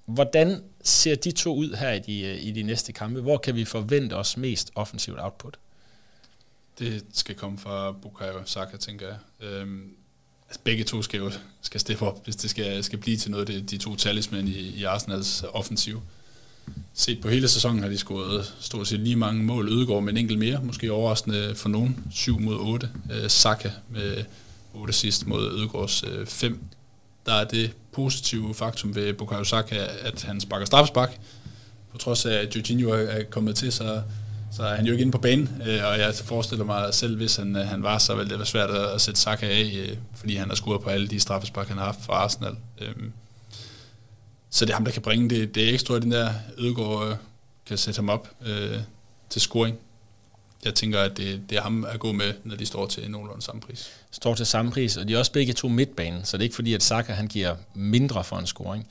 Hvordan 0.05 0.63
ser 0.83 1.15
de 1.15 1.31
to 1.31 1.55
ud 1.55 1.75
her 1.75 1.91
i 1.91 1.99
de, 1.99 2.39
i 2.39 2.51
de 2.51 2.63
næste 2.63 2.93
kampe? 2.93 3.21
Hvor 3.21 3.37
kan 3.37 3.55
vi 3.55 3.65
forvente 3.65 4.13
os 4.13 4.37
mest 4.37 4.71
offensivt 4.75 5.19
output? 5.19 5.57
Det 6.79 7.05
skal 7.13 7.35
komme 7.35 7.57
fra 7.57 7.91
Bukayo 7.91 8.45
Saka, 8.45 8.77
tænker 8.77 9.07
jeg. 9.07 9.17
Øhm, 9.39 9.95
altså 10.47 10.59
begge 10.63 10.83
to 10.83 11.01
skal 11.01 11.17
jo 11.17 11.31
skal 11.61 11.79
steppe 11.79 12.05
op, 12.05 12.23
hvis 12.23 12.35
det 12.35 12.49
skal, 12.49 12.83
skal 12.83 12.99
blive 12.99 13.17
til 13.17 13.31
noget, 13.31 13.47
det, 13.47 13.69
de 13.69 13.77
to 13.77 13.95
talismænd 13.95 14.49
i, 14.49 14.69
i 14.69 14.83
Arsenals 14.83 15.43
offensiv. 15.43 16.01
Set 16.93 17.21
på 17.21 17.29
hele 17.29 17.47
sæsonen 17.47 17.81
har 17.81 17.89
de 17.89 17.97
scoret 17.97 18.53
stort 18.59 18.87
set 18.87 18.99
lige 18.99 19.15
mange 19.15 19.43
mål. 19.43 19.69
Ødegaard 19.69 20.03
med 20.03 20.13
en 20.13 20.17
enkelt 20.17 20.39
mere, 20.39 20.59
måske 20.63 20.91
overraskende 20.91 21.55
for 21.55 21.69
nogen. 21.69 21.97
7 22.11 22.39
mod 22.39 22.55
8. 22.59 22.89
Øh, 23.11 23.29
Saka 23.29 23.69
med 23.89 24.23
8 24.73 24.93
sidst 24.93 25.27
mod 25.27 25.51
Ødegaards 25.51 26.03
5. 26.25 26.51
Øh, 26.53 26.59
Der 27.25 27.33
er 27.33 27.43
det 27.43 27.71
positive 27.91 28.53
faktum 28.53 28.95
ved 28.95 29.13
Bukayo 29.13 29.43
Saka, 29.43 29.75
at 30.01 30.23
han 30.23 30.41
sparker 30.41 30.65
straffespark 30.65 31.19
på 31.91 31.97
trods 31.97 32.25
af, 32.25 32.33
at 32.33 32.55
Jorginho 32.55 32.89
er 32.89 33.23
kommet 33.29 33.55
til, 33.55 33.71
så, 33.71 34.01
så 34.51 34.63
er 34.63 34.75
han 34.75 34.85
jo 34.85 34.91
ikke 34.91 35.01
inde 35.01 35.11
på 35.11 35.17
banen, 35.17 35.61
øh, 35.67 35.85
og 35.85 35.99
jeg 35.99 36.13
forestiller 36.15 36.65
mig 36.65 36.93
selv, 36.93 37.15
hvis 37.17 37.35
han, 37.35 37.55
øh, 37.55 37.67
han 37.67 37.83
var, 37.83 37.97
så 37.97 38.15
ville 38.15 38.29
det 38.29 38.37
være 38.39 38.45
svært 38.45 38.69
at, 38.69 39.01
sætte 39.01 39.19
Saka 39.19 39.45
af, 39.45 39.71
øh, 39.75 39.97
fordi 40.15 40.35
han 40.35 40.47
har 40.49 40.55
scoret 40.55 40.81
på 40.81 40.89
alle 40.89 41.07
de 41.07 41.19
straffespark, 41.19 41.67
han 41.67 41.77
har 41.77 41.85
haft 41.85 41.99
for 42.05 42.13
Arsenal. 42.13 42.55
Øhm, 42.81 43.11
så 44.55 44.65
det 44.65 44.71
er 44.71 44.75
ham, 44.75 44.85
der 44.85 44.91
kan 44.91 45.01
bringe 45.01 45.29
det, 45.29 45.55
det 45.55 45.73
ekstra, 45.73 45.99
den 45.99 46.11
der 46.11 46.33
Ødegård 46.57 47.07
øh, 47.07 47.15
kan 47.65 47.77
sætte 47.77 47.97
ham 47.97 48.09
op 48.09 48.29
øh, 48.45 48.79
til 49.29 49.41
scoring 49.41 49.77
jeg 50.65 50.75
tænker, 50.75 51.01
at 51.01 51.17
det, 51.17 51.41
det 51.49 51.57
er 51.57 51.61
ham 51.61 51.85
at 51.85 51.99
gå 51.99 52.11
med, 52.11 52.33
når 52.43 52.55
de 52.55 52.65
står 52.65 52.87
til 52.87 53.11
nogenlunde 53.11 53.41
samme 53.41 53.61
pris. 53.61 53.91
Står 54.11 54.35
til 54.35 54.45
samme 54.45 54.71
pris, 54.71 54.97
og 54.97 55.07
de 55.07 55.13
er 55.13 55.17
også 55.17 55.31
begge 55.31 55.53
to 55.53 55.67
midtbanen, 55.67 56.25
så 56.25 56.37
det 56.37 56.41
er 56.41 56.45
ikke 56.45 56.55
fordi, 56.55 56.73
at 56.73 56.83
Saka 56.83 57.13
han 57.13 57.27
giver 57.27 57.55
mindre 57.73 58.23
for 58.23 58.37
en 58.37 58.47
scoring. 58.47 58.87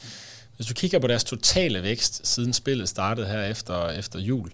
Hvis 0.57 0.66
du 0.66 0.74
kigger 0.74 0.98
på 0.98 1.07
deres 1.07 1.24
totale 1.24 1.83
vækst, 1.83 2.27
siden 2.27 2.53
spillet 2.53 2.88
startede 2.88 3.27
her 3.27 3.44
efter, 3.44 3.88
efter 3.88 4.18
jul, 4.18 4.50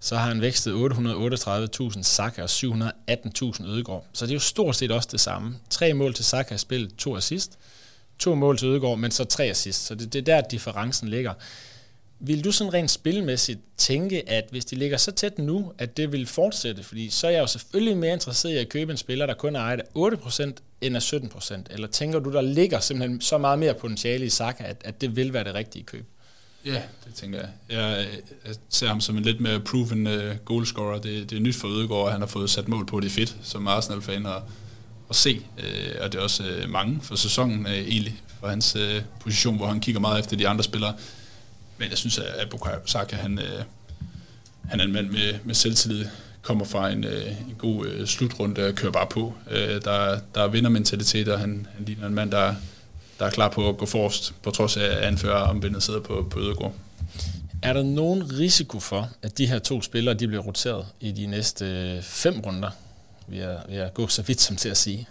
så 0.00 0.16
har 0.16 0.28
han 0.28 0.40
vækstet 0.40 0.72
838.000 0.72 2.02
Saka 2.02 2.42
og 2.42 2.48
718.000 2.48 3.66
Ødegård. 3.66 4.06
Så 4.12 4.26
det 4.26 4.32
er 4.32 4.34
jo 4.34 4.40
stort 4.40 4.76
set 4.76 4.90
også 4.90 5.08
det 5.12 5.20
samme. 5.20 5.56
Tre 5.70 5.94
mål 5.94 6.14
til 6.14 6.24
Saka 6.24 6.54
i 6.54 6.58
spillet, 6.58 6.96
to 6.96 7.16
assist. 7.16 7.58
To 8.20 8.34
mål 8.34 8.58
til 8.58 8.68
Ødegård, 8.68 8.98
men 8.98 9.10
så 9.10 9.24
tre 9.24 9.44
assist. 9.44 9.86
Så 9.86 9.94
det, 9.94 10.12
det 10.12 10.18
er 10.18 10.22
der, 10.22 10.48
differencen 10.48 11.08
ligger. 11.08 11.34
Vil 12.18 12.44
du 12.44 12.52
sådan 12.52 12.74
rent 12.74 12.90
spilmæssigt 12.90 13.60
tænke, 13.76 14.30
at 14.30 14.44
hvis 14.50 14.64
de 14.64 14.76
ligger 14.76 14.96
så 14.96 15.12
tæt 15.12 15.38
nu, 15.38 15.72
at 15.78 15.96
det 15.96 16.12
vil 16.12 16.26
fortsætte? 16.26 16.82
Fordi 16.82 17.10
så 17.10 17.26
er 17.26 17.30
jeg 17.30 17.40
jo 17.40 17.46
selvfølgelig 17.46 17.96
mere 17.96 18.12
interesseret 18.12 18.52
i 18.52 18.56
at 18.56 18.68
købe 18.68 18.92
en 18.92 18.96
spiller, 18.98 19.26
der 19.26 19.34
kun 19.34 19.56
er 19.56 19.60
ejet 19.60 19.80
af 19.80 19.84
8% 19.96 20.52
end 20.80 20.96
af 20.96 21.12
17%. 21.12 21.54
Eller 21.70 21.88
tænker 21.88 22.18
du, 22.18 22.32
der 22.32 22.40
ligger 22.40 22.80
simpelthen 22.80 23.20
så 23.20 23.38
meget 23.38 23.58
mere 23.58 23.74
potentiale 23.74 24.26
i 24.26 24.28
Saka, 24.28 24.64
at, 24.64 24.82
at 24.84 25.00
det 25.00 25.16
vil 25.16 25.32
være 25.32 25.44
det 25.44 25.54
rigtige 25.54 25.84
køb? 25.84 26.04
Ja, 26.64 26.82
det 27.06 27.14
tænker 27.14 27.38
jeg. 27.38 27.48
Jeg, 27.68 28.06
jeg 28.46 28.54
ser 28.68 28.86
ham 28.86 29.00
som 29.00 29.16
en 29.16 29.22
lidt 29.22 29.40
mere 29.40 29.60
proven 29.60 30.06
uh, 30.06 30.36
goalscorer. 30.44 30.98
Det, 30.98 31.30
det 31.30 31.36
er 31.36 31.40
nyt 31.40 31.56
for 31.56 31.68
Ødegaard, 31.68 32.06
at 32.06 32.12
han 32.12 32.20
har 32.20 32.28
fået 32.28 32.50
sat 32.50 32.68
mål 32.68 32.86
på 32.86 33.00
det 33.00 33.10
fedt 33.10 33.36
som 33.42 33.68
Arsenal-fan 33.68 34.26
og 34.26 34.42
at 35.10 35.16
se. 35.16 35.40
øh, 35.58 35.94
og 36.00 36.12
det 36.12 36.18
er 36.18 36.22
også 36.22 36.44
øh, 36.44 36.70
mange 36.70 37.00
for 37.02 37.16
sæsonen 37.16 37.66
øh, 37.66 37.72
egentlig, 37.72 38.22
for 38.40 38.48
hans 38.48 38.76
øh, 38.76 39.02
position, 39.20 39.56
hvor 39.56 39.66
han 39.66 39.80
kigger 39.80 40.00
meget 40.00 40.20
efter 40.20 40.36
de 40.36 40.48
andre 40.48 40.64
spillere. 40.64 40.94
Men 41.78 41.90
jeg 41.90 41.98
synes, 41.98 42.18
at 42.18 42.50
Bukayo 42.50 42.78
Saka, 42.86 43.16
han, 43.16 43.38
øh, 43.38 43.62
han 44.68 44.80
er 44.80 44.84
en 44.84 44.92
mand 44.92 45.08
med, 45.08 45.38
med 45.44 45.54
selvtillid, 45.54 46.06
kommer 46.42 46.64
fra 46.64 46.90
en, 46.90 47.04
øh, 47.04 47.26
en 47.26 47.54
god 47.58 47.86
øh, 47.86 48.06
slutrunde 48.06 48.66
og 48.66 48.74
kører 48.74 48.92
bare 48.92 49.06
på. 49.06 49.34
Øh, 49.50 49.82
der, 49.84 50.20
der 50.34 50.42
er 50.42 50.48
vindermentalitet, 50.48 51.28
og 51.28 51.40
han, 51.40 51.66
han 51.76 51.84
ligner 51.84 52.06
en 52.06 52.14
mand, 52.14 52.30
der, 52.30 52.54
der 53.18 53.26
er 53.26 53.30
klar 53.30 53.48
på 53.48 53.68
at 53.68 53.76
gå 53.76 53.86
forrest, 53.86 54.34
på 54.42 54.50
trods 54.50 54.76
af 54.76 54.84
at 54.84 54.98
anfører 54.98 55.40
ombindet 55.40 55.82
sidder 55.82 56.00
på, 56.00 56.26
på 56.30 56.40
Ødegård. 56.40 56.74
Er 57.62 57.72
der 57.72 57.82
nogen 57.82 58.38
risiko 58.38 58.80
for, 58.80 59.08
at 59.22 59.38
de 59.38 59.46
her 59.46 59.58
to 59.58 59.82
spillere 59.82 60.14
de 60.14 60.28
bliver 60.28 60.42
roteret 60.42 60.86
i 61.00 61.12
de 61.12 61.26
næste 61.26 61.64
øh, 61.64 62.02
fem 62.02 62.40
runder, 62.40 62.70
vil 63.30 63.38
jeg, 63.38 63.62
vil 63.68 63.76
jeg 63.76 63.90
gå 63.94 64.08
så 64.08 64.22
vidt 64.22 64.40
som 64.40 64.56
til 64.56 64.68
at 64.68 64.76
sige? 64.76 65.08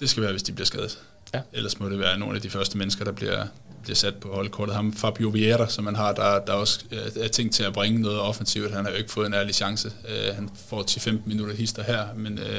Det 0.00 0.10
skal 0.10 0.22
være, 0.22 0.32
hvis 0.32 0.42
de 0.42 0.52
bliver 0.52 0.66
skadet. 0.66 0.98
Ja. 1.34 1.40
Ellers 1.52 1.80
må 1.80 1.88
det 1.88 1.98
være 1.98 2.18
nogle 2.18 2.36
af 2.36 2.42
de 2.42 2.50
første 2.50 2.78
mennesker, 2.78 3.04
der 3.04 3.12
bliver, 3.12 3.46
bliver 3.82 3.96
sat 3.96 4.14
på 4.14 4.34
holdkortet. 4.34 4.74
Ham 4.74 4.92
Fabio 4.92 5.28
Vieira, 5.28 5.68
som 5.68 5.84
man 5.84 5.96
har, 5.96 6.12
der, 6.12 6.44
der 6.44 6.52
også 6.52 6.84
er 7.16 7.28
tænkt 7.28 7.54
til 7.54 7.62
at 7.62 7.72
bringe 7.72 8.00
noget 8.00 8.20
offensivt. 8.20 8.72
Han 8.72 8.84
har 8.84 8.92
jo 8.92 8.98
ikke 8.98 9.10
fået 9.10 9.26
en 9.26 9.34
ærlig 9.34 9.54
chance. 9.54 9.88
Uh, 9.88 10.36
han 10.36 10.50
får 10.68 10.82
10-15 10.82 11.10
minutter 11.26 11.54
hister 11.54 11.82
her, 11.82 12.14
men 12.14 12.38
uh, 12.38 12.54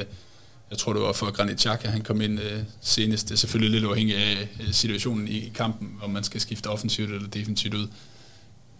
jeg 0.70 0.78
tror, 0.78 0.92
det 0.92 1.02
var 1.02 1.12
for 1.12 1.30
Granit 1.30 1.60
Xhaka, 1.60 1.88
han 1.88 2.02
kom 2.02 2.20
ind 2.20 2.38
uh, 2.38 2.46
senest. 2.80 3.28
Det 3.28 3.34
er 3.34 3.38
selvfølgelig 3.38 3.80
lidt 3.80 3.90
afhængigt 3.90 4.18
af 4.18 4.48
situationen 4.72 5.28
i 5.28 5.52
kampen, 5.54 5.98
om 6.02 6.10
man 6.10 6.24
skal 6.24 6.40
skifte 6.40 6.66
offensivt 6.66 7.10
eller 7.10 7.28
defensivt 7.28 7.74
ud. 7.74 7.88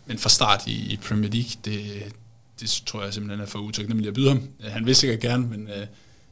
Men 0.06 0.18
fra 0.18 0.28
start 0.28 0.66
i, 0.66 0.92
i 0.92 0.96
Premier 0.96 1.30
League, 1.30 1.50
det, 1.64 2.02
det 2.60 2.82
tror 2.86 3.04
jeg 3.04 3.14
simpelthen 3.14 3.40
er 3.40 3.46
for 3.46 3.58
utaknemmelig 3.58 4.08
at 4.08 4.14
byde 4.14 4.28
ham. 4.28 4.48
Øh, 4.64 4.70
han 4.70 4.86
vil 4.86 4.96
sikkert 4.96 5.20
gerne, 5.20 5.46
men 5.46 5.68
øh, 5.68 5.86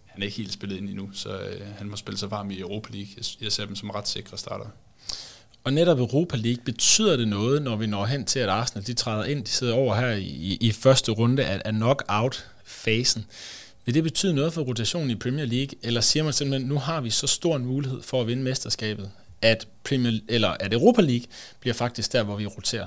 han 0.07 0.23
er 0.23 0.25
ikke 0.25 0.37
helt 0.37 0.53
spillet 0.53 0.77
ind 0.77 0.89
endnu, 0.89 1.11
så 1.13 1.39
øh, 1.39 1.61
han 1.79 1.89
må 1.89 1.97
spille 1.97 2.19
sig 2.19 2.31
varm 2.31 2.51
i 2.51 2.61
Europa 2.61 2.89
League. 2.93 3.09
Jeg, 3.17 3.25
jeg 3.41 3.53
ser 3.53 3.67
dem 3.67 3.77
som 3.77 3.91
ret 3.91 4.09
sikre 4.09 4.39
starter. 4.39 4.67
Og 5.65 5.73
netop 5.73 5.99
Europa 5.99 6.37
League, 6.37 6.65
betyder 6.65 7.17
det 7.17 7.29
noget, 7.29 7.63
når 7.63 7.77
vi 7.77 7.87
når 7.87 8.05
hen 8.05 8.25
til, 8.25 8.39
at 8.39 8.49
Arsenal 8.49 8.87
de 8.87 8.95
træder 8.95 9.25
ind, 9.25 9.45
de 9.45 9.51
sidder 9.51 9.75
over 9.75 9.95
her 9.95 10.13
i, 10.13 10.59
i 10.61 10.73
første 10.73 11.13
runde 11.13 11.45
af, 11.45 11.63
af 11.65 11.73
knock-out-fasen. 11.73 13.27
Vil 13.85 13.95
det 13.95 14.03
betyde 14.03 14.35
noget 14.35 14.53
for 14.53 14.63
rotationen 14.63 15.11
i 15.11 15.15
Premier 15.15 15.47
League, 15.47 15.79
eller 15.83 16.01
siger 16.01 16.25
man 16.25 16.33
simpelthen, 16.33 16.69
nu 16.69 16.79
har 16.79 17.01
vi 17.01 17.11
så 17.11 17.27
stor 17.27 17.57
en 17.57 17.67
mulighed 17.67 18.03
for 18.03 18.21
at 18.21 18.27
vinde 18.27 18.43
mesterskabet, 18.43 19.11
at, 19.43 19.69
Premier, 19.85 20.21
eller 20.29 20.49
at 20.49 20.73
Europa 20.73 21.03
League 21.03 21.27
bliver 21.61 21.75
faktisk 21.75 22.13
der, 22.13 22.23
hvor 22.23 22.37
vi 22.37 22.47
roterer? 22.47 22.87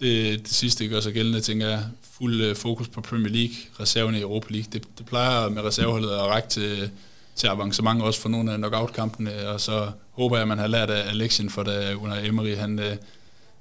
Det, 0.00 0.38
det 0.38 0.54
sidste 0.54 0.88
gør 0.88 1.00
sig 1.00 1.12
gældende, 1.12 1.40
tænker 1.40 1.68
jeg. 1.68 1.84
Fuld 2.18 2.40
øh, 2.40 2.56
fokus 2.56 2.88
på 2.88 3.00
Premier 3.00 3.32
League, 3.32 3.54
reserven 3.80 4.14
i 4.14 4.20
Europa 4.20 4.46
League. 4.52 4.68
Det, 4.72 4.98
det 4.98 5.06
plejer 5.06 5.48
med 5.48 5.62
reserveholdet 5.62 6.10
at 6.10 6.26
række 6.26 6.48
til 6.48 6.90
til 7.38 7.46
avancement 7.46 8.02
også 8.02 8.20
for 8.20 8.28
nogle 8.28 8.52
af 8.52 8.58
knockout-kampene, 8.58 9.48
og 9.48 9.60
så 9.60 9.90
håber 10.10 10.36
jeg, 10.36 10.42
at 10.42 10.48
man 10.48 10.58
har 10.58 10.66
lært 10.66 10.90
af 10.90 11.18
lektien 11.18 11.50
for 11.50 11.62
da 11.62 11.94
under 11.94 12.24
Emery, 12.24 12.56
han, 12.56 12.78
øh, 12.78 12.96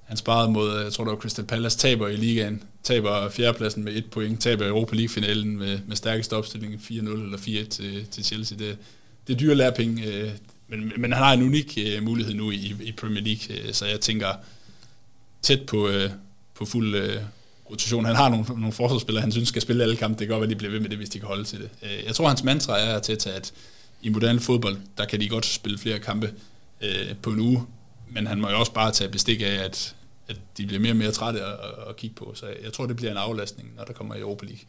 han 0.03 0.17
sparede 0.17 0.51
mod, 0.51 0.77
øh, 0.77 0.83
jeg 0.83 0.93
tror 0.93 1.03
det 1.03 1.11
var 1.11 1.17
Crystal 1.17 1.45
Palace, 1.45 1.77
taber 1.77 2.07
i 2.07 2.15
ligaen, 2.15 2.63
taber 2.83 3.29
fjerdepladsen 3.29 3.83
med 3.83 3.95
et 3.95 4.05
point, 4.05 4.41
taber 4.41 4.67
Europa 4.67 4.95
League-finalen 4.95 5.57
med, 5.57 5.79
med 5.87 5.95
stærkeste 5.95 6.35
opstilling 6.35 6.73
4-0 6.73 6.93
eller 6.93 7.37
4-1 7.37 7.67
til, 7.67 8.05
til 8.11 8.25
Chelsea. 8.25 8.57
Det, 8.57 8.77
det 9.27 9.33
er 9.33 9.37
dyre 9.37 9.55
lærpenge, 9.55 10.33
men, 10.67 10.91
men 10.97 11.13
han 11.13 11.23
har 11.23 11.33
en 11.33 11.43
unik 11.43 11.77
mulighed 12.01 12.33
nu 12.33 12.51
i, 12.51 12.75
i 12.83 12.91
Premier 12.91 13.23
League, 13.23 13.73
så 13.73 13.85
jeg 13.85 13.99
tænker 13.99 14.27
tæt 15.41 15.61
på, 15.61 15.89
på 16.57 16.65
fuld 16.65 16.95
øh, 16.95 17.21
rotation. 17.69 18.05
Han 18.05 18.15
har 18.15 18.29
nogle, 18.29 18.45
nogle 18.47 18.71
forsvarsspillere, 18.71 19.21
han 19.21 19.31
synes 19.31 19.49
skal 19.49 19.61
spille 19.61 19.83
alle 19.83 19.95
kampe. 19.95 20.19
Det 20.19 20.27
kan 20.27 20.33
godt 20.33 20.41
være, 20.41 20.49
de 20.49 20.55
bliver 20.55 20.71
ved 20.71 20.79
med 20.79 20.89
det, 20.89 20.97
hvis 20.97 21.09
de 21.09 21.19
kan 21.19 21.27
holde 21.27 21.43
til 21.43 21.59
det. 21.59 21.69
Øh, 21.83 22.05
jeg 22.05 22.15
tror, 22.15 22.27
hans 22.27 22.43
mantra 22.43 22.79
er 22.79 22.99
til 22.99 23.29
at 23.29 23.53
i 24.01 24.09
moderne 24.09 24.39
fodbold, 24.39 24.77
der 24.97 25.05
kan 25.05 25.19
de 25.19 25.29
godt 25.29 25.45
spille 25.45 25.77
flere 25.77 25.99
kampe 25.99 26.33
øh, 26.81 27.15
på 27.21 27.29
en 27.29 27.39
uge, 27.39 27.63
men 28.09 28.27
han 28.27 28.41
må 28.41 28.49
jo 28.49 28.59
også 28.59 28.71
bare 28.71 28.91
tage 28.91 29.09
bestik 29.09 29.41
af, 29.41 29.45
at, 29.45 29.95
at 30.27 30.37
de 30.57 30.65
bliver 30.65 30.79
mere 30.79 30.91
og 30.91 30.97
mere 30.97 31.11
trætte 31.11 31.41
at, 31.41 31.55
at 31.89 31.95
kigge 31.95 32.15
på. 32.15 32.31
Så 32.35 32.45
jeg 32.63 32.73
tror, 32.73 32.85
det 32.85 32.95
bliver 32.95 33.11
en 33.11 33.17
aflastning, 33.17 33.73
når 33.77 33.83
der 33.83 33.93
kommer 33.93 34.15
i 34.15 34.19
Europa 34.19 34.45
League. 34.45 34.61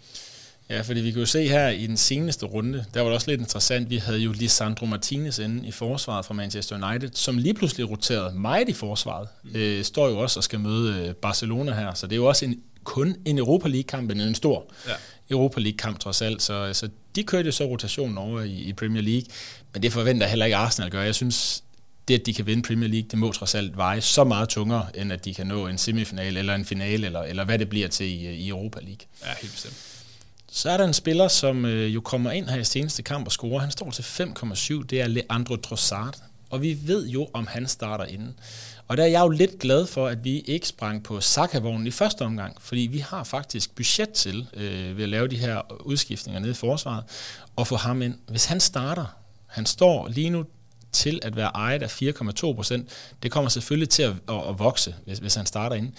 Ja, 0.71 0.81
fordi 0.81 1.01
vi 1.01 1.11
jo 1.11 1.27
se 1.27 1.49
her 1.49 1.69
i 1.69 1.87
den 1.87 1.97
seneste 1.97 2.47
runde, 2.47 2.85
der 2.95 3.01
var 3.01 3.09
det 3.09 3.15
også 3.15 3.31
lidt 3.31 3.41
interessant, 3.41 3.91
vi 3.91 3.97
havde 3.97 4.19
jo 4.19 4.33
Lisandro 4.33 4.87
Martinez 4.87 5.39
inde 5.39 5.69
i 5.69 5.71
forsvaret 5.71 6.27
fra 6.27 6.35
Manchester 6.35 6.89
United, 6.89 7.11
som 7.15 7.39
lige 7.39 7.55
pludselig 7.55 7.91
roterede 7.91 8.39
meget 8.39 8.69
i 8.69 8.73
forsvaret. 8.73 9.29
Øh, 9.55 9.85
står 9.85 10.09
jo 10.09 10.19
også 10.19 10.41
og 10.41 10.45
skal 10.45 10.61
møde 10.61 11.07
øh, 11.07 11.15
Barcelona 11.15 11.75
her, 11.75 11.95
så 11.95 12.07
det 12.07 12.13
er 12.13 12.17
jo 12.17 12.27
også 12.27 12.45
en 12.45 12.61
kun 12.85 13.17
en 13.25 13.39
Europa 13.39 13.69
League-kamp, 13.69 14.09
men 14.09 14.21
en 14.21 14.35
stor 14.35 14.73
ja. 14.87 14.93
Europa 15.31 15.61
League-kamp 15.61 15.99
trods 15.99 16.23
alt. 16.23 16.43
Så, 16.43 16.71
så 16.73 16.89
de 17.17 17.23
kørte 17.23 17.47
jo 17.47 17.53
så 17.53 17.65
rotationen 17.65 18.19
over 18.19 18.41
i, 18.41 18.53
i 18.53 18.73
Premier 18.73 19.03
League, 19.03 19.27
men 19.73 19.83
det 19.83 19.93
forventer 19.93 20.27
heller 20.27 20.47
ikke 20.47 20.57
Arsenal 20.57 20.87
at 20.87 20.93
gøre. 20.93 21.03
Jeg 21.03 21.15
synes, 21.15 21.65
det 22.09 22.21
at 22.21 22.27
de 22.27 22.35
kan 22.35 22.47
vinde 22.47 22.63
Premier 22.63 22.89
League, 22.89 23.09
det 23.11 23.19
må 23.19 23.33
trods 23.33 23.55
alt 23.55 23.77
veje 23.77 24.01
så 24.01 24.25
meget 24.25 24.49
tungere, 24.49 24.87
end 24.95 25.13
at 25.13 25.25
de 25.25 25.35
kan 25.35 25.47
nå 25.47 25.67
en 25.67 25.79
semifinal 25.79 26.37
eller 26.37 26.55
en 26.55 26.65
finale, 26.65 27.07
eller, 27.07 27.23
eller 27.23 27.45
hvad 27.45 27.59
det 27.59 27.69
bliver 27.69 27.89
til 27.89 28.07
i, 28.07 28.31
i 28.31 28.49
Europa 28.49 28.81
League. 28.81 29.07
Ja, 29.25 29.31
helt 29.41 29.53
bestemt. 29.53 29.98
Så 30.53 30.71
er 30.71 30.77
der 30.77 30.85
en 30.85 30.95
spiller, 30.95 31.29
som 31.29 31.65
øh, 31.65 31.95
jo 31.95 32.01
kommer 32.01 32.31
ind 32.31 32.49
her 32.49 32.61
i 32.61 32.65
seneste 32.65 33.03
kamp 33.03 33.27
og 33.27 33.33
scorer. 33.33 33.61
Han 33.61 33.71
står 33.71 33.91
til 33.91 34.03
5,7. 34.03 34.83
Det 34.83 35.01
er 35.01 35.07
Leandro 35.07 35.57
Trossard. 35.57 36.17
Og 36.51 36.63
vi 36.63 36.79
ved 36.83 37.09
jo, 37.09 37.29
om 37.33 37.47
han 37.47 37.67
starter 37.67 38.05
inden. 38.05 38.39
Og 38.89 38.97
der 38.97 39.03
er 39.03 39.07
jeg 39.07 39.21
jo 39.21 39.29
lidt 39.29 39.59
glad 39.59 39.87
for, 39.87 40.07
at 40.07 40.25
vi 40.25 40.41
ikke 40.41 40.69
sprang 40.69 41.03
på 41.03 41.21
saka 41.21 41.61
i 41.85 41.91
første 41.91 42.23
omgang, 42.23 42.57
fordi 42.61 42.81
vi 42.81 42.99
har 42.99 43.25
faktisk 43.25 43.75
budget 43.75 44.11
til 44.11 44.47
øh, 44.55 44.97
ved 44.97 45.03
at 45.03 45.09
lave 45.09 45.29
de 45.29 45.37
her 45.37 45.83
udskiftninger 45.87 46.41
nede 46.41 46.51
i 46.51 46.55
forsvaret, 46.55 47.05
og 47.57 47.67
få 47.67 47.77
ham 47.77 48.03
ind. 48.03 48.15
Hvis 48.29 48.45
han 48.45 48.61
starter, 48.61 49.05
han 49.47 49.67
står 49.67 50.09
lige 50.09 50.31
nu 50.31 50.45
til 50.93 51.21
at 51.23 51.37
være 51.37 51.51
ejet 51.55 51.83
af 51.83 52.03
4,2 52.03 52.55
procent, 52.55 52.89
det 53.23 53.31
kommer 53.31 53.49
selvfølgelig 53.49 53.89
til 53.89 54.03
at, 54.03 54.15
at, 54.29 54.49
at 54.49 54.59
vokse, 54.59 54.95
hvis, 55.05 55.19
hvis 55.19 55.35
han 55.35 55.47
starter 55.47 55.77
inden. 55.77 55.95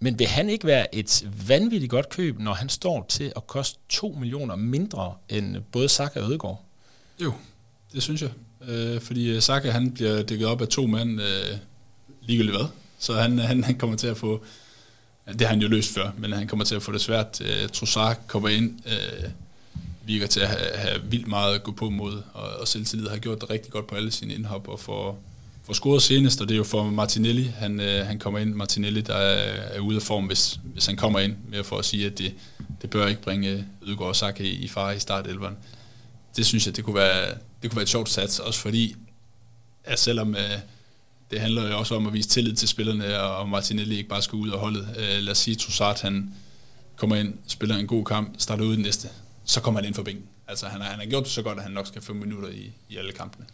Men 0.00 0.18
vil 0.18 0.26
han 0.26 0.48
ikke 0.48 0.66
være 0.66 0.94
et 0.94 1.26
vanvittigt 1.46 1.90
godt 1.90 2.08
køb, 2.08 2.38
når 2.38 2.54
han 2.54 2.68
står 2.68 3.06
til 3.08 3.32
at 3.36 3.46
koste 3.46 3.78
2 3.88 4.08
millioner 4.08 4.56
mindre 4.56 5.14
end 5.28 5.56
både 5.72 5.88
Saka 5.88 6.20
og 6.20 6.28
Ødegaard? 6.28 6.64
Jo, 7.20 7.32
det 7.92 8.02
synes 8.02 8.22
jeg. 8.22 8.30
Øh, 8.68 9.00
fordi 9.00 9.30
øh, 9.30 9.42
Saka 9.42 9.70
han 9.70 9.92
bliver 9.92 10.22
dækket 10.22 10.46
op 10.46 10.60
af 10.60 10.68
to 10.68 10.86
mænd, 10.86 11.20
øh, 11.20 11.58
ligegyldigt 12.22 12.56
hvad. 12.56 12.66
Så 12.98 13.14
han, 13.14 13.38
han, 13.38 13.64
han 13.64 13.78
kommer 13.78 13.96
til 13.96 14.06
at 14.06 14.16
få, 14.16 14.42
det 15.26 15.40
har 15.40 15.48
han 15.48 15.60
jo 15.60 15.68
løst 15.68 15.94
før, 15.94 16.10
men 16.18 16.32
han 16.32 16.46
kommer 16.46 16.64
til 16.64 16.74
at 16.74 16.82
få 16.82 16.92
det 16.92 17.00
svært. 17.00 17.40
Øh, 17.40 17.68
Trossard 17.68 18.18
kommer 18.26 18.48
ind, 18.48 18.78
øh, 18.86 19.30
virker 20.06 20.26
til 20.26 20.40
at 20.40 20.48
have, 20.48 20.76
have 20.76 21.02
vildt 21.04 21.26
meget 21.26 21.54
at 21.54 21.62
gå 21.62 21.72
på 21.72 21.90
mod, 21.90 22.22
og, 22.32 22.48
og 22.60 22.68
selvtillid 22.68 23.08
har 23.08 23.16
gjort 23.16 23.40
det 23.40 23.50
rigtig 23.50 23.72
godt 23.72 23.86
på 23.86 23.94
alle 23.94 24.10
sine 24.10 24.34
indhop, 24.34 24.68
og 24.68 24.80
får 24.80 25.18
for 25.66 25.72
scoret 25.72 26.02
senest, 26.02 26.40
og 26.40 26.48
det 26.48 26.54
er 26.54 26.58
jo 26.58 26.64
for 26.64 26.84
Martinelli, 26.84 27.44
han, 27.44 27.80
øh, 27.80 28.06
han 28.06 28.18
kommer 28.18 28.38
ind, 28.38 28.54
Martinelli, 28.54 29.00
der 29.00 29.14
er, 29.14 29.52
er 29.52 29.80
ude 29.80 29.96
af 29.96 30.02
form, 30.02 30.26
hvis, 30.26 30.60
hvis 30.64 30.86
han 30.86 30.96
kommer 30.96 31.18
ind, 31.18 31.36
med 31.48 31.64
for 31.64 31.78
at 31.78 31.84
sige, 31.84 32.06
at 32.06 32.18
det, 32.18 32.34
det 32.82 32.90
bør 32.90 33.06
ikke 33.06 33.22
bringe 33.22 33.48
øh, 33.48 33.62
Ødegaard 33.82 34.08
og 34.08 34.16
Saka 34.16 34.42
i, 34.42 34.50
i 34.50 34.68
fare 34.68 34.96
i 34.96 34.98
start 34.98 35.28
Det 36.36 36.46
synes 36.46 36.66
jeg, 36.66 36.76
det 36.76 36.84
kunne 36.84 36.94
være, 36.94 37.28
det 37.62 37.70
kunne 37.70 37.76
være 37.76 37.82
et 37.82 37.88
sjovt 37.88 38.08
sats, 38.08 38.38
også 38.38 38.60
fordi, 38.60 38.96
at 39.84 39.98
selvom 39.98 40.34
øh, 40.34 40.58
det 41.30 41.40
handler 41.40 41.68
jo 41.68 41.78
også 41.78 41.94
om 41.94 42.06
at 42.06 42.12
vise 42.12 42.28
tillid 42.28 42.54
til 42.54 42.68
spillerne, 42.68 43.20
og 43.20 43.48
Martinelli 43.48 43.96
ikke 43.96 44.08
bare 44.08 44.22
skal 44.22 44.36
ud 44.36 44.50
af 44.50 44.58
holdet. 44.58 44.88
Øh, 44.96 45.22
lad 45.22 45.30
os 45.30 45.38
sige, 45.38 45.54
Trussard, 45.54 46.02
han 46.02 46.34
kommer 46.96 47.16
ind, 47.16 47.34
spiller 47.46 47.76
en 47.76 47.86
god 47.86 48.04
kamp, 48.04 48.34
starter 48.38 48.64
ud 48.64 48.72
den 48.72 48.82
næste, 48.82 49.08
så 49.44 49.60
kommer 49.60 49.80
han 49.80 49.86
ind 49.86 49.94
for 49.94 50.02
bænken. 50.02 50.24
Altså 50.48 50.66
han 50.66 50.80
har, 50.80 50.88
han 50.88 50.98
har 50.98 51.06
gjort 51.06 51.24
det 51.24 51.32
så 51.32 51.42
godt, 51.42 51.58
at 51.58 51.64
han 51.64 51.72
nok 51.72 51.86
skal 51.86 52.02
få 52.02 52.12
minutter 52.12 52.48
i, 52.48 52.72
i 52.88 52.96
alle 52.96 53.12
kampene. 53.12 53.46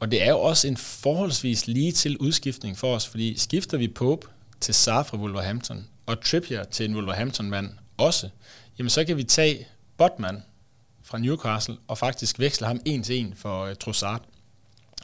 Og 0.00 0.10
det 0.10 0.22
er 0.22 0.30
jo 0.30 0.40
også 0.40 0.68
en 0.68 0.76
forholdsvis 0.76 1.66
lige 1.66 1.92
til 1.92 2.18
udskiftning 2.18 2.78
for 2.78 2.94
os, 2.94 3.06
fordi 3.06 3.38
skifter 3.38 3.78
vi 3.78 3.88
Pope 3.88 4.26
til 4.60 4.74
Sar 4.74 5.02
fra 5.02 5.16
Wolverhampton, 5.16 5.86
og 6.06 6.24
Trippier 6.24 6.64
til 6.64 6.86
en 6.86 6.94
Wolverhampton-mand 6.94 7.70
også, 7.96 8.28
jamen 8.78 8.90
så 8.90 9.04
kan 9.04 9.16
vi 9.16 9.24
tage 9.24 9.66
Botman 9.96 10.42
fra 11.02 11.18
Newcastle 11.18 11.76
og 11.88 11.98
faktisk 11.98 12.38
veksle 12.38 12.66
ham 12.66 12.80
en 12.84 13.02
til 13.02 13.16
en 13.16 13.34
for 13.36 13.68
uh, 13.68 13.74
Trossard. 13.74 14.22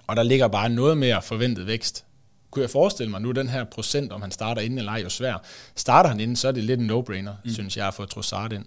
Og 0.07 0.17
der 0.17 0.23
ligger 0.23 0.49
bare 0.49 0.69
noget 0.69 0.99
mere 0.99 1.23
forventet 1.23 1.67
vækst. 1.67 2.05
Kunne 2.51 2.63
jeg 2.63 2.71
forestille 2.71 3.11
mig 3.11 3.21
nu, 3.21 3.33
den 3.33 3.49
her 3.49 3.65
procent, 3.65 4.13
om 4.13 4.23
han 4.23 4.31
starter 4.31 4.63
inden 4.63 4.79
eller 4.79 4.93
ej, 4.93 5.01
jo 5.03 5.09
svær. 5.09 5.45
Starter 5.77 6.11
han 6.11 6.21
inden, 6.21 6.37
så 6.37 6.49
er 6.49 6.53
det 6.53 6.65
lidt 6.65 6.81
en 6.81 6.91
no-brainer, 6.91 7.33
mm. 7.45 7.51
synes 7.51 7.77
jeg, 7.77 7.89
at 7.89 7.95
få 7.95 8.05
Trossard 8.05 8.53
ind. 8.53 8.65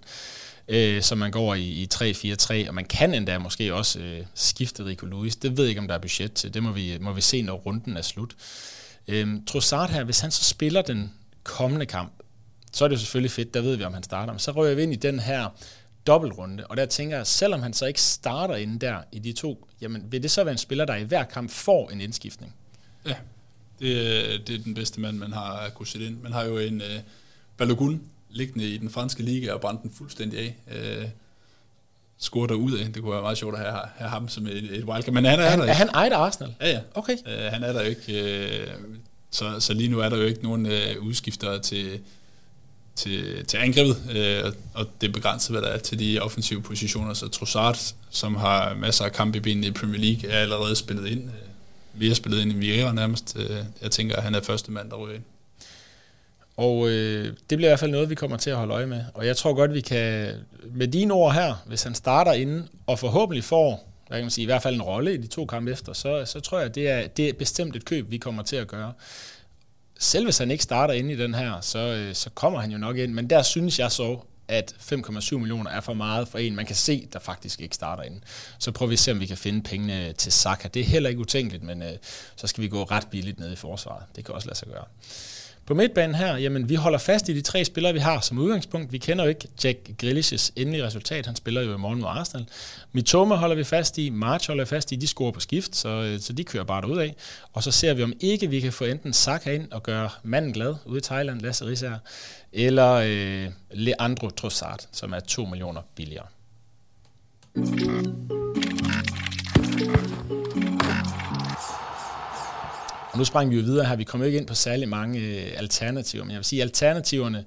Øh, 0.67 1.01
så 1.01 1.15
man 1.15 1.31
går 1.31 1.55
i, 1.55 1.63
i 1.63 1.87
3-4-3, 1.93 2.67
og 2.67 2.75
man 2.75 2.85
kan 2.85 3.13
endda 3.13 3.37
måske 3.37 3.73
også 3.73 3.99
øh, 3.99 4.25
skifte 4.33 4.85
Rico 4.85 5.05
Lewis. 5.05 5.35
Det 5.35 5.57
ved 5.57 5.63
jeg 5.63 5.69
ikke, 5.69 5.81
om 5.81 5.87
der 5.87 5.95
er 5.95 5.99
budget 5.99 6.33
til. 6.33 6.53
Det 6.53 6.63
må 6.63 6.71
vi, 6.71 6.97
må 7.01 7.13
vi 7.13 7.21
se, 7.21 7.41
når 7.41 7.55
runden 7.55 7.97
er 7.97 8.01
slut. 8.01 8.35
Øh, 9.07 9.27
Trossard 9.47 9.89
her, 9.89 10.03
hvis 10.03 10.19
han 10.19 10.31
så 10.31 10.43
spiller 10.43 10.81
den 10.81 11.13
kommende 11.43 11.85
kamp, 11.85 12.13
så 12.73 12.83
er 12.83 12.87
det 12.87 12.95
jo 12.95 12.99
selvfølgelig 12.99 13.31
fedt, 13.31 13.53
der 13.53 13.61
ved 13.61 13.75
vi, 13.75 13.83
om 13.83 13.93
han 13.93 14.03
starter. 14.03 14.33
Men 14.33 14.39
så 14.39 14.51
rører 14.51 14.75
vi 14.75 14.83
ind 14.83 14.93
i 14.93 14.95
den 14.95 15.19
her 15.19 15.49
dobbeltrunde, 16.07 16.67
og 16.67 16.77
der 16.77 16.85
tænker 16.85 17.17
jeg, 17.17 17.27
selvom 17.27 17.61
han 17.61 17.73
så 17.73 17.85
ikke 17.85 18.01
starter 18.01 18.55
inden 18.55 18.81
der 18.81 18.97
i 19.11 19.19
de 19.19 19.33
to, 19.33 19.67
jamen 19.81 20.11
vil 20.11 20.23
det 20.23 20.31
så 20.31 20.43
være 20.43 20.51
en 20.51 20.57
spiller, 20.57 20.85
der 20.85 20.95
i 20.95 21.03
hver 21.03 21.23
kamp 21.23 21.51
får 21.51 21.89
en 21.89 22.01
indskiftning? 22.01 22.55
Ja, 23.05 23.15
det, 23.79 23.87
øh, 23.87 24.39
det 24.47 24.55
er 24.55 24.63
den 24.63 24.73
bedste 24.73 25.01
mand, 25.01 25.17
man 25.17 25.33
har 25.33 25.69
kunne 25.75 25.87
sætte 25.87 26.07
ind. 26.07 26.21
Man 26.21 26.31
har 26.31 26.43
jo 26.43 26.57
en 26.57 26.81
øh, 26.81 26.99
Balogun 27.57 28.01
liggende 28.37 28.69
i 28.69 28.77
den 28.77 28.89
franske 28.89 29.23
liga 29.23 29.53
og 29.53 29.61
brændt 29.61 29.83
den 29.83 29.91
fuldstændig 29.97 30.39
af. 30.39 30.55
Uh, 30.67 31.09
score 32.19 32.47
der 32.47 32.53
ud 32.53 32.71
af. 32.71 32.85
Det 32.85 33.01
kunne 33.01 33.11
være 33.11 33.21
meget 33.21 33.37
sjovt 33.37 33.55
at 33.55 33.61
have, 33.61 33.81
have 33.95 34.09
ham 34.09 34.29
som 34.29 34.47
et, 34.47 34.77
et 34.77 34.83
wildcard. 34.83 35.13
Men 35.13 35.25
han 35.25 35.39
er, 35.39 35.49
han, 35.49 35.59
der 35.59 35.65
er 35.65 35.73
han 35.73 35.89
ejet 35.89 36.11
af 36.11 36.17
Arsenal? 36.17 36.53
Ja, 36.61 36.69
ja. 36.69 36.79
Okay. 36.95 37.13
Uh, 37.13 37.53
han 37.53 37.63
er 37.63 37.73
der 37.73 37.81
jo 37.81 37.89
ikke. 37.89 38.67
Uh, 38.71 38.95
så, 39.31 39.59
så 39.59 39.73
lige 39.73 39.89
nu 39.89 39.99
er 39.99 40.09
der 40.09 40.17
jo 40.17 40.23
ikke 40.23 40.43
nogen 40.43 40.65
uh, 40.65 41.05
udskiftere 41.07 41.59
til, 41.59 41.99
til, 42.97 43.45
til 43.45 43.57
angrebet, 43.57 43.97
øh, 44.15 44.53
og 44.73 44.85
det 45.01 45.07
er 45.07 45.13
begrænset, 45.13 45.51
hvad 45.51 45.61
der 45.61 45.67
er 45.67 45.77
til 45.77 45.99
de 45.99 46.19
offensive 46.19 46.61
positioner. 46.61 47.13
Så 47.13 47.27
Trossard, 47.27 47.79
som 48.09 48.35
har 48.35 48.75
masser 48.75 49.05
af 49.05 49.11
kampe 49.13 49.37
i 49.37 49.41
benene 49.41 49.67
i 49.67 49.71
Premier 49.71 49.99
League, 49.99 50.29
er 50.29 50.39
allerede 50.39 50.75
spillet 50.75 51.07
ind. 51.07 51.29
Vi 51.93 52.07
har 52.07 52.15
spillet 52.15 52.41
ind 52.41 52.51
i 52.51 52.55
Vieira 52.55 52.93
nærmest. 52.93 53.35
Øh, 53.39 53.57
jeg 53.81 53.91
tænker, 53.91 54.15
at 54.15 54.23
han 54.23 54.35
er 54.35 54.41
første 54.41 54.71
mand, 54.71 54.89
der 54.89 54.95
ryger 54.95 55.15
ind. 55.15 55.23
Og 56.57 56.89
øh, 56.89 57.25
det 57.49 57.57
bliver 57.57 57.69
i 57.69 57.71
hvert 57.71 57.79
fald 57.79 57.91
noget, 57.91 58.09
vi 58.09 58.15
kommer 58.15 58.37
til 58.37 58.49
at 58.49 58.55
holde 58.55 58.73
øje 58.73 58.85
med. 58.85 59.03
Og 59.13 59.25
jeg 59.25 59.37
tror 59.37 59.53
godt, 59.53 59.73
vi 59.73 59.81
kan, 59.81 60.33
med 60.73 60.87
dine 60.87 61.13
ord 61.13 61.33
her, 61.33 61.63
hvis 61.65 61.83
han 61.83 61.95
starter 61.95 62.33
inden, 62.33 62.69
og 62.87 62.99
forhåbentlig 62.99 63.43
får, 63.43 63.89
hvad 64.07 64.17
kan 64.17 64.23
man 64.23 64.31
sige, 64.31 64.43
i 64.43 64.45
hvert 64.45 64.61
fald 64.61 64.75
en 64.75 64.81
rolle 64.81 65.13
i 65.13 65.17
de 65.17 65.27
to 65.27 65.45
kampe 65.45 65.71
efter, 65.71 65.93
så, 65.93 66.25
så 66.25 66.39
tror 66.39 66.59
jeg, 66.59 66.75
det 66.75 66.89
er, 66.89 67.07
det 67.07 67.29
er 67.29 67.33
bestemt 67.33 67.75
et 67.75 67.85
køb, 67.85 68.11
vi 68.11 68.17
kommer 68.17 68.43
til 68.43 68.55
at 68.55 68.67
gøre 68.67 68.93
selv 69.99 70.25
hvis 70.25 70.37
han 70.37 70.51
ikke 70.51 70.63
starter 70.63 70.93
ind 70.93 71.11
i 71.11 71.15
den 71.15 71.33
her, 71.33 71.61
så, 71.61 71.79
øh, 71.79 72.15
så 72.15 72.29
kommer 72.29 72.59
han 72.59 72.71
jo 72.71 72.77
nok 72.77 72.97
ind. 72.97 73.13
Men 73.13 73.29
der 73.29 73.41
synes 73.43 73.79
jeg 73.79 73.91
så, 73.91 74.19
at 74.47 74.75
5,7 74.79 75.37
millioner 75.37 75.71
er 75.71 75.81
for 75.81 75.93
meget 75.93 76.27
for 76.27 76.37
en, 76.37 76.55
man 76.55 76.65
kan 76.65 76.75
se, 76.75 77.07
der 77.13 77.19
faktisk 77.19 77.61
ikke 77.61 77.75
starter 77.75 78.03
ind. 78.03 78.21
Så 78.59 78.71
prøver 78.71 78.87
vi 78.87 78.93
at 78.93 78.99
se, 78.99 79.11
om 79.11 79.19
vi 79.19 79.25
kan 79.25 79.37
finde 79.37 79.61
pengene 79.61 80.13
til 80.13 80.31
Saka. 80.31 80.67
Det 80.67 80.79
er 80.79 80.85
heller 80.85 81.09
ikke 81.09 81.21
utænkeligt, 81.21 81.63
men 81.63 81.81
øh, 81.81 81.91
så 82.35 82.47
skal 82.47 82.63
vi 82.63 82.67
gå 82.67 82.83
ret 82.83 83.07
billigt 83.11 83.39
ned 83.39 83.51
i 83.51 83.55
forsvaret. 83.55 84.03
Det 84.15 84.25
kan 84.25 84.35
også 84.35 84.47
lade 84.47 84.57
sig 84.57 84.67
gøre. 84.67 84.85
På 85.67 85.73
midtbanen 85.73 86.15
her, 86.15 86.37
jamen 86.37 86.69
vi 86.69 86.75
holder 86.75 86.99
fast 86.99 87.29
i 87.29 87.33
de 87.33 87.41
tre 87.41 87.65
spillere, 87.65 87.93
vi 87.93 87.99
har 87.99 88.19
som 88.19 88.37
udgangspunkt. 88.37 88.91
Vi 88.91 88.97
kender 88.97 89.23
jo 89.23 89.29
ikke 89.29 89.47
Jack 89.63 89.77
Grealish's 90.03 90.51
endelige 90.55 90.85
resultat. 90.85 91.25
Han 91.25 91.35
spiller 91.35 91.61
jo 91.61 91.73
i 91.73 91.77
morgen 91.77 91.99
mod 91.99 92.09
Arsenal. 92.09 92.45
Mitoma 92.91 93.35
holder 93.35 93.55
vi 93.55 93.63
fast 93.63 93.97
i, 93.97 94.09
March 94.09 94.49
holder 94.49 94.63
vi 94.63 94.67
fast 94.67 94.91
i. 94.91 94.95
De 94.95 95.07
scorer 95.07 95.31
på 95.31 95.39
skift, 95.39 95.75
så, 95.75 95.89
øh, 95.89 96.19
så 96.19 96.33
de 96.33 96.43
kører 96.43 96.63
bare 96.63 97.01
af. 97.01 97.15
Og 97.53 97.63
så 97.63 97.71
ser 97.71 97.93
vi, 97.93 98.03
om 98.03 98.13
ikke 98.19 98.49
vi 98.49 98.59
kan 98.59 98.73
få 98.73 98.83
enten 98.83 99.13
Saka 99.13 99.53
ind 99.53 99.71
og 99.71 99.83
gøre 99.83 100.09
manden 100.23 100.53
glad 100.53 100.75
ude 100.85 100.97
i 100.97 101.01
Thailand, 101.01 101.41
Lasse 101.41 101.65
Risser, 101.65 101.97
eller 102.53 102.93
øh, 102.93 103.51
Leandro 103.71 104.29
Trossard, 104.29 104.87
som 104.91 105.13
er 105.13 105.19
2 105.19 105.45
millioner 105.45 105.81
billigere. 105.95 106.25
Nu 113.17 113.25
sprang 113.25 113.51
vi 113.51 113.55
jo 113.55 113.61
videre 113.61 113.85
her. 113.85 113.95
Vi 113.95 114.03
kommer 114.03 114.25
ikke 114.25 114.37
ind 114.37 114.47
på 114.47 114.55
særlig 114.55 114.89
mange 114.89 115.19
øh, 115.19 115.51
alternativer, 115.57 116.23
men 116.23 116.31
jeg 116.31 116.37
vil 116.37 116.45
sige, 116.45 116.61
alternativerne 116.61 117.45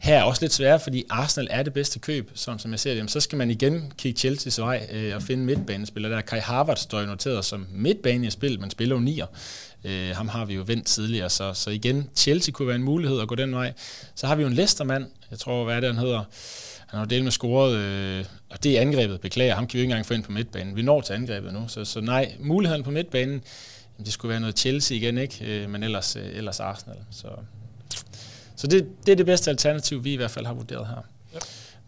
her 0.00 0.18
er 0.18 0.22
også 0.22 0.42
lidt 0.42 0.52
svære, 0.52 0.80
fordi 0.80 1.04
Arsenal 1.10 1.48
er 1.50 1.62
det 1.62 1.72
bedste 1.72 1.98
køb, 1.98 2.30
som, 2.34 2.58
som 2.58 2.70
jeg 2.70 2.80
ser 2.80 2.90
det. 2.90 2.96
Jamen, 2.96 3.08
så 3.08 3.20
skal 3.20 3.38
man 3.38 3.50
igen 3.50 3.92
kigge 3.98 4.28
Chelsea's 4.28 4.60
vej 4.60 4.88
øh, 4.92 5.16
og 5.16 5.22
finde 5.22 5.44
midtbanespillere. 5.44 6.12
Der 6.12 6.20
Kai 6.20 6.38
Harvard 6.38 6.76
står 6.76 7.02
noteret 7.02 7.44
som 7.44 7.66
midtbane 7.72 8.26
i 8.26 8.30
spil, 8.30 8.60
men 8.60 8.70
spiller 8.70 8.96
jo 8.96 9.00
nier. 9.00 9.26
Øh, 9.84 10.16
ham 10.16 10.28
har 10.28 10.44
vi 10.44 10.54
jo 10.54 10.62
vendt 10.66 10.86
tidligere, 10.86 11.30
så, 11.30 11.52
så 11.54 11.70
igen, 11.70 12.10
Chelsea 12.16 12.52
kunne 12.52 12.68
være 12.68 12.76
en 12.76 12.82
mulighed 12.82 13.20
at 13.20 13.28
gå 13.28 13.34
den 13.34 13.54
vej. 13.54 13.72
Så 14.14 14.26
har 14.26 14.34
vi 14.34 14.42
jo 14.42 14.48
en 14.48 14.54
Leicester-mand, 14.54 15.06
jeg 15.30 15.38
tror, 15.38 15.64
hvad 15.64 15.76
er 15.76 15.80
det, 15.80 15.94
han 15.94 16.04
hedder? 16.04 16.24
Han 16.86 16.98
har 16.98 17.06
delt 17.06 17.24
med 17.24 17.32
scoret, 17.32 17.76
øh, 17.76 18.24
og 18.50 18.62
det 18.64 18.76
er 18.76 18.80
angrebet, 18.80 19.20
beklager, 19.20 19.54
ham 19.54 19.66
kan 19.66 19.74
vi 19.74 19.78
jo 19.78 19.82
ikke 19.82 19.92
engang 19.92 20.06
få 20.06 20.14
ind 20.14 20.22
på 20.22 20.32
midtbanen. 20.32 20.76
Vi 20.76 20.82
når 20.82 21.00
til 21.00 21.12
angrebet 21.12 21.52
nu, 21.52 21.64
så, 21.68 21.84
så 21.84 22.00
nej, 22.00 22.32
muligheden 22.38 22.82
på 22.82 22.90
midtbanen, 22.90 23.42
det 24.04 24.12
skulle 24.12 24.30
være 24.30 24.40
noget 24.40 24.58
Chelsea 24.58 24.96
igen, 24.96 25.18
ikke? 25.18 25.62
Øh, 25.62 25.70
men 25.70 25.82
ellers, 25.82 26.16
øh, 26.16 26.36
ellers 26.36 26.60
Arsenal. 26.60 26.96
Så, 27.10 27.28
så 28.56 28.66
det, 28.66 28.86
det 29.06 29.12
er 29.12 29.16
det 29.16 29.26
bedste 29.26 29.50
alternativ, 29.50 30.04
vi 30.04 30.12
i 30.12 30.16
hvert 30.16 30.30
fald 30.30 30.46
har 30.46 30.54
vurderet 30.54 30.86
her. 30.86 31.02
Ja. 31.34 31.38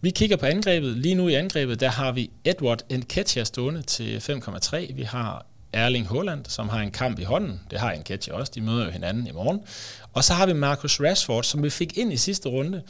Vi 0.00 0.10
kigger 0.10 0.36
på 0.36 0.46
angrebet. 0.46 0.96
Lige 0.96 1.14
nu 1.14 1.28
i 1.28 1.34
angrebet, 1.34 1.80
der 1.80 1.88
har 1.88 2.12
vi 2.12 2.30
Edward 2.44 2.82
Nketiah 2.90 3.46
stående 3.46 3.82
til 3.82 4.18
5,3. 4.18 4.94
Vi 4.94 5.02
har 5.02 5.46
Erling 5.72 6.08
Haaland, 6.08 6.44
som 6.48 6.68
har 6.68 6.80
en 6.80 6.90
kamp 6.90 7.18
i 7.18 7.22
hånden. 7.22 7.60
Det 7.70 7.80
har 7.80 7.94
Nketiah 7.94 8.38
også. 8.38 8.52
De 8.54 8.60
møder 8.60 8.84
jo 8.84 8.90
hinanden 8.90 9.26
i 9.26 9.32
morgen. 9.32 9.60
Og 10.12 10.24
så 10.24 10.34
har 10.34 10.46
vi 10.46 10.52
Marcus 10.52 11.00
Rashford, 11.00 11.42
som 11.42 11.62
vi 11.62 11.70
fik 11.70 11.98
ind 11.98 12.12
i 12.12 12.16
sidste 12.16 12.48
runde. 12.48 12.82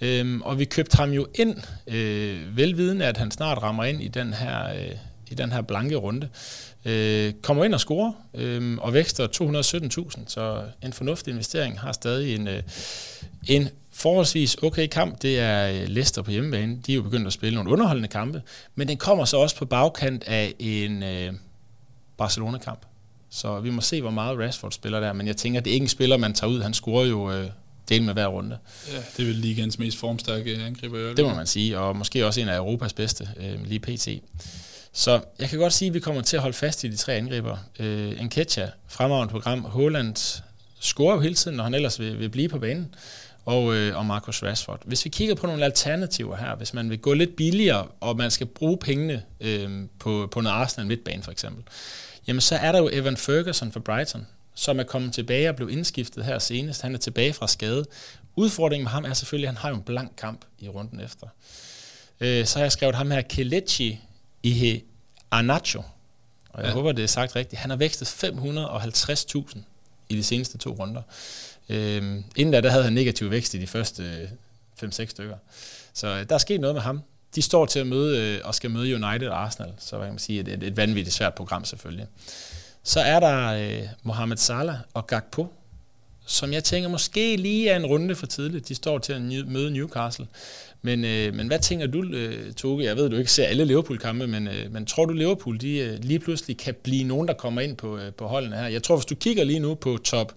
Øhm, 0.00 0.42
og 0.42 0.58
vi 0.58 0.64
købte 0.64 0.96
ham 0.96 1.10
jo 1.10 1.26
ind, 1.34 1.56
øh, 1.86 2.56
velvidende, 2.56 3.04
at 3.04 3.16
han 3.16 3.30
snart 3.30 3.62
rammer 3.62 3.84
ind 3.84 4.02
i 4.02 4.08
den 4.08 4.32
her, 4.32 4.74
øh, 4.74 4.96
i 5.28 5.34
den 5.34 5.52
her 5.52 5.62
blanke 5.62 5.96
runde 5.96 6.28
øh, 6.86 7.32
kommer 7.42 7.64
ind 7.64 7.74
og 7.74 7.80
scorer, 7.80 8.12
øh, 8.34 8.78
og 8.78 8.92
vækster 8.92 9.26
217.000, 9.26 10.20
så 10.26 10.62
en 10.82 10.92
fornuftig 10.92 11.30
investering 11.30 11.80
har 11.80 11.92
stadig 11.92 12.34
en, 12.34 12.48
øh, 12.48 12.62
en 13.46 13.68
forholdsvis 13.92 14.54
okay 14.62 14.86
kamp. 14.86 15.22
Det 15.22 15.38
er 15.38 15.68
øh, 15.70 15.88
Leicester 15.88 16.22
på 16.22 16.30
hjemmebane. 16.30 16.78
De 16.86 16.92
er 16.92 16.96
jo 16.96 17.02
begyndt 17.02 17.26
at 17.26 17.32
spille 17.32 17.54
nogle 17.54 17.70
underholdende 17.70 18.08
kampe, 18.08 18.42
men 18.74 18.88
den 18.88 18.96
kommer 18.96 19.24
så 19.24 19.36
også 19.36 19.56
på 19.56 19.64
bagkant 19.64 20.24
af 20.26 20.54
en 20.58 21.02
øh, 21.02 21.32
Barcelona-kamp. 22.16 22.80
Så 23.30 23.60
vi 23.60 23.70
må 23.70 23.80
se, 23.80 24.00
hvor 24.00 24.10
meget 24.10 24.38
Rashford 24.38 24.72
spiller 24.72 25.00
der, 25.00 25.12
men 25.12 25.26
jeg 25.26 25.36
tænker, 25.36 25.60
det 25.60 25.70
er 25.70 25.74
ikke 25.74 25.84
en 25.84 25.88
spiller, 25.88 26.16
man 26.16 26.34
tager 26.34 26.50
ud. 26.50 26.62
Han 26.62 26.74
scorer 26.74 27.06
jo 27.06 27.32
øh, 27.32 27.46
del 27.88 28.02
med 28.02 28.12
hver 28.12 28.26
runde. 28.26 28.58
Ja, 28.92 28.98
det 29.16 29.22
er 29.22 29.26
vel 29.26 29.34
ligens 29.34 29.78
mest 29.78 29.98
formstærke 29.98 30.56
angriber. 30.66 31.14
Det 31.14 31.24
må 31.24 31.34
man 31.34 31.46
sige, 31.46 31.78
og 31.78 31.96
måske 31.96 32.26
også 32.26 32.40
en 32.40 32.48
af 32.48 32.56
Europas 32.56 32.92
bedste, 32.92 33.28
øh, 33.36 33.66
lige 33.66 33.80
pt. 33.80 34.08
Så 34.96 35.20
jeg 35.38 35.48
kan 35.48 35.58
godt 35.58 35.72
sige, 35.72 35.88
at 35.88 35.94
vi 35.94 36.00
kommer 36.00 36.22
til 36.22 36.36
at 36.36 36.42
holde 36.42 36.56
fast 36.56 36.84
i 36.84 36.88
de 36.88 36.96
tre 36.96 37.14
angriber. 37.14 37.56
Øh, 37.78 38.20
Nketiah, 38.20 38.68
fremragende 38.88 39.32
program. 39.32 39.64
Holland 39.64 40.42
scorer 40.80 41.14
jo 41.14 41.20
hele 41.20 41.34
tiden, 41.34 41.56
når 41.56 41.64
han 41.64 41.74
ellers 41.74 42.00
vil, 42.00 42.18
vil 42.18 42.28
blive 42.28 42.48
på 42.48 42.58
banen. 42.58 42.94
Og, 43.44 43.74
øh, 43.74 43.96
og 43.96 44.06
Marcus 44.06 44.42
Rashford. 44.42 44.82
Hvis 44.84 45.04
vi 45.04 45.10
kigger 45.10 45.34
på 45.34 45.46
nogle 45.46 45.64
alternativer 45.64 46.36
her, 46.36 46.56
hvis 46.56 46.74
man 46.74 46.90
vil 46.90 46.98
gå 46.98 47.12
lidt 47.12 47.36
billigere, 47.36 47.86
og 48.00 48.16
man 48.16 48.30
skal 48.30 48.46
bruge 48.46 48.78
pengene 48.78 49.22
øh, 49.40 49.82
på, 49.98 50.28
på 50.30 50.40
noget 50.40 50.56
Arsenal 50.56 50.86
midtbane 50.86 51.22
for 51.22 51.30
eksempel, 51.30 51.64
jamen 52.26 52.40
så 52.40 52.56
er 52.56 52.72
der 52.72 52.78
jo 52.78 52.90
Evan 52.92 53.16
Ferguson 53.16 53.72
fra 53.72 53.80
Brighton, 53.80 54.26
som 54.54 54.80
er 54.80 54.84
kommet 54.84 55.14
tilbage 55.14 55.48
og 55.48 55.56
blev 55.56 55.70
indskiftet 55.70 56.24
her 56.24 56.38
senest. 56.38 56.82
Han 56.82 56.94
er 56.94 56.98
tilbage 56.98 57.32
fra 57.32 57.48
skade. 57.48 57.84
Udfordringen 58.36 58.84
med 58.84 58.90
ham 58.90 59.04
er 59.04 59.14
selvfølgelig, 59.14 59.48
at 59.48 59.54
han 59.54 59.60
har 59.62 59.68
jo 59.68 59.74
en 59.74 59.82
blank 59.82 60.12
kamp 60.16 60.44
i 60.58 60.68
runden 60.68 61.00
efter. 61.00 61.26
Øh, 62.20 62.46
så 62.46 62.58
har 62.58 62.64
jeg 62.64 62.72
skrevet 62.72 62.94
ham 62.94 63.10
her, 63.10 63.20
Kelechi 63.20 64.00
Ihe 64.46 64.82
Anacho, 65.30 65.82
og 66.50 66.62
jeg 66.62 66.68
ja. 66.68 66.74
håber, 66.74 66.92
det 66.92 67.02
er 67.02 67.06
sagt 67.06 67.36
rigtigt, 67.36 67.60
han 67.60 67.70
har 67.70 67.76
vækstet 67.76 68.06
550.000 68.06 69.58
i 70.08 70.16
de 70.16 70.24
seneste 70.24 70.58
to 70.58 70.70
runder. 70.70 71.02
Øhm, 71.68 72.24
inden 72.36 72.52
da, 72.52 72.60
der 72.60 72.70
havde 72.70 72.84
han 72.84 72.92
negativ 72.92 73.30
vækst 73.30 73.54
i 73.54 73.58
de 73.58 73.66
første 73.66 74.30
5-6 74.84 75.06
stykker. 75.06 75.36
Så 75.94 76.06
øh, 76.06 76.28
der 76.28 76.34
er 76.34 76.38
sket 76.38 76.60
noget 76.60 76.74
med 76.74 76.82
ham. 76.82 77.02
De 77.34 77.42
står 77.42 77.66
til 77.66 77.78
at 77.78 77.86
møde 77.86 78.20
øh, 78.20 78.40
og 78.44 78.54
skal 78.54 78.70
møde 78.70 78.94
United 78.94 79.28
og 79.28 79.42
Arsenal, 79.42 79.72
så 79.78 79.98
kan 79.98 80.08
man 80.08 80.18
sige, 80.18 80.40
et, 80.40 80.48
et, 80.48 80.62
et 80.62 80.76
vanvittigt 80.76 81.16
svært 81.16 81.34
program 81.34 81.64
selvfølgelig. 81.64 82.06
Så 82.82 83.00
er 83.00 83.20
der 83.20 83.46
øh, 83.46 83.88
Mohamed 84.02 84.36
Salah 84.36 84.76
og 84.94 85.06
Gakpo, 85.06 85.52
som 86.26 86.52
jeg 86.52 86.64
tænker 86.64 86.88
måske 86.88 87.36
lige 87.36 87.68
er 87.68 87.76
en 87.76 87.86
runde 87.86 88.16
for 88.16 88.26
tidligt. 88.26 88.68
De 88.68 88.74
står 88.74 88.98
til 88.98 89.12
at 89.12 89.22
møde 89.46 89.70
Newcastle. 89.70 90.26
Men, 90.82 91.04
øh, 91.04 91.34
men 91.34 91.46
hvad 91.46 91.58
tænker 91.58 91.86
du, 91.86 92.02
øh, 92.02 92.52
Toge? 92.52 92.84
Jeg 92.84 92.96
ved, 92.96 93.10
du 93.10 93.16
ikke 93.16 93.32
ser 93.32 93.46
alle 93.46 93.64
Liverpool-kampe, 93.64 94.26
men, 94.26 94.48
øh, 94.48 94.72
men 94.72 94.86
tror 94.86 95.04
du, 95.04 95.12
Liverpool 95.12 95.60
de, 95.60 95.78
øh, 95.78 95.98
lige 96.02 96.18
pludselig 96.18 96.58
kan 96.58 96.74
blive 96.82 97.04
nogen, 97.04 97.28
der 97.28 97.34
kommer 97.34 97.60
ind 97.60 97.76
på, 97.76 97.98
øh, 97.98 98.12
på 98.12 98.26
holdene 98.26 98.56
her? 98.56 98.66
Jeg 98.66 98.82
tror, 98.82 98.96
hvis 98.96 99.06
du 99.06 99.14
kigger 99.14 99.44
lige 99.44 99.58
nu 99.58 99.74
på 99.74 99.98
top 100.04 100.34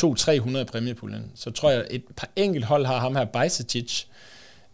200-300 0.00 0.60
i 0.60 0.64
præmiepuljen, 0.64 1.30
så 1.34 1.50
tror 1.50 1.70
jeg, 1.70 1.86
et 1.90 2.02
par 2.16 2.28
enkelt 2.36 2.64
hold 2.64 2.86
har 2.86 2.98
ham 2.98 3.16
her, 3.16 3.24
Bajsicic, 3.24 4.04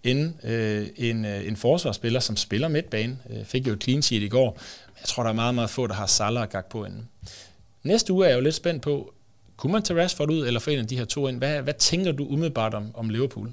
inden 0.05 0.41
øh, 0.45 0.86
en, 0.97 1.24
øh, 1.24 1.47
en 1.47 1.57
forsvarsspiller, 1.57 2.20
som 2.20 2.36
spiller 2.36 2.68
midtbane. 2.68 3.18
Øh, 3.30 3.45
fik 3.45 3.66
jo 3.66 3.72
et 3.72 3.82
clean 3.82 4.03
sheet 4.03 4.22
i 4.22 4.28
går. 4.28 4.61
Jeg 5.01 5.09
tror, 5.09 5.22
der 5.22 5.30
er 5.30 5.34
meget, 5.34 5.55
meget 5.55 5.70
få, 5.70 5.86
der 5.86 5.95
har 5.95 6.07
Salah 6.07 6.43
og 6.43 6.49
Gakpo 6.49 6.84
inden. 6.84 7.09
Næste 7.82 8.12
uge 8.12 8.24
er 8.24 8.28
jeg 8.28 8.36
jo 8.36 8.41
lidt 8.41 8.55
spændt 8.55 8.82
på, 8.82 9.14
kunne 9.59 9.72
man 9.72 9.82
tage 9.82 10.02
Rashford 10.02 10.30
ud, 10.30 10.46
eller 10.46 10.61
få 10.61 10.70
en 10.70 10.78
af 10.78 10.86
de 10.86 10.96
her 10.96 11.04
to 11.04 11.28
ind? 11.28 11.38
Hvad, 11.38 11.62
hvad 11.62 11.74
tænker 11.78 12.12
du 12.12 12.26
umiddelbart 12.26 12.74
om, 12.74 12.90
om 12.94 13.09
Liverpool? 13.09 13.52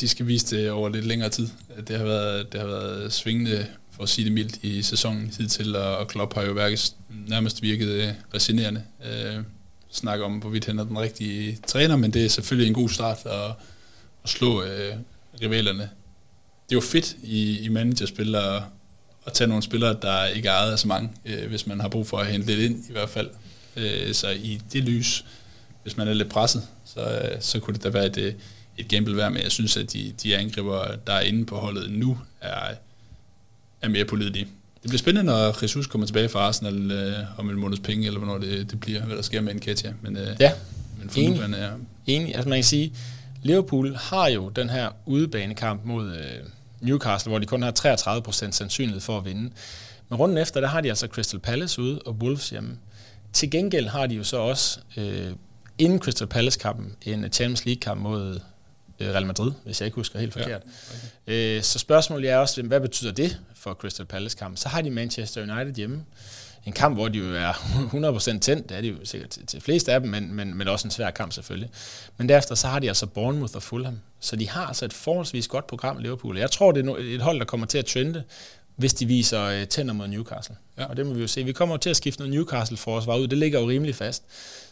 De 0.00 0.08
skal 0.08 0.26
vise 0.26 0.56
det 0.56 0.70
over 0.70 0.88
lidt 0.88 1.06
længere 1.06 1.28
tid. 1.28 1.48
Det 1.88 1.98
har 1.98 2.04
været, 2.04 2.52
det 2.52 2.60
har 2.60 2.66
været 2.66 3.12
svingende, 3.12 3.66
for 3.90 4.02
at 4.02 4.08
sige 4.08 4.24
det 4.24 4.32
mildt, 4.32 4.58
i 4.62 4.82
sæsonen 4.82 5.32
hidtil, 5.38 5.76
og 5.76 6.08
Klopp 6.08 6.34
har 6.34 6.42
jo 6.42 6.52
værket, 6.52 6.94
nærmest 7.28 7.62
virket 7.62 7.88
øh, 7.88 8.08
resignerende. 8.34 8.82
Øh, 9.04 9.36
snakker 9.90 10.24
om, 10.24 10.38
hvorvidt 10.38 10.64
han 10.64 10.78
er 10.78 10.84
den 10.84 10.98
rigtige 10.98 11.58
træner, 11.66 11.96
men 11.96 12.10
det 12.10 12.24
er 12.24 12.28
selvfølgelig 12.28 12.68
en 12.68 12.74
god 12.74 12.88
start 12.88 13.18
at, 13.26 13.50
at 14.24 14.30
slå 14.30 14.62
øh, 14.62 14.94
rivalerne. 15.42 15.82
Det 16.68 16.72
er 16.72 16.76
jo 16.76 16.80
fedt 16.80 17.16
i, 17.22 17.58
i 17.58 17.68
managerspil 17.68 18.34
at, 18.34 18.62
at 19.26 19.32
tage 19.32 19.48
nogle 19.48 19.62
spillere, 19.62 19.96
der 20.02 20.26
ikke 20.26 20.48
er 20.48 20.52
ejet 20.52 20.72
af 20.72 20.78
så 20.78 20.88
mange, 20.88 21.10
øh, 21.24 21.48
hvis 21.48 21.66
man 21.66 21.80
har 21.80 21.88
brug 21.88 22.06
for 22.06 22.18
at 22.18 22.26
hente 22.26 22.46
lidt 22.46 22.60
ind 22.70 22.84
i 22.88 22.92
hvert 22.92 23.08
fald. 23.08 23.30
Øh, 23.76 24.14
så 24.14 24.28
i 24.30 24.60
det 24.72 24.84
lys, 24.84 25.24
hvis 25.82 25.96
man 25.96 26.08
er 26.08 26.14
lidt 26.14 26.28
presset, 26.28 26.62
så, 26.84 27.00
øh, 27.00 27.40
så 27.40 27.60
kunne 27.60 27.74
det 27.74 27.84
da 27.84 27.88
være 27.88 28.06
et, 28.06 28.16
øh, 28.16 28.34
et 28.78 28.88
gamble 28.88 29.16
værd, 29.16 29.32
men 29.32 29.42
jeg 29.42 29.52
synes, 29.52 29.76
at 29.76 29.92
de, 29.92 30.12
de 30.22 30.36
angriber, 30.36 30.84
der 31.06 31.12
er 31.12 31.20
inde 31.20 31.46
på 31.46 31.56
holdet 31.56 31.90
nu, 31.90 32.18
er, 32.40 32.74
er 33.82 33.88
mere 33.88 34.04
pålidelige. 34.04 34.44
Det 34.82 34.90
bliver 34.90 34.98
spændende, 34.98 35.32
når 35.32 35.62
Jesus 35.62 35.86
kommer 35.86 36.06
tilbage 36.06 36.28
fra 36.28 36.38
Arsenal 36.38 36.90
øh, 36.90 37.38
om 37.38 37.50
en 37.50 37.56
måneds 37.56 37.80
penge, 37.80 38.06
eller 38.06 38.18
hvornår 38.18 38.38
det, 38.38 38.70
det 38.70 38.80
bliver, 38.80 39.02
hvad 39.02 39.16
der 39.16 39.22
sker 39.22 39.40
med 39.40 39.54
Nketiah. 39.54 39.94
Men, 40.02 40.16
øh, 40.16 40.36
ja, 40.40 40.52
men 40.98 41.10
for 41.10 41.20
enig. 41.20 41.40
er... 41.40 41.70
enig. 42.06 42.34
Altså 42.34 42.48
man 42.48 42.56
kan 42.56 42.64
sige, 42.64 42.92
Liverpool 43.42 43.94
har 43.94 44.28
jo 44.28 44.48
den 44.48 44.70
her 44.70 44.88
udebanekamp 45.06 45.84
mod 45.84 46.16
øh, 46.16 46.24
Newcastle, 46.80 47.30
hvor 47.30 47.38
de 47.38 47.46
kun 47.46 47.62
har 47.62 47.72
33% 48.20 48.50
sandsynlighed 48.50 49.00
for 49.00 49.18
at 49.18 49.24
vinde. 49.24 49.50
Men 50.08 50.18
runden 50.18 50.38
efter, 50.38 50.60
der 50.60 50.68
har 50.68 50.80
de 50.80 50.88
altså 50.88 51.06
Crystal 51.06 51.40
Palace 51.40 51.82
ude 51.82 51.98
og 51.98 52.14
Wolves 52.14 52.50
hjemme. 52.50 52.76
Til 53.32 53.50
gengæld 53.50 53.86
har 53.86 54.06
de 54.06 54.14
jo 54.14 54.24
så 54.24 54.36
også 54.36 54.80
øh, 54.96 55.32
inden 55.78 55.98
Crystal 55.98 56.26
Palace-kampen 56.26 56.96
en 57.02 57.32
Champions 57.32 57.64
League-kamp 57.64 58.00
mod 58.00 58.40
øh, 59.00 59.08
Real 59.08 59.26
Madrid, 59.26 59.52
hvis 59.64 59.80
jeg 59.80 59.86
ikke 59.86 59.94
husker 59.94 60.18
helt 60.18 60.32
forkert. 60.32 60.62
Ja, 61.28 61.34
okay. 61.34 61.56
øh, 61.56 61.62
så 61.62 61.78
spørgsmålet 61.78 62.30
er 62.30 62.36
også, 62.36 62.62
hvad 62.62 62.80
betyder 62.80 63.12
det 63.12 63.40
for 63.54 63.74
Crystal 63.74 64.06
Palace-kampen? 64.06 64.56
Så 64.56 64.68
har 64.68 64.82
de 64.82 64.90
Manchester 64.90 65.42
United 65.42 65.74
hjemme. 65.74 66.04
En 66.64 66.72
kamp, 66.72 66.96
hvor 66.96 67.08
de 67.08 67.18
jo 67.18 67.34
er 67.34 67.52
100% 68.36 68.38
tændt, 68.38 68.68
det 68.68 68.76
er 68.76 68.80
de 68.80 68.88
jo 68.88 68.96
sikkert 69.04 69.30
til, 69.30 69.46
til 69.46 69.60
fleste 69.60 69.92
af 69.92 70.00
dem, 70.00 70.10
men, 70.10 70.34
men, 70.34 70.54
men 70.54 70.68
også 70.68 70.86
en 70.86 70.90
svær 70.90 71.10
kamp 71.10 71.32
selvfølgelig. 71.32 71.70
Men 72.16 72.28
derefter 72.28 72.54
så 72.54 72.68
har 72.68 72.78
de 72.78 72.88
altså 72.88 73.06
Bournemouth 73.06 73.56
og 73.56 73.62
Fulham. 73.62 74.00
Så 74.20 74.36
de 74.36 74.48
har 74.48 74.66
altså 74.66 74.84
et 74.84 74.92
forholdsvis 74.92 75.48
godt 75.48 75.66
program, 75.66 75.98
Liverpool. 75.98 76.38
Jeg 76.38 76.50
tror, 76.50 76.72
det 76.72 76.88
er 76.88 76.94
et 76.98 77.20
hold, 77.20 77.38
der 77.38 77.44
kommer 77.44 77.66
til 77.66 77.78
at 77.78 77.86
trende 77.86 78.24
hvis 78.80 78.94
de 78.94 79.06
viser 79.06 79.42
øh, 79.42 79.66
tænder 79.66 79.94
mod 79.94 80.08
Newcastle. 80.08 80.56
Ja. 80.78 80.84
Og 80.84 80.96
det 80.96 81.06
må 81.06 81.14
vi 81.14 81.20
jo 81.20 81.26
se. 81.26 81.44
Vi 81.44 81.52
kommer 81.52 81.76
til 81.76 81.90
at 81.90 81.96
skifte 81.96 82.20
noget 82.20 82.34
Newcastle-forsvar 82.34 83.16
ud. 83.16 83.28
Det 83.28 83.38
ligger 83.38 83.60
jo 83.60 83.68
rimelig 83.68 83.94
fast. 83.94 84.22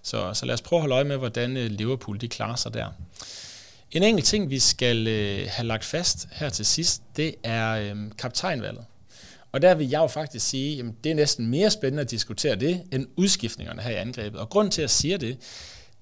Så, 0.02 0.34
så 0.34 0.46
lad 0.46 0.54
os 0.54 0.62
prøve 0.62 0.78
at 0.78 0.80
holde 0.80 0.94
øje 0.94 1.04
med, 1.04 1.16
hvordan 1.16 1.56
øh, 1.56 1.70
Liverpool 1.70 2.20
de 2.20 2.28
klarer 2.28 2.56
sig 2.56 2.74
der. 2.74 2.86
En 3.90 4.02
enkelt 4.02 4.26
ting, 4.26 4.50
vi 4.50 4.58
skal 4.58 5.06
øh, 5.06 5.46
have 5.50 5.66
lagt 5.66 5.84
fast 5.84 6.28
her 6.32 6.48
til 6.48 6.66
sidst, 6.66 7.02
det 7.16 7.34
er 7.42 7.70
øh, 7.70 7.96
kaptajnvalget. 8.18 8.84
Og 9.52 9.62
der 9.62 9.74
vil 9.74 9.88
jeg 9.88 9.98
jo 9.98 10.06
faktisk 10.06 10.48
sige, 10.48 10.80
at 10.80 10.86
det 11.04 11.10
er 11.10 11.14
næsten 11.14 11.46
mere 11.46 11.70
spændende 11.70 12.00
at 12.00 12.10
diskutere 12.10 12.56
det, 12.56 12.82
end 12.92 13.06
udskiftningerne 13.16 13.82
her 13.82 13.90
i 13.90 13.94
angrebet. 13.94 14.40
Og 14.40 14.48
grund 14.48 14.70
til 14.70 14.82
at 14.82 14.90
sige 14.90 15.18
det, 15.18 15.38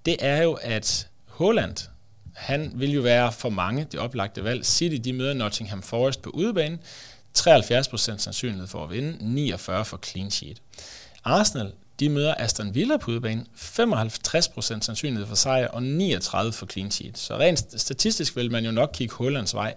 det 0.07 0.17
er 0.21 0.43
jo, 0.43 0.53
at 0.53 1.09
Holland, 1.27 1.77
han 2.35 2.73
vil 2.75 2.93
jo 2.93 3.01
være 3.01 3.33
for 3.33 3.49
mange 3.49 3.87
det 3.93 4.01
oplagte 4.01 4.45
valg. 4.45 4.67
City, 4.67 4.97
de 5.05 5.13
møder 5.13 5.35
Nottingham 5.35 5.83
Forest 5.83 6.23
på 6.23 6.31
udebane. 6.31 6.79
73% 7.39 8.19
sandsynlighed 8.19 8.67
for 8.67 8.85
at 8.85 8.91
vinde, 8.91 9.17
49 9.21 9.85
for 9.85 10.01
clean 10.05 10.31
sheet. 10.31 10.63
Arsenal, 11.25 11.73
de 12.01 12.09
møder 12.09 12.35
Aston 12.39 12.75
Villa 12.75 12.97
på 12.97 13.11
udebane, 13.11 13.45
55% 13.57 14.61
sandsynlighed 14.61 15.27
for 15.27 15.35
sejr 15.35 15.69
og 15.69 15.83
39 15.83 16.53
for 16.53 16.67
clean 16.67 16.91
sheet. 16.91 17.19
Så 17.19 17.39
rent 17.39 17.81
statistisk 17.81 18.37
vil 18.37 18.53
man 18.53 18.65
jo 18.65 18.71
nok 18.71 18.91
kigge 18.95 19.15
Hollands 19.15 19.55
vej. 19.55 19.75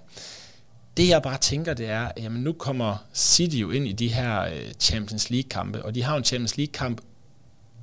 Det 0.97 1.07
jeg 1.07 1.21
bare 1.21 1.37
tænker, 1.37 1.73
det 1.73 1.89
er, 1.89 2.11
jamen 2.17 2.43
nu 2.43 2.53
kommer 2.53 2.97
City 3.13 3.55
jo 3.55 3.71
ind 3.71 3.87
i 3.87 3.91
de 3.91 4.07
her 4.07 4.41
øh, 4.41 4.71
Champions 4.79 5.29
League-kampe, 5.29 5.85
og 5.85 5.95
de 5.95 6.03
har 6.03 6.17
en 6.17 6.23
Champions 6.23 6.57
League-kamp 6.57 7.01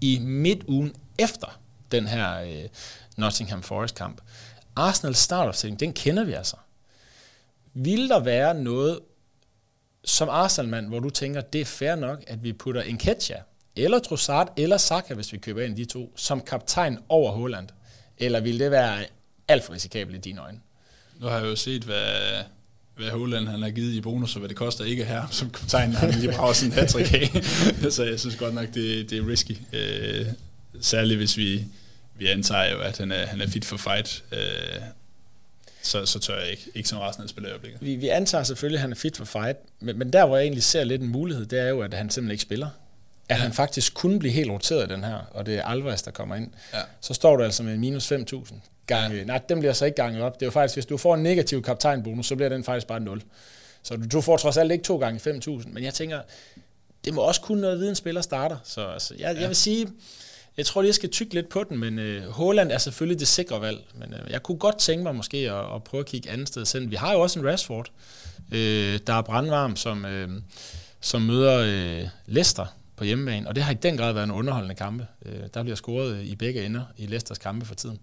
i 0.01 0.19
midtugen 0.19 0.95
efter 1.19 1.59
den 1.93 2.07
her 2.07 2.41
øh, 2.41 2.69
Nottingham 3.17 3.63
Forest-kamp. 3.63 4.21
Arsenal 4.77 5.15
startopstilling, 5.15 5.81
den 5.81 5.93
kender 5.93 6.25
vi 6.25 6.33
altså. 6.33 6.57
Vil 7.75 8.09
der 8.09 8.19
være 8.19 8.55
noget 8.55 9.01
som 10.07 10.29
Arsenal-mand, 10.29 10.89
hvor 10.89 11.01
du 11.01 11.11
tænker, 11.11 11.41
det 11.41 11.61
er 11.61 11.65
fair 11.65 11.95
nok, 11.95 12.25
at 12.27 12.45
vi 12.45 12.53
putter 12.53 12.83
en 12.83 12.99
Ketja, 12.99 13.37
eller 13.77 13.99
Trossard, 13.99 14.53
eller 14.57 14.77
Saka, 14.77 15.15
hvis 15.15 15.33
vi 15.33 15.39
køber 15.39 15.63
ind 15.63 15.77
de 15.77 15.85
to, 15.85 16.13
som 16.17 16.41
kaptajn 16.41 16.99
over 17.09 17.33
Holland? 17.33 17.69
Eller 18.19 18.41
vil 18.41 18.59
det 18.59 18.71
være 18.71 19.05
alt 19.49 19.65
for 19.65 19.73
risikabelt 19.73 20.17
i 20.17 20.21
dine 20.21 20.41
øjne? 20.41 20.59
Nu 21.21 21.27
har 21.27 21.39
jeg 21.39 21.47
jo 21.47 21.57
set, 21.57 21.85
hvad, 21.85 22.43
hvad 22.97 23.11
Holland 23.11 23.49
han 23.49 23.63
har 23.63 23.71
givet 23.71 23.93
i 23.93 24.01
bonus, 24.01 24.35
og 24.35 24.39
hvad 24.39 24.49
det 24.49 24.57
koster 24.57 24.85
ikke 24.85 25.05
her 25.05 25.27
som 25.31 25.51
kaptajn. 25.51 25.93
Han 25.93 26.11
lige 26.11 26.33
brager 26.33 26.53
sådan 26.53 26.73
en 26.73 26.79
hat 26.79 27.93
Så 27.95 28.05
jeg 28.05 28.21
synes 28.21 28.37
godt 28.37 28.55
nok, 28.55 28.67
det, 28.75 29.11
det 29.11 29.19
er 29.19 29.29
risky. 29.29 29.57
Øh, 29.73 30.27
særligt 30.81 31.19
hvis 31.19 31.37
vi, 31.37 31.65
vi 32.19 32.27
antager 32.27 32.73
jo, 32.73 32.79
at 32.79 32.99
han 32.99 33.13
er, 33.13 33.27
han 33.27 33.41
er 33.41 33.47
fit 33.47 33.65
for 33.65 33.77
fight. 33.77 34.25
Øh, 34.33 34.81
så, 35.87 36.07
så 36.07 36.19
tør 36.19 36.41
jeg 36.41 36.51
ikke. 36.51 36.71
Ikke 36.75 36.89
som 36.89 36.99
resten 36.99 37.23
af 37.23 37.29
spiller 37.29 37.49
i 37.49 37.53
øjeblikket. 37.53 37.83
Vi, 37.83 37.97
vi 37.97 38.09
antager 38.09 38.45
selvfølgelig, 38.45 38.77
at 38.77 38.81
han 38.81 38.93
er 38.93 38.97
fit 38.97 39.17
for 39.17 39.25
fight, 39.25 39.59
men, 39.81 39.99
men 39.99 40.13
der, 40.13 40.27
hvor 40.27 40.37
jeg 40.37 40.45
egentlig 40.45 40.63
ser 40.63 40.85
lidt 40.85 41.03
en 41.03 41.09
mulighed, 41.09 41.47
det 41.47 41.59
er 41.59 41.69
jo, 41.69 41.81
at 41.81 41.95
han 41.95 42.11
simpelthen 42.11 42.33
ikke 42.33 42.43
spiller. 42.43 42.69
At 43.29 43.37
ja. 43.37 43.43
han 43.43 43.53
faktisk 43.53 43.95
kunne 43.95 44.19
blive 44.19 44.33
helt 44.33 44.51
roteret 44.51 44.91
i 44.91 44.93
den 44.93 45.05
her, 45.05 45.19
og 45.31 45.47
det 45.47 45.55
er 45.59 45.63
Alvarez, 45.63 46.03
der 46.03 46.11
kommer 46.11 46.37
ind. 46.37 46.51
Ja. 46.73 46.79
Så 47.01 47.15
står 47.15 47.37
du 47.37 47.43
altså 47.43 47.63
med 47.63 47.77
minus 47.77 48.13
5.000 48.13 48.55
gange. 48.87 49.17
Ja. 49.17 49.25
Nej, 49.25 49.41
den 49.49 49.59
bliver 49.59 49.73
så 49.73 49.85
ikke 49.85 49.97
ganget 50.03 50.23
op. 50.23 50.35
Det 50.35 50.43
er 50.43 50.47
jo 50.47 50.51
faktisk, 50.51 50.77
hvis 50.77 50.87
du 50.87 50.97
får 50.97 51.15
en 51.15 51.23
negativ 51.23 51.63
kaptajnbonus, 51.63 52.27
så 52.27 52.37
bliver 52.37 52.49
den 52.49 52.65
faktisk 52.65 52.87
bare 52.87 53.01
0. 53.01 53.23
Så 53.83 53.97
du, 53.97 54.07
du 54.13 54.21
får 54.21 54.37
trods 54.37 54.57
alt 54.57 54.73
ikke 54.73 54.85
to 54.85 54.99
gange 54.99 55.31
5.000. 55.31 55.69
Men 55.69 55.85
jeg 55.85 55.95
tænker, 55.95 56.21
det 57.05 57.15
må 57.15 57.21
også 57.21 57.41
kunne 57.41 57.61
noget 57.61 57.79
vide, 57.79 57.89
en 57.89 57.95
spiller 57.95 58.21
starter. 58.21 58.57
Så 58.65 58.87
altså, 58.87 59.15
jeg, 59.19 59.35
ja. 59.35 59.41
jeg 59.41 59.49
vil 59.49 59.57
sige, 59.57 59.89
jeg 60.57 60.67
tror 60.67 60.83
lige, 60.83 60.89
jeg 60.89 60.95
skal 60.95 61.11
tykke 61.11 61.35
lidt 61.35 61.49
på 61.49 61.65
den, 61.65 61.79
men 61.79 61.99
øh, 61.99 62.29
Holland 62.29 62.73
er 62.73 62.79
selvfølgelig 62.79 63.21
det 63.21 63.29
sikre 63.29 63.61
valg. 63.61 63.79
Men 63.95 64.15
øh, 64.15 64.31
jeg 64.31 64.43
kunne 64.43 64.59
godt 64.59 64.79
tænke 64.79 65.03
mig 65.03 65.15
måske 65.15 65.37
at, 65.37 65.75
at 65.75 65.85
prøve 65.85 66.01
at 66.01 66.07
kigge 66.07 66.31
andet 66.31 66.49
sted 66.49 66.65
selv. 66.65 66.91
Vi 66.91 66.97
har 66.97 67.13
jo 67.13 67.21
også 67.21 67.39
en 67.39 67.47
Rashford, 67.47 67.91
øh, 68.53 69.01
der 69.07 69.13
er 69.13 69.23
brandvarm, 69.23 69.77
som, 69.77 70.05
øh, 70.05 70.29
som 71.01 71.23
møder 71.23 71.59
øh, 71.59 72.09
Leicester 72.27 72.67
på 72.97 73.05
hjemmebane, 73.05 73.49
og 73.49 73.55
det 73.55 73.65
har 73.65 73.73
i 73.73 73.77
den 73.83 73.97
grad 73.97 74.13
været 74.13 74.25
en 74.25 74.31
underholdende 74.31 74.75
kampe. 74.75 75.07
Øh, 75.27 75.41
der 75.55 75.63
bliver 75.63 75.77
scoret 75.77 76.17
øh, 76.17 76.25
i 76.25 76.37
begge 76.37 76.67
ender 76.67 76.83
i 76.97 77.07
Leicesters 77.07 77.39
kampe 77.39 77.67
for 77.67 77.75
tiden. 77.75 77.99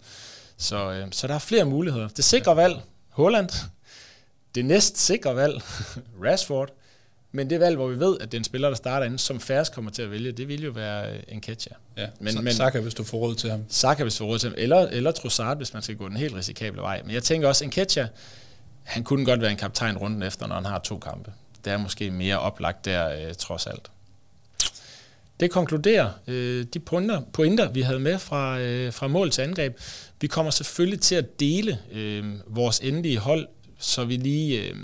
Så, 0.57 0.91
øh, 0.91 1.07
så 1.11 1.27
der 1.27 1.33
er 1.33 1.39
flere 1.39 1.65
muligheder. 1.65 2.07
Det 2.07 2.25
sikre 2.25 2.55
valg, 2.55 2.75
Holland. 3.09 3.49
Det 4.55 4.65
næst 4.65 4.97
sikre 4.97 5.35
valg, 5.35 5.61
Rashford. 6.25 6.69
Men 7.35 7.49
det 7.49 7.59
valg, 7.59 7.75
hvor 7.75 7.87
vi 7.87 7.99
ved, 7.99 8.17
at 8.21 8.31
det 8.31 8.37
er 8.37 8.39
en 8.39 8.43
spiller, 8.43 8.67
der 8.69 8.75
starter 8.75 9.05
inden, 9.05 9.19
som 9.19 9.39
færrest 9.39 9.73
kommer 9.73 9.91
til 9.91 10.01
at 10.01 10.11
vælge, 10.11 10.31
det 10.31 10.47
vil 10.47 10.63
jo 10.63 10.71
være 10.71 11.31
en 11.31 11.41
catcher. 11.41 11.75
Ja, 11.97 12.07
men, 12.19 12.43
men, 12.43 12.53
Saka, 12.53 12.79
hvis 12.79 12.93
du 12.93 13.03
får 13.03 13.17
råd 13.17 13.35
til 13.35 13.51
ham. 13.51 13.65
Saka, 13.69 14.03
hvis 14.03 14.15
du 14.15 14.17
får 14.17 14.25
råd 14.25 14.39
til 14.39 14.49
ham. 14.49 14.55
Eller, 14.57 14.77
eller 14.77 15.11
Trossard, 15.11 15.57
hvis 15.57 15.73
man 15.73 15.81
skal 15.81 15.95
gå 15.95 16.09
den 16.09 16.17
helt 16.17 16.35
risikable 16.35 16.81
vej. 16.81 17.01
Men 17.05 17.13
jeg 17.13 17.23
tænker 17.23 17.47
også, 17.47 17.63
en 17.63 17.71
catcher, 17.71 18.07
han 18.83 19.03
kunne 19.03 19.25
godt 19.25 19.41
være 19.41 19.51
en 19.51 19.57
kaptajn 19.57 19.97
runden 19.97 20.23
efter, 20.23 20.47
når 20.47 20.55
han 20.55 20.65
har 20.65 20.79
to 20.79 20.97
kampe. 20.97 21.31
Det 21.65 21.73
er 21.73 21.77
måske 21.77 22.11
mere 22.11 22.39
oplagt 22.39 22.85
der, 22.85 23.27
øh, 23.27 23.33
trods 23.33 23.67
alt. 23.67 23.91
Det 25.39 25.51
konkluderer 25.51 26.09
øh, 26.27 26.65
de 26.73 26.79
pointer, 26.79 27.21
pointer, 27.33 27.71
vi 27.71 27.81
havde 27.81 27.99
med 27.99 28.19
fra, 28.19 28.59
øh, 28.59 28.93
fra 28.93 29.07
mål 29.07 29.31
til 29.31 29.41
angreb. 29.41 29.79
Vi 30.21 30.27
kommer 30.27 30.51
selvfølgelig 30.51 31.01
til 31.01 31.15
at 31.15 31.39
dele 31.39 31.79
øh, 31.91 32.25
vores 32.47 32.79
endelige 32.79 33.17
hold, 33.17 33.47
så 33.79 34.05
vi 34.05 34.17
lige... 34.17 34.61
Øh, 34.61 34.75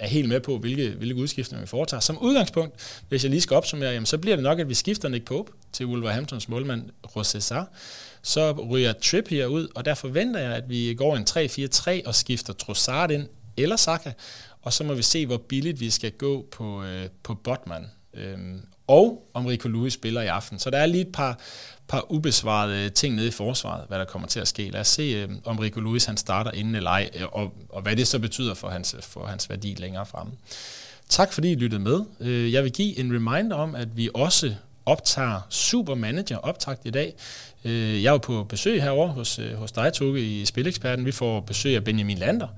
er 0.00 0.06
helt 0.06 0.28
med 0.28 0.40
på, 0.40 0.58
hvilke, 0.58 0.90
hvilke 0.90 1.14
udskiftninger 1.20 1.64
vi 1.64 1.68
foretager. 1.68 2.00
Som 2.00 2.18
udgangspunkt, 2.18 3.02
hvis 3.08 3.22
jeg 3.22 3.30
lige 3.30 3.40
skal 3.40 3.56
opsummere, 3.56 3.90
jamen, 3.90 4.06
så 4.06 4.18
bliver 4.18 4.36
det 4.36 4.42
nok, 4.42 4.58
at 4.60 4.68
vi 4.68 4.74
skifter 4.74 5.08
Nick 5.08 5.24
Pope 5.24 5.52
til 5.72 5.86
Wolverhamptons 5.86 6.48
målmand 6.48 6.90
Rosessa. 7.16 7.62
Så 8.22 8.52
ryger 8.52 8.92
Trippier 8.92 9.46
ud, 9.46 9.68
og 9.74 9.84
der 9.84 9.94
forventer 9.94 10.40
jeg, 10.40 10.52
at 10.52 10.68
vi 10.68 10.94
går 10.94 11.16
en 11.16 11.26
3-4-3 11.30 12.08
og 12.08 12.14
skifter 12.14 12.52
Trossard 12.52 13.10
ind 13.10 13.26
eller 13.56 13.76
Saka, 13.76 14.12
og 14.62 14.72
så 14.72 14.84
må 14.84 14.94
vi 14.94 15.02
se, 15.02 15.26
hvor 15.26 15.36
billigt 15.36 15.80
vi 15.80 15.90
skal 15.90 16.10
gå 16.12 16.46
på, 16.52 16.84
øh, 16.84 17.08
på 17.22 17.34
Botman. 17.34 17.86
Øhm, 18.14 18.60
og 18.90 19.30
om 19.34 19.46
Rico 19.46 19.68
Lewis 19.68 19.92
spiller 19.92 20.22
i 20.22 20.26
aften. 20.26 20.58
Så 20.58 20.70
der 20.70 20.78
er 20.78 20.86
lige 20.86 21.00
et 21.00 21.12
par, 21.12 21.38
par 21.88 22.12
ubesvarede 22.12 22.90
ting 22.90 23.14
nede 23.14 23.28
i 23.28 23.30
forsvaret, 23.30 23.84
hvad 23.88 23.98
der 23.98 24.04
kommer 24.04 24.28
til 24.28 24.40
at 24.40 24.48
ske. 24.48 24.70
Lad 24.70 24.80
os 24.80 24.88
se, 24.88 25.02
øh, 25.02 25.28
om 25.44 25.58
Rico 25.58 25.80
Lewis 25.80 26.04
han 26.04 26.16
starter 26.16 26.50
inden 26.50 26.74
eller 26.74 26.90
ej, 26.90 27.10
øh, 27.14 27.26
og, 27.32 27.52
og 27.68 27.82
hvad 27.82 27.96
det 27.96 28.08
så 28.08 28.18
betyder 28.18 28.54
for 28.54 28.68
hans, 28.68 28.96
for 29.00 29.26
hans 29.26 29.50
værdi 29.50 29.74
længere 29.78 30.06
fremme. 30.06 30.32
Tak 31.08 31.32
fordi 31.32 31.52
I 31.52 31.54
lyttede 31.54 31.82
med. 31.82 32.00
Øh, 32.20 32.52
jeg 32.52 32.64
vil 32.64 32.72
give 32.72 32.98
en 32.98 33.14
reminder 33.14 33.56
om, 33.56 33.74
at 33.74 33.96
vi 33.96 34.08
også 34.14 34.54
optager 34.86 35.40
Supermanager 35.50 36.36
optagt 36.36 36.80
i 36.84 36.90
dag. 36.90 37.14
Øh, 37.64 38.02
jeg 38.02 38.12
var 38.12 38.18
på 38.18 38.44
besøg 38.44 38.82
herovre 38.82 39.12
hos, 39.12 39.40
hos 39.56 39.72
dig, 39.72 39.92
Tukke, 39.92 40.20
i 40.20 40.44
Spileksperten. 40.44 41.06
Vi 41.06 41.12
får 41.12 41.40
besøg 41.40 41.76
af 41.76 41.84
Benjamin 41.84 42.18
Lander, 42.18 42.48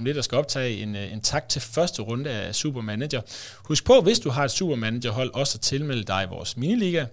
om 0.00 0.04
lidt, 0.04 0.16
der 0.16 0.22
skal 0.22 0.38
optage 0.38 0.82
en, 0.82 0.96
øh, 0.96 1.12
en 1.12 1.20
tak 1.20 1.48
til 1.48 1.60
første 1.60 2.02
runde 2.02 2.30
af 2.30 2.54
Supermanager. 2.54 3.20
Husk 3.64 3.84
på, 3.84 4.00
hvis 4.00 4.18
du 4.18 4.30
har 4.30 4.44
et 4.44 4.50
Supermanager-hold, 4.50 5.30
også 5.34 5.56
at 5.56 5.60
tilmelde 5.60 6.04
dig 6.04 6.26
vores 6.30 6.56
miniliga, 6.56 7.06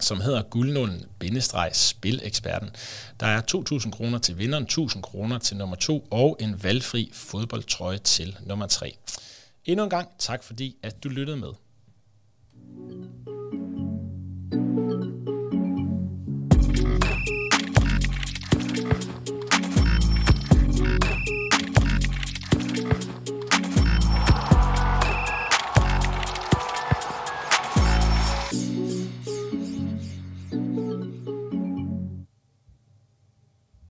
som 0.00 0.20
hedder 0.20 0.42
guldnålen-spileksperten. 0.42 2.70
Der 3.20 3.26
er 3.26 3.42
2.000 3.82 3.90
kroner 3.90 4.18
til 4.18 4.38
vinderen, 4.38 4.66
1.000 4.70 5.00
kroner 5.00 5.38
til 5.38 5.56
nummer 5.56 5.76
2 5.76 6.08
og 6.10 6.36
en 6.40 6.62
valgfri 6.62 7.10
fodboldtrøje 7.14 7.98
til 7.98 8.36
nummer 8.46 8.66
3. 8.66 8.96
Endnu 9.64 9.84
en 9.84 9.90
gang 9.90 10.08
tak 10.18 10.44
fordi, 10.44 10.76
at 10.82 11.04
du 11.04 11.08
lyttede 11.08 11.36
med. 11.36 11.50